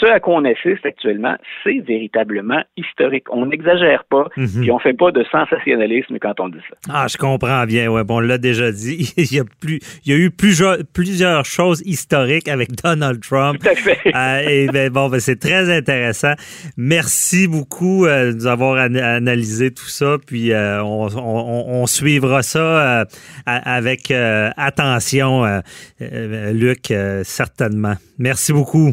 Ce 0.00 0.06
à 0.06 0.18
quoi 0.20 0.34
on 0.36 0.44
assiste 0.44 0.84
actuellement, 0.84 1.36
c'est 1.62 1.78
véritablement 1.80 2.62
historique. 2.76 3.24
On 3.30 3.46
n'exagère 3.46 4.04
pas, 4.04 4.28
Mhm. 4.36 4.62
puis 4.62 4.70
on 4.70 4.78
fait 4.78 4.94
pas 4.94 5.10
de 5.12 5.24
sensationnalisme 5.30 6.18
quand 6.22 6.38
on 6.40 6.48
dit 6.48 6.58
ça. 6.70 6.76
Ah, 6.88 7.06
je 7.08 7.16
comprends 7.16 7.64
bien. 7.66 7.88
Ouais, 7.90 8.04
bon, 8.04 8.16
on 8.18 8.20
l'a 8.20 8.38
déjà 8.38 8.70
dit. 8.70 9.12
il 9.16 9.32
y 9.32 9.40
a 9.40 9.44
plus, 9.60 9.80
il 10.06 10.12
y 10.12 10.14
a 10.14 10.18
eu 10.18 10.30
plusieurs, 10.30 10.78
plusieurs 10.92 11.44
choses 11.44 11.82
historiques 11.84 12.48
avec 12.48 12.72
Donald 12.82 13.20
Trump. 13.22 13.58
Tout 13.62 13.68
à 13.68 13.74
fait. 13.74 13.98
Euh, 14.14 14.40
et 14.48 14.66
ben, 14.68 14.90
bon, 14.90 15.08
ben, 15.08 15.18
c'est 15.20 15.38
très 15.40 15.74
intéressant. 15.74 16.34
Merci 16.76 17.48
beaucoup 17.48 18.04
euh, 18.06 18.32
de 18.32 18.36
nous 18.36 18.46
avoir 18.46 18.74
an- 18.74 18.94
analysé 18.94 19.70
tout 19.72 19.88
ça. 19.88 20.16
Puis 20.26 20.52
euh, 20.52 20.82
on, 20.82 21.08
on- 21.16 21.82
on 21.82 21.86
suivra 21.86 22.42
ça 22.42 22.58
euh, 23.00 23.04
avec 23.46 24.10
euh, 24.10 24.50
attention, 24.56 25.44
euh, 25.44 25.60
euh, 26.02 26.52
Luc, 26.52 26.90
euh, 26.90 27.22
certainement. 27.24 27.94
Merci 28.18 28.52
beaucoup. 28.52 28.92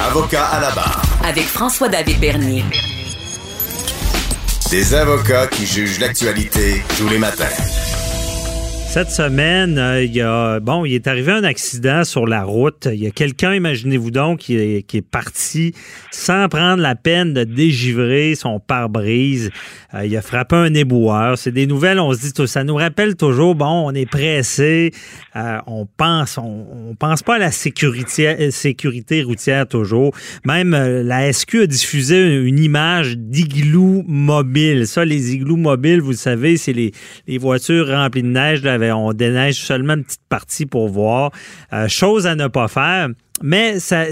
Avocat 0.00 0.44
à 0.46 0.60
la 0.60 0.70
barre. 0.74 1.02
Avec 1.24 1.44
François-David 1.44 2.20
Bernier. 2.20 2.64
Des 4.72 4.94
avocats 4.94 5.48
qui 5.48 5.66
jugent 5.66 6.00
l'actualité 6.00 6.82
tous 6.96 7.06
les 7.06 7.18
matins. 7.18 7.81
Cette 8.92 9.10
semaine, 9.10 9.78
euh, 9.78 10.04
il 10.04 10.14
y 10.14 10.20
a 10.20 10.60
bon, 10.60 10.84
il 10.84 10.92
est 10.92 11.06
arrivé 11.06 11.32
un 11.32 11.44
accident 11.44 12.04
sur 12.04 12.26
la 12.26 12.44
route. 12.44 12.86
Il 12.92 13.02
y 13.02 13.06
a 13.06 13.10
quelqu'un, 13.10 13.54
imaginez-vous 13.54 14.10
donc, 14.10 14.40
qui 14.40 14.54
est, 14.54 15.00
parti 15.10 15.72
sans 16.10 16.46
prendre 16.50 16.82
la 16.82 16.94
peine 16.94 17.32
de 17.32 17.42
dégivrer 17.44 18.34
son 18.34 18.60
pare-brise. 18.60 19.50
Euh, 19.94 20.04
il 20.04 20.14
a 20.14 20.20
frappé 20.20 20.56
un 20.56 20.74
éboueur. 20.74 21.38
C'est 21.38 21.52
des 21.52 21.66
nouvelles, 21.66 22.00
on 22.00 22.12
se 22.12 22.20
dit, 22.20 22.32
tout- 22.34 22.46
ça 22.46 22.64
nous 22.64 22.74
rappelle 22.74 23.16
toujours, 23.16 23.54
bon, 23.54 23.88
on 23.88 23.94
est 23.94 24.04
pressé, 24.04 24.92
euh, 25.36 25.56
on 25.66 25.86
pense, 25.86 26.36
on, 26.36 26.66
on 26.90 26.94
pense 26.94 27.22
pas 27.22 27.36
à 27.36 27.38
la 27.38 27.50
sécurité, 27.50 28.36
routière 29.22 29.66
toujours. 29.66 30.14
Même 30.44 30.72
la 30.72 31.32
SQ 31.32 31.62
a 31.62 31.66
diffusé 31.66 32.36
une 32.44 32.58
image 32.58 33.16
d'igloo 33.16 34.04
mobile. 34.06 34.86
Ça, 34.86 35.06
les 35.06 35.32
igloos 35.32 35.56
mobiles, 35.56 36.02
vous 36.02 36.10
le 36.10 36.16
savez, 36.16 36.58
c'est 36.58 36.74
les, 36.74 36.92
voitures 37.38 37.88
remplies 37.88 38.22
de 38.22 38.28
neige 38.28 38.62
là, 38.62 38.81
on 38.90 39.12
déneige 39.12 39.56
seulement 39.56 39.94
une 39.94 40.04
petite 40.04 40.20
partie 40.28 40.66
pour 40.66 40.88
voir. 40.88 41.30
Euh, 41.72 41.88
chose 41.88 42.26
à 42.26 42.34
ne 42.34 42.48
pas 42.48 42.68
faire. 42.68 43.08
Mais 43.44 43.80
ça, 43.80 44.06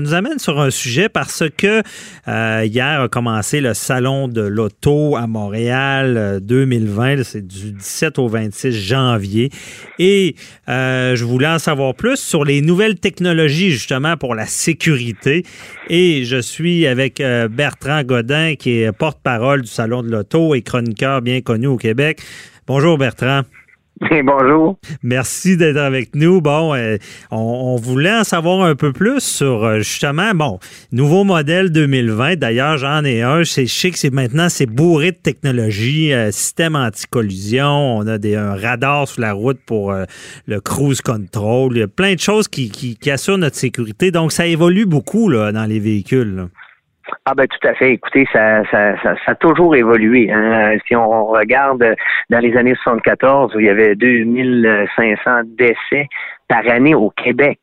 nous 0.00 0.14
amène 0.14 0.38
sur 0.38 0.58
un 0.58 0.70
sujet 0.70 1.10
parce 1.10 1.42
que 1.54 1.82
euh, 2.28 2.64
hier 2.64 3.02
a 3.02 3.08
commencé 3.08 3.60
le 3.60 3.74
salon 3.74 4.26
de 4.26 4.40
l'auto 4.40 5.16
à 5.16 5.26
Montréal 5.26 6.40
2020. 6.42 7.18
Euh, 7.18 7.24
c'est 7.24 7.46
du 7.46 7.72
17 7.72 8.18
au 8.18 8.28
26 8.28 8.72
janvier. 8.72 9.50
Et 9.98 10.34
je 10.66 11.24
voulais 11.24 11.48
en 11.48 11.58
savoir 11.58 11.94
plus 11.94 12.16
sur 12.16 12.44
les 12.44 12.62
nouvelles 12.62 12.98
technologies 12.98 13.70
justement 13.70 14.16
pour 14.16 14.34
la 14.34 14.46
sécurité. 14.46 15.44
Et 15.90 16.24
je 16.24 16.40
suis 16.40 16.86
avec 16.86 17.22
Bertrand 17.50 18.02
Godin 18.02 18.54
qui 18.54 18.80
est 18.80 18.92
porte-parole 18.92 19.62
du 19.62 19.70
salon 19.70 20.02
de 20.02 20.10
l'auto 20.10 20.54
et 20.54 20.62
chroniqueur 20.62 21.20
bien 21.20 21.42
connu 21.42 21.66
au 21.66 21.76
Québec. 21.76 22.20
Bonjour 22.66 22.96
Bertrand. 22.96 23.42
Bonjour. 24.24 24.76
Merci 25.04 25.56
d'être 25.56 25.76
avec 25.76 26.16
nous. 26.16 26.40
Bon, 26.40 26.74
euh, 26.74 26.96
on, 27.30 27.76
voulait 27.76 28.12
en 28.12 28.24
savoir 28.24 28.62
un 28.62 28.74
peu 28.74 28.92
plus 28.92 29.20
sur 29.20 29.64
euh, 29.64 29.78
justement, 29.78 30.34
bon, 30.34 30.58
nouveau 30.90 31.22
modèle 31.22 31.70
2020. 31.70 32.36
D'ailleurs, 32.36 32.76
j'en 32.76 33.04
ai 33.04 33.22
un. 33.22 33.44
C'est 33.44 33.66
chic, 33.66 33.96
c'est 33.96 34.12
maintenant 34.12 34.48
c'est 34.48 34.66
bourré 34.66 35.12
de 35.12 35.16
technologie, 35.16 36.12
euh, 36.12 36.32
système 36.32 36.74
anti-collision. 36.74 37.98
On 37.98 38.06
a 38.08 38.18
des, 38.18 38.34
un 38.34 38.56
radar 38.56 39.06
sur 39.06 39.20
la 39.20 39.32
route 39.32 39.60
pour 39.64 39.94
le 40.46 40.60
cruise 40.60 41.00
control. 41.00 41.76
Il 41.76 41.78
y 41.78 41.82
a 41.82 41.88
plein 41.88 42.14
de 42.14 42.20
choses 42.20 42.48
qui, 42.48 42.98
assurent 43.06 43.38
notre 43.38 43.56
sécurité. 43.56 44.10
Donc, 44.10 44.32
ça 44.32 44.46
évolue 44.46 44.86
beaucoup 44.86 45.32
dans 45.32 45.68
les 45.68 45.78
véhicules. 45.78 46.48
Ah 47.26 47.34
ben 47.34 47.46
tout 47.46 47.68
à 47.68 47.74
fait. 47.74 47.92
Écoutez, 47.92 48.26
ça, 48.32 48.64
ça, 48.70 48.96
ça, 49.02 49.14
a 49.26 49.34
toujours 49.34 49.76
évolué. 49.76 50.30
Hein. 50.32 50.76
Si 50.86 50.96
on 50.96 51.26
regarde 51.26 51.84
dans 52.30 52.38
les 52.38 52.56
années 52.56 52.76
74, 52.82 53.54
où 53.54 53.60
il 53.60 53.66
y 53.66 53.70
avait 53.70 53.94
2500 53.94 55.30
décès 55.58 56.08
par 56.48 56.66
année 56.68 56.94
au 56.94 57.10
Québec. 57.10 57.60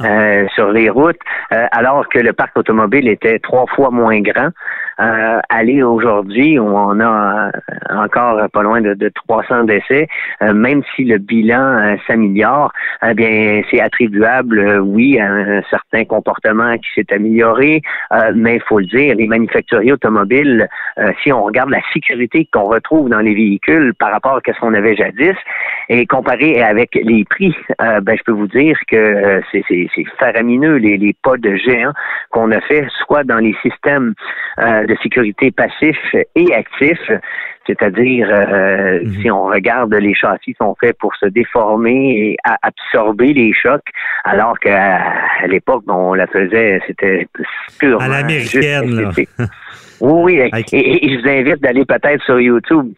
Ah. 0.00 0.06
Euh, 0.06 0.46
sur 0.54 0.70
les 0.70 0.88
routes, 0.90 1.18
euh, 1.52 1.66
alors 1.72 2.08
que 2.08 2.20
le 2.20 2.32
parc 2.32 2.56
automobile 2.56 3.08
était 3.08 3.40
trois 3.40 3.66
fois 3.66 3.90
moins 3.90 4.20
grand 4.20 4.50
euh, 5.00 5.38
aller 5.48 5.82
aujourd'hui 5.82 6.58
où 6.58 6.66
on 6.66 6.98
a 7.00 7.48
euh, 7.48 7.50
encore 7.90 8.48
pas 8.50 8.62
loin 8.62 8.80
de, 8.80 8.94
de 8.94 9.08
300 9.08 9.64
décès, 9.64 10.08
euh, 10.42 10.52
même 10.52 10.82
si 10.94 11.04
le 11.04 11.18
bilan 11.18 11.60
euh, 11.60 11.96
s'améliore, 12.06 12.72
eh 13.06 13.14
bien 13.14 13.62
c'est 13.70 13.80
attribuable, 13.80 14.80
oui, 14.80 15.18
à 15.20 15.30
un 15.30 15.62
certain 15.70 16.04
comportement 16.04 16.76
qui 16.78 16.88
s'est 16.94 17.12
amélioré, 17.12 17.82
mais 18.34 18.56
il 18.56 18.62
faut 18.62 18.80
le 18.80 18.86
dire, 18.86 19.14
les 19.14 19.26
manufacturiers 19.26 19.92
automobiles, 19.92 20.68
si 21.22 21.32
on 21.32 21.42
regarde 21.44 21.70
la 21.70 21.80
sécurité 21.92 22.48
qu'on 22.52 22.64
retrouve 22.64 23.08
dans 23.08 23.20
les 23.20 23.34
véhicules 23.34 23.94
par 23.98 24.10
rapport 24.10 24.36
à 24.36 24.40
ce 24.44 24.58
qu'on 24.60 24.74
avait 24.74 24.96
jadis, 24.96 25.36
et 25.88 26.06
comparé 26.06 26.62
avec 26.62 26.94
les 26.94 27.24
prix, 27.24 27.54
ben 27.78 28.16
je 28.16 28.22
peux 28.24 28.32
vous 28.32 28.48
dire 28.48 28.76
que 28.88 29.40
c'est 29.52 29.64
faramineux 30.18 30.76
les, 30.76 30.96
les 30.96 31.14
pas 31.22 31.36
de 31.36 31.54
géant 31.56 31.92
qu'on 32.30 32.50
a 32.50 32.60
fait, 32.60 32.86
soit 33.06 33.24
dans 33.24 33.38
les 33.38 33.54
systèmes 33.62 34.14
de 34.88 34.96
sécurité 35.02 35.50
passif 35.50 35.96
et 36.34 36.54
actif, 36.54 36.98
c'est-à-dire 37.66 38.28
euh, 38.30 39.00
mhm. 39.04 39.20
si 39.20 39.30
on 39.30 39.44
regarde 39.44 39.94
les 39.94 40.14
châssis 40.14 40.56
sont 40.60 40.74
faits 40.80 40.96
pour 40.98 41.14
se 41.16 41.26
déformer 41.26 42.10
et 42.18 42.36
absorber 42.62 43.32
les 43.34 43.52
chocs, 43.52 43.88
alors 44.24 44.58
qu'à 44.58 45.46
l'époque 45.46 45.84
on 45.86 46.14
la 46.14 46.26
faisait, 46.26 46.80
c'était 46.86 47.28
purement 47.78 48.04
à 48.04 48.08
l'américaine. 48.08 49.12
oui, 50.00 50.40
oui. 50.40 50.64
et, 50.72 51.08
je 51.08 51.20
vous 51.20 51.28
invite 51.28 51.62
d'aller 51.62 51.84
peut-être 51.84 52.24
sur 52.24 52.40
YouTube 52.40 52.92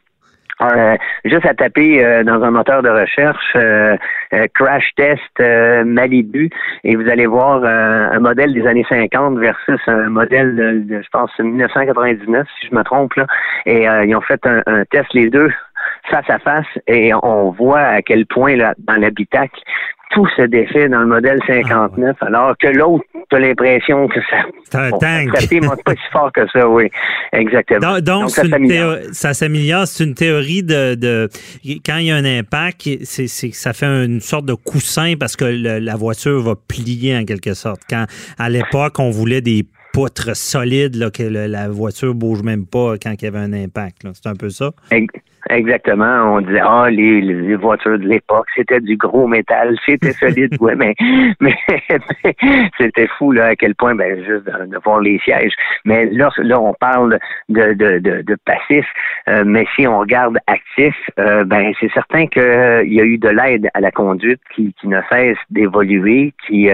euh, 0.62 0.96
juste 1.24 1.46
à 1.46 1.54
taper 1.54 2.04
euh, 2.04 2.22
dans 2.22 2.42
un 2.42 2.50
moteur 2.50 2.82
de 2.82 2.88
recherche 2.88 3.52
euh, 3.56 3.96
crash 4.54 4.90
test 4.96 5.38
Malibu 5.84 6.50
et 6.84 6.96
vous 6.96 7.08
allez 7.08 7.26
voir 7.26 7.64
un 7.64 8.18
modèle 8.20 8.52
des 8.52 8.66
années 8.66 8.86
50 8.88 9.38
versus 9.38 9.80
un 9.86 10.08
modèle 10.08 10.54
de, 10.86 11.02
je 11.02 11.08
pense 11.10 11.30
1999 11.38 12.46
si 12.60 12.68
je 12.68 12.74
me 12.74 12.82
trompe 12.82 13.14
là. 13.14 13.26
Et 13.66 13.84
ils 13.84 14.14
ont 14.14 14.20
fait 14.20 14.44
un, 14.46 14.62
un, 14.66 14.84
test 14.84 15.12
les 15.14 15.30
deux 15.30 15.50
face 16.10 16.28
à 16.28 16.38
face 16.38 16.66
et 16.86 17.12
on 17.22 17.50
voit 17.50 17.80
à 17.80 18.02
quel 18.02 18.26
point 18.26 18.56
là, 18.56 18.74
dans 18.78 18.96
l'habitacle 18.96 19.60
tout 20.10 20.26
se 20.36 20.42
défait 20.42 20.88
dans 20.88 21.00
le 21.00 21.06
modèle 21.06 21.38
59, 21.46 22.16
ah, 22.20 22.26
alors 22.26 22.54
que 22.58 22.66
l'autre, 22.66 23.04
tu 23.30 23.36
as 23.36 23.38
l'impression 23.38 24.08
que 24.08 24.20
ça. 24.28 24.38
C'est 24.64 24.76
un 24.76 24.90
tank. 24.90 25.32
pas 25.84 25.92
si 25.92 26.10
fort 26.12 26.32
que 26.32 26.46
ça, 26.52 26.68
oui. 26.68 26.90
Exactement. 27.32 28.00
Donc, 28.00 28.30
ça 28.30 29.34
s'améliore. 29.34 29.86
C'est 29.86 30.04
une 30.04 30.14
théorie 30.14 30.64
de, 30.64 30.96
de, 30.96 31.28
Quand 31.86 31.98
il 31.98 32.06
y 32.06 32.10
a 32.10 32.16
un 32.16 32.24
impact, 32.24 32.88
c'est, 33.04 33.28
ça 33.28 33.72
fait 33.72 33.86
une 33.86 34.20
sorte 34.20 34.46
de 34.46 34.54
coussin 34.54 35.14
parce 35.18 35.36
que 35.36 35.44
la 35.44 35.96
voiture 35.96 36.40
va 36.40 36.54
plier 36.56 37.16
en 37.16 37.24
quelque 37.24 37.54
sorte. 37.54 37.82
Quand, 37.88 38.06
à 38.38 38.48
l'époque, 38.48 38.98
on 38.98 39.10
voulait 39.10 39.42
des 39.42 39.64
poutres 39.92 40.36
solides, 40.36 40.96
là, 40.96 41.10
que 41.10 41.22
la 41.22 41.68
voiture 41.68 42.14
bouge 42.14 42.42
même 42.42 42.66
pas 42.66 42.94
quand 43.00 43.12
il 43.12 43.24
y 43.24 43.28
avait 43.28 43.38
un 43.38 43.52
impact. 43.52 44.02
C'est 44.12 44.28
un 44.28 44.34
peu 44.34 44.50
ça? 44.50 44.72
Exactement. 45.50 46.36
On 46.36 46.40
disait 46.40 46.60
ah 46.62 46.88
les, 46.90 47.56
voitures 47.56 47.98
de 47.98 48.06
l'époque, 48.06 48.46
c'était 48.54 48.80
du 48.80 48.96
gros 48.96 49.26
métal, 49.26 49.76
c'était 49.84 50.12
solide, 50.12 50.56
ouais, 50.60 50.76
mais 50.76 50.94
mais, 51.40 51.56
c'était 52.78 53.08
fou 53.18 53.32
là 53.32 53.46
à 53.46 53.56
quel 53.56 53.74
point 53.74 53.94
ben 53.96 54.16
juste 54.18 54.44
de, 54.44 54.78
voir 54.84 55.00
les 55.00 55.18
sièges. 55.18 55.52
Mais 55.84 56.06
là, 56.06 56.30
là 56.38 56.60
on 56.60 56.72
parle 56.74 57.18
de 57.48 57.72
de, 57.72 57.98
de, 57.98 58.22
de 58.22 58.36
passif, 58.44 58.86
euh, 59.28 59.42
mais 59.44 59.66
si 59.74 59.86
on 59.88 59.98
regarde 59.98 60.38
actif, 60.46 60.94
euh, 61.18 61.44
ben 61.44 61.72
c'est 61.80 61.90
certain 61.92 62.26
qu'il 62.26 62.42
euh, 62.42 62.84
y 62.84 63.00
a 63.00 63.04
eu 63.04 63.18
de 63.18 63.28
l'aide 63.28 63.68
à 63.74 63.80
la 63.80 63.90
conduite 63.90 64.40
qui, 64.54 64.72
qui 64.80 64.86
ne 64.86 65.00
cesse 65.10 65.38
d'évoluer, 65.50 66.32
qui 66.46 66.68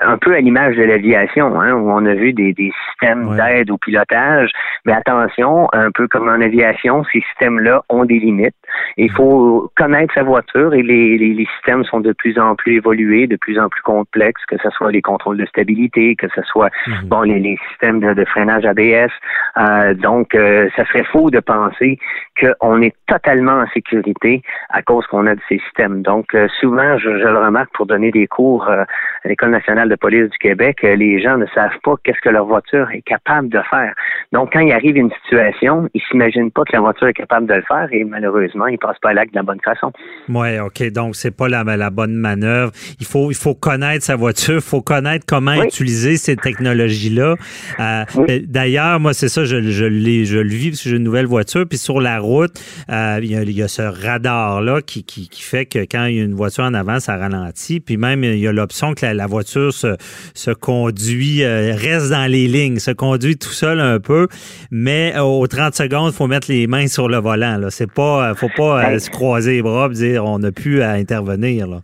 un 0.00 0.16
peu 0.16 0.34
à 0.34 0.40
l'image 0.40 0.76
de 0.76 0.84
l'aviation, 0.84 1.60
hein, 1.60 1.72
où 1.74 1.90
on 1.90 2.06
a 2.06 2.14
vu 2.14 2.32
des, 2.32 2.54
des 2.54 2.72
systèmes 2.88 3.36
d'aide 3.36 3.70
au 3.70 3.76
pilotage. 3.76 4.50
Mais 4.86 4.92
attention, 4.92 5.68
un 5.72 5.90
peu 5.90 6.08
comme 6.08 6.28
en 6.28 6.40
aviation, 6.40 7.04
ces 7.12 7.20
systèmes-là 7.20 7.82
ont 7.88 8.04
des 8.04 8.21
limites. 8.22 8.54
Il 8.96 9.10
faut 9.10 9.70
connaître 9.76 10.14
sa 10.14 10.22
voiture 10.22 10.74
et 10.74 10.82
les, 10.82 11.18
les, 11.18 11.46
systèmes 11.56 11.84
sont 11.84 12.00
de 12.00 12.12
plus 12.12 12.38
en 12.38 12.54
plus 12.54 12.76
évolués, 12.76 13.26
de 13.26 13.36
plus 13.36 13.58
en 13.58 13.68
plus 13.68 13.82
complexes, 13.82 14.44
que 14.46 14.56
ce 14.62 14.70
soit 14.70 14.90
les 14.90 15.02
contrôles 15.02 15.36
de 15.36 15.46
stabilité, 15.46 16.16
que 16.16 16.28
ce 16.34 16.42
soit 16.42 16.70
mhm. 16.86 17.08
bon 17.08 17.22
les, 17.22 17.38
les, 17.38 17.58
systèmes 17.70 18.00
de, 18.00 18.24
freinage 18.24 18.64
ABS. 18.64 19.10
Euh, 19.58 19.94
donc, 19.94 20.34
euh, 20.34 20.68
ça 20.76 20.84
serait 20.86 21.04
faux 21.04 21.30
de 21.30 21.40
penser 21.40 21.98
qu'on 22.40 22.80
est 22.80 22.94
totalement 23.06 23.52
en 23.52 23.66
sécurité 23.68 24.42
à 24.70 24.82
cause 24.82 25.06
qu'on 25.06 25.26
a 25.26 25.34
de 25.34 25.40
ces 25.48 25.58
systèmes. 25.58 26.02
Donc, 26.02 26.34
euh, 26.34 26.48
souvent, 26.60 26.98
je, 26.98 27.18
je, 27.18 27.26
le 27.26 27.38
remarque 27.38 27.72
pour 27.74 27.86
donner 27.86 28.10
des 28.10 28.26
cours 28.26 28.68
à 28.68 28.86
l'École 29.24 29.50
nationale 29.50 29.88
de 29.88 29.96
police 29.96 30.30
du 30.30 30.38
Québec, 30.38 30.82
les 30.82 31.20
gens 31.20 31.36
ne 31.36 31.46
savent 31.54 31.78
pas 31.82 31.94
qu'est-ce 32.02 32.20
que 32.20 32.30
leur 32.30 32.46
voiture 32.46 32.90
est 32.92 33.02
capable 33.02 33.48
de 33.48 33.60
faire. 33.70 33.94
Donc, 34.32 34.52
quand 34.52 34.60
il 34.60 34.72
arrive 34.72 34.96
une 34.96 35.12
situation, 35.22 35.88
ils 35.94 36.02
s'imaginent 36.02 36.50
pas 36.50 36.64
que 36.64 36.72
la 36.72 36.80
voiture 36.80 37.08
est 37.08 37.14
capable 37.14 37.46
de 37.46 37.54
le 37.54 37.62
faire 37.62 37.88
et 37.92 38.04
malheureusement, 38.12 38.66
il 38.66 38.78
passe 38.78 38.98
pas 39.00 39.10
à 39.10 39.14
l'acte 39.14 39.32
de 39.32 39.38
la 39.38 39.42
bonne 39.42 39.60
façon. 39.64 39.90
Oui, 40.28 40.58
OK. 40.60 40.82
Donc, 40.92 41.16
c'est 41.16 41.30
pas 41.30 41.48
la, 41.48 41.64
la, 41.64 41.90
bonne 41.90 42.14
manœuvre. 42.14 42.72
Il 43.00 43.06
faut, 43.06 43.30
il 43.30 43.36
faut 43.36 43.54
connaître 43.54 44.04
sa 44.04 44.16
voiture, 44.16 44.56
il 44.56 44.60
faut 44.60 44.82
connaître 44.82 45.24
comment 45.26 45.54
utiliser 45.62 46.16
ces 46.16 46.36
technologies-là. 46.36 47.36
Euh, 47.80 48.04
d'ailleurs, 48.44 49.00
moi, 49.00 49.14
c'est 49.14 49.28
ça, 49.28 49.44
je, 49.44 49.62
je, 49.62 49.70
je 49.70 50.38
le 50.38 50.48
vis 50.48 50.70
parce 50.70 50.82
que 50.82 50.90
j'ai 50.90 50.96
une 50.96 51.02
nouvelle 51.02 51.26
voiture. 51.26 51.64
Puis 51.68 51.78
sur 51.78 52.00
la 52.00 52.18
route, 52.18 52.52
euh, 52.90 53.18
il, 53.22 53.50
y 53.50 53.62
a, 53.62 53.68
ce 53.68 53.82
radar-là 53.82 54.82
qui, 54.82 55.04
qui, 55.04 55.28
qui, 55.28 55.42
fait 55.42 55.66
que 55.66 55.80
quand 55.80 56.04
il 56.04 56.16
y 56.16 56.20
a 56.20 56.24
une 56.24 56.34
voiture 56.34 56.64
en 56.64 56.74
avant, 56.74 57.00
ça 57.00 57.16
ralentit. 57.16 57.80
Puis 57.80 57.96
même, 57.96 58.24
il 58.24 58.38
y 58.38 58.46
a 58.46 58.52
l'option 58.52 58.94
que 58.94 59.06
la, 59.06 59.26
voiture 59.26 59.72
se, 59.72 59.96
se 60.34 60.50
conduit, 60.50 61.42
euh, 61.42 61.74
reste 61.74 62.10
dans 62.10 62.30
les 62.30 62.46
lignes, 62.46 62.78
se 62.78 62.90
conduit 62.90 63.38
tout 63.38 63.52
seul 63.52 63.80
un 63.80 63.98
peu. 64.00 64.28
Mais 64.70 65.18
aux 65.18 65.46
30 65.46 65.74
secondes, 65.74 66.12
il 66.12 66.16
faut 66.16 66.26
mettre 66.26 66.50
les 66.50 66.66
mains 66.66 66.86
sur 66.86 67.08
le 67.08 67.18
volant. 67.18 67.56
Là. 67.56 67.70
C'est 67.70 67.90
pas, 67.90 68.01
euh, 68.02 68.34
faut 68.34 68.50
pas 68.56 68.84
euh, 68.84 68.98
se 68.98 69.10
croiser 69.10 69.54
les 69.54 69.62
bras 69.62 69.88
et 69.90 69.94
dire 69.94 70.24
on 70.24 70.38
n'a 70.38 70.52
plus 70.52 70.82
à 70.82 70.92
intervenir. 70.92 71.66
Là. 71.66 71.78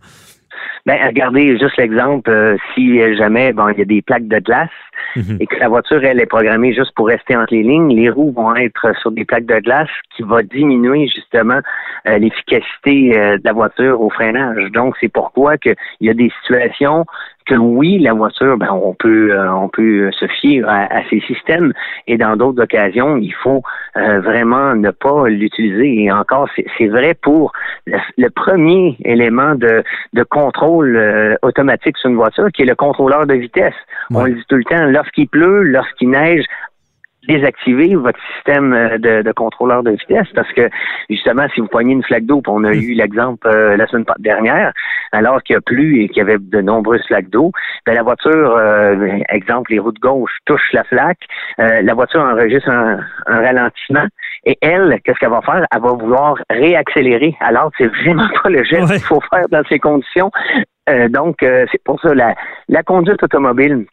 Ben, 0.85 0.97
regardez 1.05 1.57
juste 1.57 1.77
l'exemple, 1.77 2.29
euh, 2.29 2.57
si 2.73 2.99
jamais 3.17 3.53
bon, 3.53 3.69
il 3.69 3.79
y 3.79 3.81
a 3.81 3.85
des 3.85 4.01
plaques 4.01 4.27
de 4.27 4.39
glace 4.39 4.69
mhm. 5.15 5.37
et 5.39 5.45
que 5.45 5.55
la 5.57 5.67
voiture, 5.67 6.03
elle 6.03 6.19
est 6.19 6.25
programmée 6.25 6.73
juste 6.73 6.93
pour 6.95 7.07
rester 7.07 7.35
entre 7.35 7.53
les 7.53 7.63
lignes, 7.63 7.93
les 7.95 8.09
roues 8.09 8.31
vont 8.31 8.55
être 8.55 8.93
sur 9.01 9.11
des 9.11 9.25
plaques 9.25 9.45
de 9.45 9.59
glace 9.59 9.89
qui 10.15 10.23
va 10.23 10.41
diminuer 10.41 11.07
justement 11.07 11.59
l'efficacité 12.05 13.11
de 13.11 13.41
la 13.43 13.53
voiture 13.53 14.01
au 14.01 14.09
freinage. 14.09 14.71
Donc, 14.71 14.95
c'est 14.99 15.09
pourquoi 15.09 15.57
qu'il 15.57 15.75
y 16.01 16.09
a 16.09 16.13
des 16.13 16.31
situations 16.41 17.05
oui, 17.57 17.99
la 17.99 18.13
voiture, 18.13 18.57
ben, 18.57 18.69
on 18.71 18.93
peut 18.93 19.31
euh, 19.31 19.51
on 19.51 19.69
peut 19.69 20.11
se 20.11 20.27
fier 20.27 20.63
à, 20.67 21.01
ces 21.09 21.19
systèmes 21.21 21.73
et 22.07 22.17
dans 22.17 22.35
d'autres 22.35 22.63
occasions, 22.63 23.17
il 23.17 23.33
faut 23.33 23.63
euh, 23.97 24.19
vraiment 24.21 24.75
ne 24.75 24.91
pas 24.91 25.27
l'utiliser. 25.27 26.03
Et 26.03 26.11
encore, 26.11 26.49
c'est 26.77 26.87
vrai 26.87 27.13
pour 27.13 27.51
le, 27.85 28.29
premier 28.29 28.97
élément 29.03 29.55
de, 29.55 29.83
de 30.13 30.23
contrôle 30.23 30.95
euh, 30.95 31.35
automatique 31.41 31.97
sur 31.97 32.09
une 32.09 32.15
voiture, 32.15 32.51
qui 32.51 32.63
est 32.63 32.65
le 32.65 32.75
contrôleur 32.75 33.25
de 33.25 33.33
vitesse. 33.33 33.73
On 34.13 34.23
le 34.23 34.33
dit 34.33 34.43
tout 34.47 34.55
le 34.55 34.63
temps, 34.63 34.85
lorsqu'il 34.85 35.27
pleut, 35.27 35.63
lorsqu'il 35.63 36.09
neige, 36.09 36.45
désactiver 37.27 37.95
votre 37.95 38.19
système 38.35 38.73
euh, 38.73 38.97
de, 38.97 39.21
de, 39.21 39.31
contrôleur 39.31 39.83
de 39.83 39.91
vitesse 39.91 40.27
parce 40.33 40.51
que 40.53 40.69
justement, 41.09 41.47
si 41.53 41.61
vous 41.61 41.67
poignez 41.67 41.93
une 41.93 42.03
flaque 42.03 42.25
d'eau, 42.25 42.41
on 42.47 42.63
a 42.63 42.73
eu 42.73 42.93
l'exemple 42.93 43.47
euh, 43.47 43.75
la 43.75 43.87
semaine 43.87 44.05
dernière, 44.19 44.71
alors 45.11 45.43
qu'il 45.43 45.55
y 45.55 45.57
a 45.57 45.61
plu 45.61 46.01
et 46.01 46.07
qu'il 46.07 46.17
y 46.17 46.21
avait 46.21 46.37
de 46.39 46.61
nombreuses 46.61 47.05
flaques 47.07 47.29
d'eau, 47.29 47.51
ben, 47.85 47.93
la 47.93 48.03
voiture, 48.03 48.55
euh, 48.57 49.19
exemple, 49.29 49.71
les 49.71 49.79
routes 49.79 49.99
gauche 49.99 50.31
touchent 50.45 50.73
la 50.73 50.83
flaque, 50.83 51.19
la 51.57 51.93
voiture 51.93 52.21
enregistre 52.21 52.69
un, 52.69 52.99
un 53.27 53.41
ralentissement 53.41 54.05
et 54.45 54.57
elle, 54.61 54.99
qu'est-ce 55.03 55.19
qu'elle 55.19 55.29
va 55.29 55.41
faire? 55.41 55.65
Elle 55.73 55.81
va 55.81 55.91
vouloir 55.91 56.35
réaccélérer. 56.49 57.35
Alors, 57.41 57.71
c'est 57.77 57.87
vraiment 57.87 58.27
pas 58.43 58.49
le 58.49 58.63
geste 58.63 58.91
qu'il 58.91 59.01
faut 59.01 59.21
faire 59.29 59.47
dans 59.49 59.63
ces 59.67 59.79
conditions. 59.79 60.31
donc, 61.09 61.37
c'est 61.41 61.83
pour 61.83 61.99
ça 62.01 62.13
la, 62.13 62.35
la 62.69 62.83
conduite 62.83 63.21
automobile 63.21 63.85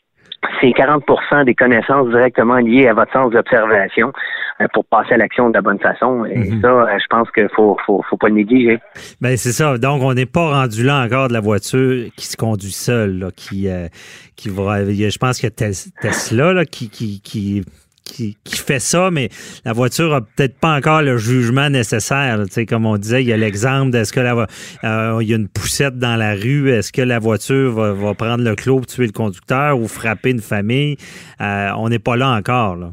c'est 0.61 0.69
40% 0.69 1.45
des 1.45 1.55
connaissances 1.55 2.09
directement 2.09 2.57
liées 2.57 2.89
à 2.89 2.95
votre 2.95 3.13
sens 3.13 3.31
d'observation 3.31 4.13
euh, 4.61 4.67
pour 4.73 4.85
passer 4.85 5.15
à 5.15 5.17
l'action 5.17 5.49
de 5.51 5.55
la 5.55 5.63
bonne 5.63 5.79
façon. 5.79 6.25
Et 6.25 6.51
mhm. 6.51 6.61
ça, 6.63 6.69
euh, 6.69 6.99
je 6.99 7.07
pense 7.09 7.31
qu'il 7.31 7.49
faut, 7.55 7.77
faut, 7.85 8.03
faut 8.09 8.17
pas 8.17 8.29
le 8.29 8.35
négliger. 8.35 8.79
Ben 9.21 9.37
c'est 9.37 9.53
ça. 9.53 9.79
Donc, 9.79 10.03
on 10.03 10.15
n'est 10.15 10.27
pas 10.27 10.61
rendu 10.61 10.85
là 10.85 11.05
encore 11.05 11.29
de 11.29 11.33
la 11.33 11.41
voiture 11.41 12.11
qui 12.17 12.27
se 12.27 12.37
conduit 12.37 12.73
seule, 12.73 13.31
qui, 13.37 13.69
euh, 13.69 13.89
qui 14.37 14.49
va. 14.49 14.85
Je 14.85 15.19
pense 15.19 15.41
que 15.41 15.49
Tesla 15.49 16.53
là, 16.53 16.65
qui, 16.65 16.89
qui, 16.91 17.21
qui 17.21 17.63
qui, 18.07 18.37
fait 18.45 18.79
ça, 18.79 19.11
mais 19.11 19.29
la 19.65 19.73
voiture 19.73 20.15
a 20.15 20.21
peut-être 20.21 20.59
pas 20.59 20.75
encore 20.77 21.03
le 21.03 21.17
jugement 21.17 21.69
nécessaire. 21.69 22.39
Tu 22.47 22.53
sais, 22.53 22.67
comme 22.67 22.87
on 22.87 22.97
disait, 22.97 23.23
il 23.23 23.29
y 23.29 23.33
a 23.33 23.37
l'exemple 23.37 23.91
d'est-ce 23.91 24.13
que 24.13 24.21
la, 24.21 24.47
euh, 24.85 25.19
il 25.21 25.29
y 25.29 25.33
a 25.33 25.37
une 25.37 25.49
poussette 25.49 25.99
dans 25.99 26.17
la 26.17 26.33
rue, 26.33 26.71
est-ce 26.71 26.93
que 26.93 27.03
la 27.03 27.19
voiture 27.19 27.73
va, 27.73 28.15
prendre 28.15 28.45
le 28.45 28.55
clos 28.55 28.77
pour 28.77 28.87
tuer 28.87 29.07
le 29.07 29.13
conducteur 29.13 29.79
ou 29.79 29.89
frapper 29.89 30.31
une 30.31 30.41
famille? 30.41 30.97
Euh, 31.41 31.71
on 31.77 31.89
n'est 31.89 31.99
pas 31.99 32.17
là 32.17 32.31
encore. 32.31 32.77
Là. 32.77 32.89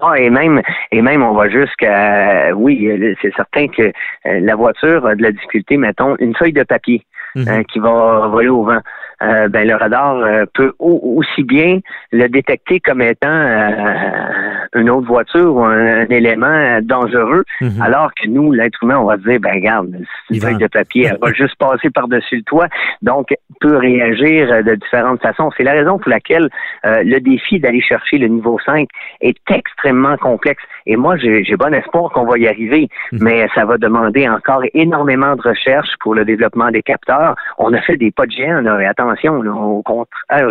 Ah, 0.00 0.18
et 0.18 0.30
même, 0.30 0.60
et 0.90 1.02
même, 1.02 1.22
on 1.22 1.34
va 1.34 1.48
jusqu'à, 1.48 2.52
oui, 2.54 2.90
c'est 3.22 3.34
certain 3.34 3.68
que 3.68 3.82
euh, 3.82 4.40
la 4.40 4.56
voiture 4.56 5.06
a 5.06 5.14
de 5.14 5.22
la 5.22 5.32
difficulté, 5.32 5.76
mettons, 5.76 6.16
une 6.18 6.34
feuille 6.34 6.52
de 6.52 6.62
papier. 6.62 7.04
Mhm. 7.36 7.64
qui 7.64 7.80
va 7.80 8.28
voler 8.28 8.48
au 8.48 8.62
vent. 8.62 8.78
Euh, 9.22 9.48
ben, 9.48 9.66
le 9.66 9.76
radar 9.76 10.16
euh, 10.16 10.44
peut 10.52 10.72
aussi 10.78 11.44
bien 11.44 11.80
le 12.12 12.28
détecter 12.28 12.80
comme 12.80 13.00
étant 13.00 13.28
euh, 13.28 14.53
une 14.74 14.90
autre 14.90 15.06
voiture 15.06 15.54
ou 15.54 15.64
un, 15.64 16.06
élément 16.10 16.80
dangereux, 16.82 17.44
mhm. 17.60 17.80
alors 17.80 18.10
que 18.14 18.28
nous, 18.28 18.52
l'être 18.52 18.82
humain, 18.82 18.98
on 18.98 19.06
va 19.06 19.16
dire, 19.16 19.40
ben 19.40 19.54
regarde, 19.54 19.88
une 20.30 20.40
feuille 20.40 20.58
de 20.58 20.66
papier, 20.66 21.08
elle 21.10 21.18
va 21.20 21.32
juste 21.34 21.56
passer 21.56 21.90
par-dessus 21.90 22.36
le 22.36 22.42
toit, 22.42 22.68
donc 23.02 23.28
peut 23.60 23.76
réagir 23.76 24.62
de 24.62 24.74
différentes 24.74 25.22
façons. 25.22 25.50
C'est 25.56 25.62
la 25.62 25.72
raison 25.72 25.98
pour 25.98 26.10
laquelle 26.10 26.48
le 26.84 27.18
défi 27.18 27.60
d'aller 27.60 27.80
chercher 27.80 28.18
le 28.18 28.28
niveau 28.28 28.58
5 28.64 28.88
est 29.20 29.36
extrêmement 29.50 30.16
complexe. 30.16 30.62
Et 30.86 30.96
moi, 30.96 31.16
j'ai 31.16 31.56
bon 31.56 31.72
espoir 31.72 32.10
qu'on 32.12 32.24
va 32.24 32.38
y 32.38 32.46
arriver, 32.46 32.88
mhm. 33.12 33.18
mais 33.22 33.46
ça 33.54 33.64
va 33.64 33.78
demander 33.78 34.28
encore 34.28 34.62
énormément 34.74 35.34
de 35.36 35.42
recherche 35.42 35.90
pour 36.00 36.14
le 36.14 36.24
développement 36.24 36.70
des 36.70 36.82
capteurs. 36.82 37.36
On 37.58 37.72
a 37.72 37.80
fait 37.80 37.96
des 37.96 38.10
pas 38.10 38.26
de 38.26 38.32
géant, 38.32 38.60
là, 38.60 38.78
attention, 38.88 39.40
au 39.40 39.82
contraire, 39.82 40.50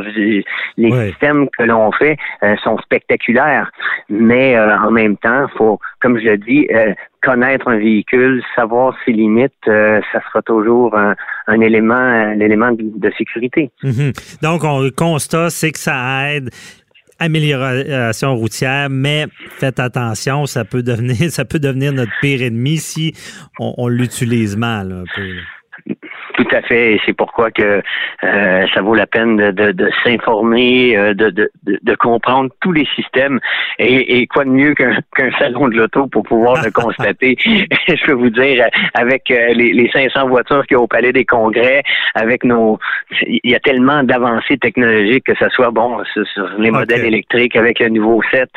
les 0.78 0.92
systèmes 1.10 1.48
que 1.58 1.64
l'on 1.64 1.92
fait 1.92 2.18
euh, 2.44 2.56
sont 2.64 2.78
spectaculaires, 2.80 3.72
mais 4.14 4.56
euh, 4.56 4.78
en 4.78 4.92
même 4.92 5.18
temps, 5.18 5.48
faut, 5.58 5.80
comme 6.02 6.20
je 6.20 6.36
dis, 6.36 6.68
euh, 6.74 6.94
connaître 7.22 7.68
un 7.68 7.78
véhicule, 7.78 8.44
savoir 8.56 8.96
ses 9.06 9.12
limites, 9.12 9.54
ça 9.66 10.22
sera 10.28 10.42
toujours 10.46 10.96
un, 10.96 11.62
élément, 11.62 12.36
de, 12.72 13.12
sécurité. 13.18 13.72
Mhm. 13.84 14.12
Donc, 14.42 14.64
on, 14.64 14.82
le 14.82 14.92
constat, 14.92 15.50
c'est 15.50 15.72
que 15.72 15.80
ça 15.80 16.34
aide 16.34 16.50
amélioration 17.20 18.36
routière, 18.36 18.90
mais 18.90 19.28
faites 19.58 19.80
attention, 19.80 20.46
ça 20.46 20.66
peut 20.66 20.84
devenir, 20.84 21.16
ça 21.30 21.46
peut 21.46 21.60
devenir 21.60 21.94
notre 21.94 22.12
pire 22.22 22.42
ennemi 22.42 22.78
si 22.78 23.14
on, 23.60 23.88
l'utilise 23.88 24.58
mal 24.58 24.92
un 24.92 25.04
peu. 25.16 25.30
Tout 26.34 26.48
à 26.52 26.62
fait, 26.64 26.94
et 26.94 27.02
c'est 27.06 27.14
pourquoi 27.14 27.52
que 27.52 27.82
euh, 28.24 28.68
ça 28.74 28.82
vaut 28.82 28.96
la 28.96 29.06
peine 29.06 29.38
de, 29.38 29.72
de, 29.72 29.90
s'informer, 30.04 30.98
euh, 30.98 31.14
de, 31.14 31.30
de, 31.30 31.52
de, 31.64 31.96
comprendre 31.96 32.50
tous 32.60 32.72
les 32.72 32.88
systèmes, 32.96 33.40
et, 33.78 34.20
et 34.20 34.28
quoi 34.28 34.44
de 34.44 34.50
mieux 34.50 34.74
qu'un 34.74 35.32
salon 35.38 35.68
de 35.68 35.76
l'auto 35.76 36.08
pour 36.08 36.24
pouvoir 36.24 36.64
le 36.64 36.72
constater? 36.72 37.38
Je 37.44 38.06
peux 38.06 38.14
vous 38.14 38.32
dire, 38.32 38.66
avec 38.96 39.30
euh, 39.30 39.54
les, 39.54 39.74
les 39.74 39.90
500 39.92 40.28
voitures 40.28 40.66
qu'il 40.66 40.76
y 40.76 40.80
a 40.80 40.82
au 40.82 40.88
Palais 40.88 41.14
des 41.14 41.26
Congrès, 41.26 41.84
avec 42.16 42.44
nos, 42.44 42.80
il 43.28 43.52
y 43.52 43.56
a 43.56 43.60
tellement 43.60 44.02
d'avancées 44.04 44.58
technologiques 44.58 45.26
que 45.26 45.36
ce 45.36 45.50
soit 45.50 45.70
bon 45.70 46.04
sur, 46.14 46.26
les 46.58 46.72
modèles 46.72 47.06
électriques, 47.06 47.56
avec 47.56 47.80
le 47.80 47.90
nouveau 47.90 48.22
7 48.32 48.50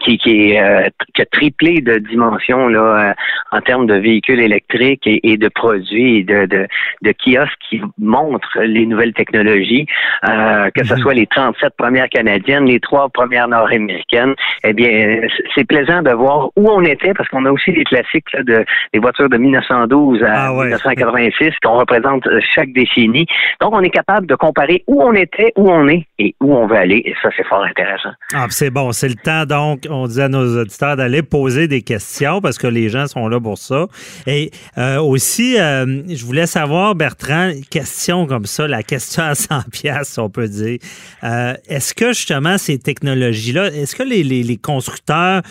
qui, 0.00 0.16
qui 0.18 0.52
est 0.52 0.90
qui 1.14 1.22
a 1.22 1.26
triplé 1.26 1.80
de 1.80 1.98
dimensions 1.98 2.68
là 2.68 3.14
en 3.52 3.60
termes 3.60 3.86
de 3.86 3.94
véhicules 3.94 4.40
électriques 4.40 5.06
et, 5.06 5.20
et 5.30 5.36
de 5.36 5.48
produits, 5.48 6.24
de, 6.24 6.46
de, 6.46 6.66
de 7.02 7.12
kiosques 7.24 7.58
qui 7.68 7.80
montrent 7.98 8.60
les 8.60 8.86
nouvelles 8.86 9.12
technologies, 9.12 9.86
euh, 10.28 10.70
que 10.74 10.84
ce 10.84 10.94
mhm. 10.94 11.00
soit 11.00 11.14
les 11.14 11.26
37 11.26 11.74
premières 11.76 12.08
canadiennes, 12.08 12.66
les 12.66 12.80
trois 12.80 13.08
premières 13.08 13.48
nord-américaines. 13.48 14.34
Eh 14.64 14.72
bien, 14.72 15.20
c'est 15.54 15.66
plaisant 15.66 16.02
de 16.02 16.10
voir 16.10 16.48
où 16.56 16.70
on 16.70 16.82
était 16.82 17.14
parce 17.14 17.28
qu'on 17.28 17.44
a 17.44 17.50
aussi 17.50 17.72
des 17.72 17.84
classiques 17.84 18.26
de 18.34 18.64
des 18.92 18.98
voitures 18.98 19.28
de 19.28 19.36
1912 19.36 20.22
à 20.22 20.50
1986 20.52 21.48
ah 21.48 21.50
qu'on 21.62 21.78
représente 21.78 22.26
euh, 22.26 22.40
chaque 22.54 22.72
décennie. 22.72 23.26
Donc, 23.60 23.74
on 23.74 23.80
est 23.80 23.90
capable 23.90 24.26
de 24.26 24.34
comparer 24.34 24.84
où 24.86 25.02
on 25.02 25.12
était, 25.12 25.52
où 25.56 25.70
on 25.70 25.88
est 25.88 26.06
et 26.18 26.34
où 26.40 26.54
on 26.54 26.66
veut 26.66 26.76
aller. 26.76 27.02
Et 27.04 27.14
ça, 27.22 27.30
c'est 27.36 27.46
fort 27.46 27.62
intéressant. 27.64 28.10
Ah, 28.34 28.46
c'est 28.50 28.70
bon. 28.70 28.92
C'est 28.92 29.08
le 29.08 29.14
temps, 29.14 29.44
donc, 29.44 29.80
on 29.90 30.06
dit 30.06 30.20
à 30.20 30.28
nos 30.28 30.60
auditeurs 30.60 30.96
d'aller 30.96 31.22
poser 31.22 31.68
des 31.68 31.82
questions 31.82 32.40
parce 32.40 32.58
que 32.58 32.66
les 32.66 32.88
gens 32.88 33.06
sont 33.06 33.28
là 33.28 33.40
pour 33.40 33.58
ça. 33.58 33.86
Et 34.26 34.50
euh, 34.76 35.00
aussi, 35.00 35.56
je 35.56 36.24
voulais 36.24 36.46
savoir, 36.46 36.94
Bertrand, 36.94 37.07
question 37.16 38.26
comme 38.26 38.46
ça, 38.46 38.66
la 38.68 38.82
question 38.82 39.22
à 39.22 39.34
100 39.34 39.70
pièces, 39.70 40.18
on 40.18 40.30
peut 40.30 40.48
dire. 40.48 40.78
Euh, 41.24 41.54
est-ce 41.68 41.94
que 41.94 42.12
justement 42.12 42.58
ces 42.58 42.78
technologies-là, 42.78 43.72
est-ce 43.72 43.96
que 43.96 44.02
les, 44.02 44.56
constructeurs 44.56 45.42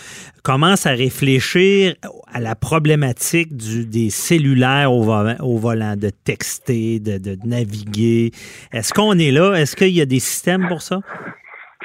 commencent 0.43 0.85
à 0.85 0.91
réfléchir 0.91 1.95
à 2.31 2.39
la 2.39 2.55
problématique 2.55 3.55
des 3.55 4.09
cellulaires 4.09 4.91
au, 4.91 5.57
volant, 5.57 5.95
de 5.95 6.09
texter, 6.09 6.99
de 6.99 7.37
naviguer? 7.45 8.31
Est-ce 8.71 8.93
qu'on 8.93 9.17
est 9.17 9.31
là? 9.31 9.53
Est-ce 9.55 9.75
qu'il 9.75 9.89
y 9.89 10.01
a 10.01 10.05
des 10.05 10.19
systèmes 10.19 10.67
pour 10.67 10.81
ça? 10.81 10.99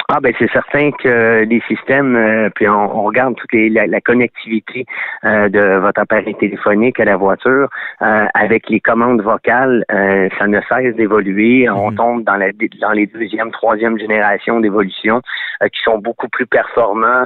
Ah 0.08 0.20
ben 0.20 0.32
c'est 0.38 0.50
certain 0.50 0.90
que 0.90 1.44
les 1.44 1.60
systèmes, 1.68 2.16
euh, 2.16 2.48
puis 2.54 2.68
on, 2.68 3.04
regarde 3.04 3.34
toute 3.36 3.52
la, 3.52 4.00
connectivité 4.00 4.86
euh, 5.24 5.48
de 5.48 5.78
votre 5.78 6.00
appareil 6.00 6.34
téléphonique 6.34 6.98
à 6.98 7.04
la 7.04 7.16
voiture 7.16 7.68
euh, 8.00 8.26
avec 8.34 8.68
les 8.70 8.80
commandes 8.80 9.22
vocales, 9.22 9.84
ça 9.88 10.46
ne 10.46 10.60
cesse 10.68 10.96
d'évoluer. 10.96 11.68
On 11.68 11.90
mhm. 11.90 11.96
tombe 11.96 12.24
dans, 12.24 12.36
la, 12.36 12.48
dans 12.80 12.92
les 12.92 13.06
deuxième, 13.06 13.50
troisième 13.52 13.98
générations 13.98 14.60
d'évolution 14.60 15.20
qui 15.62 15.80
sont 15.84 15.98
beaucoup 15.98 16.28
plus 16.28 16.46
performants, 16.46 17.24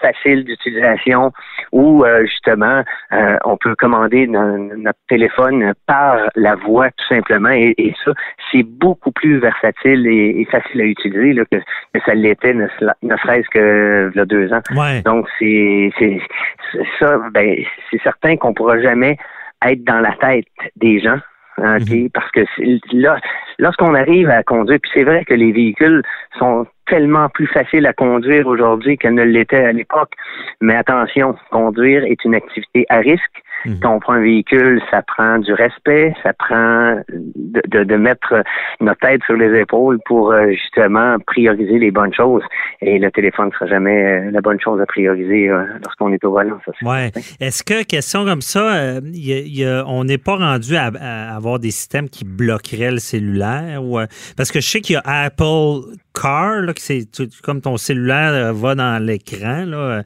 faciles 0.00 0.44
d'utilisation, 0.44 1.32
où 1.72 2.04
justement 2.22 2.82
on 3.44 3.56
peut 3.56 3.74
commander 3.76 4.26
notre 4.26 4.98
téléphone 5.08 5.74
par 5.86 6.16
la 6.36 6.54
voix 6.54 6.88
tout 6.90 7.14
simplement, 7.14 7.50
et, 7.50 7.94
ça 8.04 8.12
c'est 8.52 8.62
beaucoup 8.62 9.10
plus 9.10 9.38
versatile 9.38 10.06
et, 10.06 10.46
facile 10.50 10.80
à 10.80 10.84
utiliser 10.84 11.32
là, 11.32 11.42
que, 11.50 11.58
que 11.98 12.04
ça 12.04 12.14
l'était, 12.14 12.54
ne, 12.54 12.66
serait-ce 12.68 13.48
que 13.50 14.10
il 14.14 14.16
y 14.16 14.20
a 14.20 14.24
deux 14.24 14.52
ans. 14.52 14.60
Donc, 15.04 15.26
c'est 15.38 15.90
ça, 16.98 17.18
ben, 17.32 17.56
c'est 17.90 18.02
certain 18.02 18.36
qu'on 18.36 18.54
pourra 18.54 18.80
jamais 18.80 19.16
être 19.64 19.84
dans 19.84 20.00
la 20.00 20.12
tête 20.20 20.46
des 20.76 21.00
gens. 21.00 21.18
Hein, 21.58 21.78
mhm. 21.78 22.10
Parce 22.10 22.30
que 22.32 22.44
là, 22.92 23.18
lorsqu'on 23.58 23.94
arrive 23.94 24.28
à 24.28 24.42
conduire, 24.42 24.78
puis 24.82 24.90
c'est 24.94 25.04
vrai 25.04 25.24
que 25.24 25.34
les 25.34 25.52
véhicules 25.52 26.02
sont 26.38 26.66
tellement 26.86 27.28
plus 27.28 27.46
faciles 27.46 27.86
à 27.86 27.92
conduire 27.92 28.46
aujourd'hui 28.46 28.96
qu'elles 28.96 29.14
ne 29.14 29.24
l'étaient 29.24 29.64
à 29.64 29.72
l'époque. 29.72 30.12
Mais 30.60 30.74
attention, 30.76 31.36
conduire 31.50 32.04
est 32.04 32.24
une 32.24 32.34
activité 32.34 32.86
à 32.88 32.98
risque. 32.98 33.42
Mhm. 33.64 33.80
Quand 33.80 33.94
on 33.94 34.00
prend 34.00 34.12
un 34.14 34.22
véhicule, 34.22 34.80
ça 34.90 35.02
prend 35.02 35.38
du 35.38 35.52
respect, 35.52 36.14
ça 36.22 36.32
prend 36.32 37.00
de, 37.08 37.84
de, 37.84 37.96
mettre 37.96 38.42
notre 38.80 39.00
tête 39.00 39.22
sur 39.24 39.34
les 39.34 39.58
épaules 39.58 39.98
pour 40.04 40.30
euh, 40.30 40.50
justement 40.50 41.16
prioriser 41.26 41.78
les 41.78 41.90
bonnes 41.90 42.14
choses. 42.14 42.42
Et 42.80 42.98
le 42.98 43.10
téléphone 43.10 43.46
ne 43.46 43.52
sera 43.52 43.66
jamais 43.66 44.04
euh, 44.04 44.30
la 44.30 44.40
bonne 44.40 44.60
chose 44.60 44.80
à 44.80 44.86
prioriser 44.86 45.48
euh, 45.48 45.64
lorsqu'on 45.84 46.12
est 46.12 46.22
au 46.24 46.32
volant. 46.32 46.58
Ouais. 46.82 47.10
Est-ce 47.40 47.64
que, 47.64 47.82
question 47.82 48.24
comme 48.24 48.42
ça, 48.42 49.00
on 49.86 50.04
n'est 50.04 50.18
pas 50.18 50.36
rendu 50.36 50.76
à, 50.76 51.34
avoir 51.34 51.58
des 51.58 51.70
systèmes 51.70 52.08
qui 52.08 52.24
bloqueraient 52.24 52.92
le 52.92 52.98
cellulaire? 52.98 53.82
Ou, 53.82 53.98
parce 54.36 54.52
que 54.52 54.60
je 54.60 54.68
sais 54.68 54.80
qu'il 54.80 54.94
y 54.94 54.96
a 54.96 55.02
Apple 55.04 55.96
Car, 56.20 56.62
là, 56.62 56.72
c'est 56.76 57.06
comme 57.42 57.60
ton 57.60 57.76
cellulaire 57.76 58.54
va 58.54 58.74
dans 58.74 59.04
l'écran 59.04 59.64
là, 59.66 60.02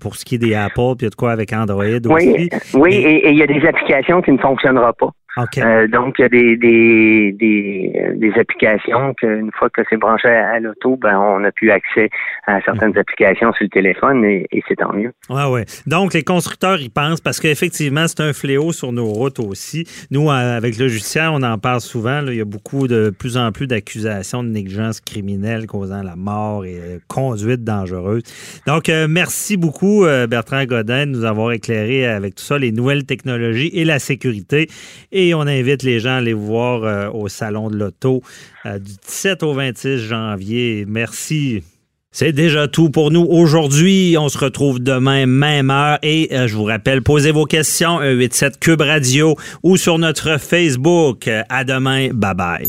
pour 0.00 0.16
ce 0.16 0.24
qui 0.24 0.34
est 0.34 0.38
des 0.38 0.54
Apple, 0.54 0.96
puis 0.96 1.02
il 1.02 1.04
y 1.04 1.06
a 1.06 1.10
de 1.10 1.14
quoi 1.14 1.32
avec 1.32 1.52
Android 1.52 1.84
oui, 1.84 2.48
Oui, 2.74 2.94
et 2.94 3.30
il 3.30 3.38
y 3.38 3.42
a 3.42 3.46
des 3.46 3.64
applications 3.66 4.20
qui 4.20 4.32
ne 4.32 4.38
fonctionneront 4.38 4.92
pas. 4.98 5.10
Euh, 5.36 5.88
donc, 5.88 6.16
il 6.18 6.22
y 6.22 6.24
a 6.24 6.28
des, 6.28 6.56
des, 6.56 7.32
des, 7.32 7.92
des 8.14 8.32
applications 8.38 9.14
qu'une 9.14 9.50
fois 9.52 9.68
que 9.68 9.82
c'est 9.90 9.96
branché 9.96 10.28
à, 10.28 10.60
l'auto, 10.60 10.96
ben, 10.96 11.18
on 11.18 11.42
a 11.44 11.50
pu 11.50 11.70
accès 11.70 12.08
à 12.46 12.60
certaines 12.62 12.92
mm. 12.92 12.98
applications 12.98 13.52
sur 13.52 13.64
le 13.64 13.68
téléphone 13.68 14.24
et, 14.24 14.46
c'est 14.68 14.76
tant 14.76 14.92
mieux. 14.92 15.12
Ouais, 15.28 15.46
ouais. 15.46 15.64
Donc, 15.86 16.14
les 16.14 16.22
constructeurs 16.22 16.80
y 16.80 16.88
pensent 16.88 17.20
parce 17.20 17.40
qu'effectivement, 17.40 18.06
c'est 18.06 18.20
un 18.20 18.32
fléau 18.32 18.72
sur 18.72 18.92
nos 18.92 19.06
routes 19.06 19.40
aussi. 19.40 19.84
Nous, 20.10 20.30
avec 20.30 20.78
le 20.78 20.88
judiciaire, 20.88 21.32
on 21.32 21.42
en 21.42 21.58
parle 21.58 21.80
souvent. 21.80 22.22
il 22.26 22.36
y 22.36 22.40
a 22.40 22.44
beaucoup 22.44 22.86
de 22.86 23.10
plus 23.10 23.36
en 23.36 23.50
plus 23.52 23.66
d'accusations 23.66 24.42
de 24.44 24.48
négligence 24.48 25.00
criminelle 25.00 25.66
causant 25.66 26.02
la 26.02 26.16
mort 26.16 26.64
et 26.64 26.78
euh, 26.78 26.98
conduite 27.08 27.64
dangereuse. 27.64 28.22
Donc, 28.66 28.88
euh, 28.88 29.06
merci 29.08 29.56
beaucoup, 29.56 30.06
Bertrand 30.28 30.64
Godin, 30.64 31.06
de 31.06 31.12
nous 31.12 31.24
avoir 31.24 31.52
éclairé 31.52 32.06
avec 32.06 32.36
tout 32.36 32.44
ça, 32.44 32.58
les 32.58 32.72
nouvelles 32.72 33.04
technologies 33.04 33.70
et 33.74 33.84
la 33.84 33.98
sécurité. 33.98 34.68
Et 35.12 35.23
on 35.32 35.42
invite 35.42 35.82
les 35.82 36.00
gens 36.00 36.10
à 36.10 36.16
aller 36.16 36.34
voir 36.34 36.82
euh, 36.82 37.08
au 37.10 37.28
Salon 37.28 37.70
de 37.70 37.76
l'Auto 37.76 38.22
euh, 38.66 38.78
du 38.78 38.92
17 39.06 39.42
au 39.44 39.54
26 39.54 39.98
janvier. 39.98 40.84
Merci. 40.86 41.62
C'est 42.10 42.32
déjà 42.32 42.68
tout 42.68 42.90
pour 42.90 43.10
nous 43.10 43.26
aujourd'hui. 43.28 44.16
On 44.18 44.28
se 44.28 44.38
retrouve 44.38 44.80
demain, 44.80 45.26
même 45.26 45.70
heure. 45.70 45.98
Et 46.02 46.28
euh, 46.32 46.46
je 46.46 46.56
vous 46.56 46.64
rappelle, 46.64 47.02
posez 47.02 47.30
vos 47.30 47.46
questions, 47.46 47.98
87 47.98 48.58
Cube 48.58 48.82
Radio 48.82 49.36
ou 49.62 49.76
sur 49.76 49.98
notre 49.98 50.38
Facebook. 50.38 51.30
À 51.48 51.64
demain. 51.64 52.08
Bye 52.12 52.34
bye. 52.34 52.68